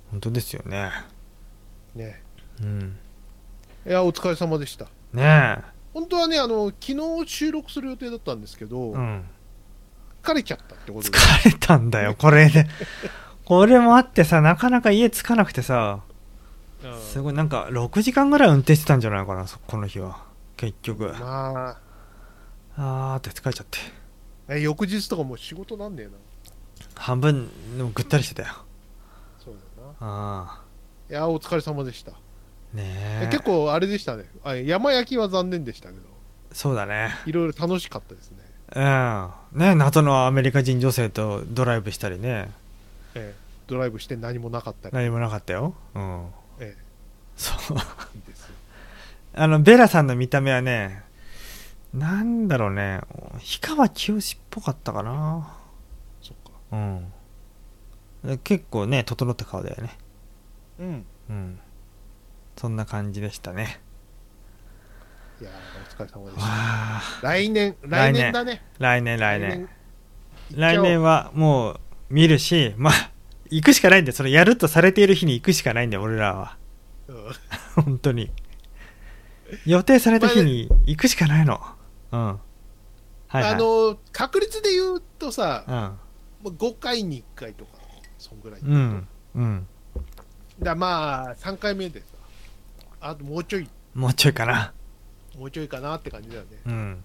[0.10, 0.90] 本当ですよね。
[1.95, 2.23] うんね。
[2.60, 2.98] うん。
[3.85, 4.88] いや、お疲れ様でした。
[5.14, 5.60] ね
[5.94, 9.26] 本当はね、あの、昨日収録する予定だったんですけど、えうん
[10.24, 11.18] 疲れちゃったってことで。
[11.18, 12.68] 疲れたんだよ これで
[13.45, 16.00] これもあってさなかなか家着かなくてさ
[16.84, 20.24] うんすごいなんか6時間ぐらい運転してたんじゃないかなそこの日は
[20.56, 21.78] 結局ま
[22.78, 23.80] あ、あーって疲れちゃって
[24.48, 26.12] え翌日とかもう仕事なんねえな。
[26.95, 28.50] 半分でもぐったりしてたよ
[29.44, 29.95] そうだよな。
[30.00, 30.62] あ
[31.10, 32.12] いや、お疲れ様でした。
[32.12, 32.16] あ
[32.74, 34.26] ねええ結構あれでしたね。
[34.44, 36.02] あ山焼きは残念でしたけど、
[36.52, 38.43] そうだねいろいろ楽しかったですね。
[38.76, 39.30] うん。
[39.53, 42.49] ね謎のアメリカ人女性とドライブしたりね。
[43.15, 43.44] ええ。
[43.68, 44.95] ドライブして何もなかったり。
[44.95, 45.73] 何もなかったよ。
[45.95, 46.27] うん。
[46.60, 46.76] え
[47.35, 47.77] そう。
[48.14, 48.56] えいいですよ。
[49.35, 51.03] あのベラさんの見た目はね
[51.94, 53.02] なんだろうね。
[53.34, 55.56] 氷川きよしっぽかったかな。
[56.22, 56.52] そっか。
[56.72, 58.38] うん。
[58.44, 59.98] 結構ね整った顔だよね。
[60.80, 61.06] うん。
[61.30, 61.60] うん。
[62.57, 63.80] そんな感じでしたね
[65.44, 66.48] いやーお疲れ様でわした。
[66.48, 68.61] あ来年、来来年年だね。
[68.80, 69.70] 来年来年。
[70.56, 71.80] 来年はもう
[72.10, 73.11] 見るしまあ
[73.49, 76.57] 行くしかないんだよそれやるとされている日に行くしかないんだよ俺らは。
[77.07, 77.84] うん。
[77.84, 78.32] 本当に。
[79.65, 81.60] 予定された日に行くしかないの。
[82.14, 82.26] うん。
[82.26, 82.40] は
[83.40, 83.53] いはい。
[83.53, 85.74] あの、確率で言うとさ、うん。
[85.74, 85.98] も
[86.45, 87.72] う5回に1回とか、
[88.18, 88.61] そんぐらい。
[88.61, 89.07] うん。
[89.36, 89.68] うん。
[90.61, 92.06] だまあ、3回目でさ、
[93.02, 94.74] あともうちょい、もうちょいかな
[95.38, 96.48] もうちょいかなって感じだよね。
[96.66, 97.04] うん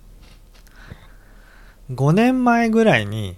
[1.91, 3.37] 5年前ぐらいに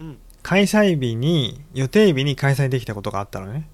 [0.00, 0.18] うん。
[0.42, 3.68] 開催日に予定日に開催できたことがあったのね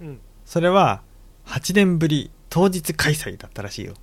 [0.00, 0.20] うん。
[0.46, 1.02] それは
[1.44, 3.94] 8年ぶり当日開催だったらしいよ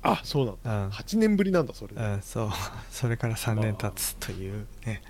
[0.00, 0.84] あ、そうなんだ。
[0.84, 1.94] うん8年ぶりなんだ、それ。
[1.96, 2.50] うん、そう
[2.90, 5.02] それから3年経つというね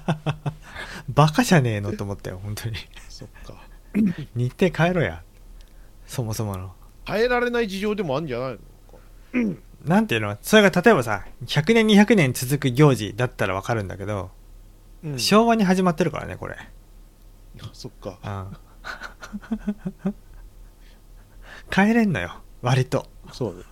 [1.08, 2.76] バカじゃねえのと思ったよ本当に
[3.08, 3.62] そっか。
[4.34, 5.22] 日程変えろや
[6.06, 6.72] そもそもの
[7.10, 8.58] 変えられない事情でもあるんじゃない
[9.34, 9.56] の？
[9.84, 10.36] なんていうの？
[10.42, 14.30] それが例えばさ100年200年続く行事だったらわかるんだけど、
[15.04, 15.18] うん。
[15.18, 16.56] 昭和に始まってるからねこれ
[17.72, 18.18] そっか。
[20.04, 20.14] うん
[21.70, 23.62] 帰れんのよ割とそうね。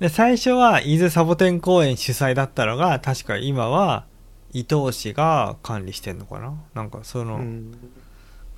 [0.00, 4.06] で最初は伊豆サボテン公園主催だったのが確か今は
[4.52, 6.54] 伊東市が管理してんのかな？
[6.74, 7.72] なんかその、うん。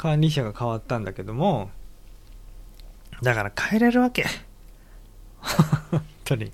[0.00, 1.70] 管理者が変わったんだけども
[3.22, 4.24] だから変えれるわけ。
[5.90, 6.50] 本当に。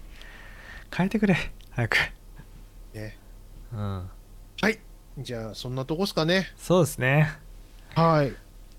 [0.92, 1.36] 変えてくれ。
[1.70, 1.96] 早く。
[2.92, 3.16] ね。
[3.72, 4.10] うん。
[4.60, 4.80] はい。
[5.18, 6.52] じゃあ、そんなとこっすかね。
[6.56, 7.38] そうですね。
[7.94, 8.34] はい。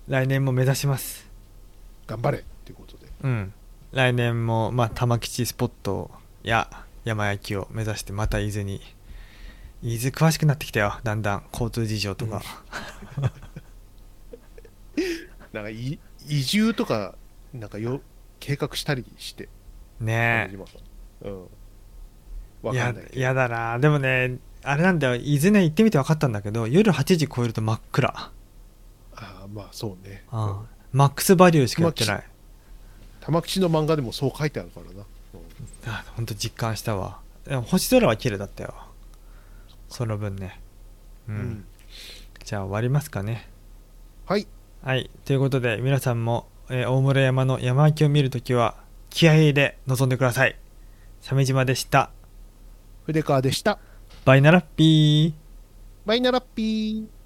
[0.06, 1.26] 来年も目指します。
[2.06, 2.40] 頑張れ。
[2.40, 3.06] っていうことで。
[3.22, 3.54] うん。
[3.92, 6.10] 来年もまあ玉吉スポット
[6.42, 6.68] や
[7.06, 8.82] 山焼きを目指してまた伊豆に
[9.82, 10.98] 伊豆詳しくなってきたよ。
[11.04, 12.42] だんだん交通事情とか、
[15.52, 17.14] なんかい、移住とか、
[17.52, 18.00] なんかよ、
[18.40, 19.48] 計画したりして。
[20.00, 21.44] ね島さんうん。
[22.70, 23.20] いけど。
[23.20, 23.78] やだな。
[23.78, 25.14] でもねあれなんだよ。
[25.16, 28.08] 伊豆ね行ってみて分かったんだけど夜8時超えると真っ暗。
[28.10, 28.32] あ
[29.14, 30.24] あ、まあそうね。
[30.30, 30.62] あ
[30.92, 32.24] マックスバリューしかやってない。
[33.20, 34.92] 玉吉の漫画でもそう書いてあるからな。
[34.92, 35.92] うん。
[35.92, 37.20] あ本当実感したわ。
[37.44, 38.74] でも星空は綺麗だったよ。
[39.88, 40.60] その分ね。
[41.28, 41.64] うん、うん。
[42.44, 43.48] じゃあ終わりますかね。
[44.26, 44.46] はい。
[44.82, 48.76] はいということで皆さんも、えー大村山の山脇を見るときは
[49.10, 50.56] 気合い入れで臨んでください
[51.20, 52.10] 鮫島でした
[53.08, 53.78] 筆川でした。
[54.26, 55.32] バイナラッピー
[56.04, 57.17] マイナラッピー。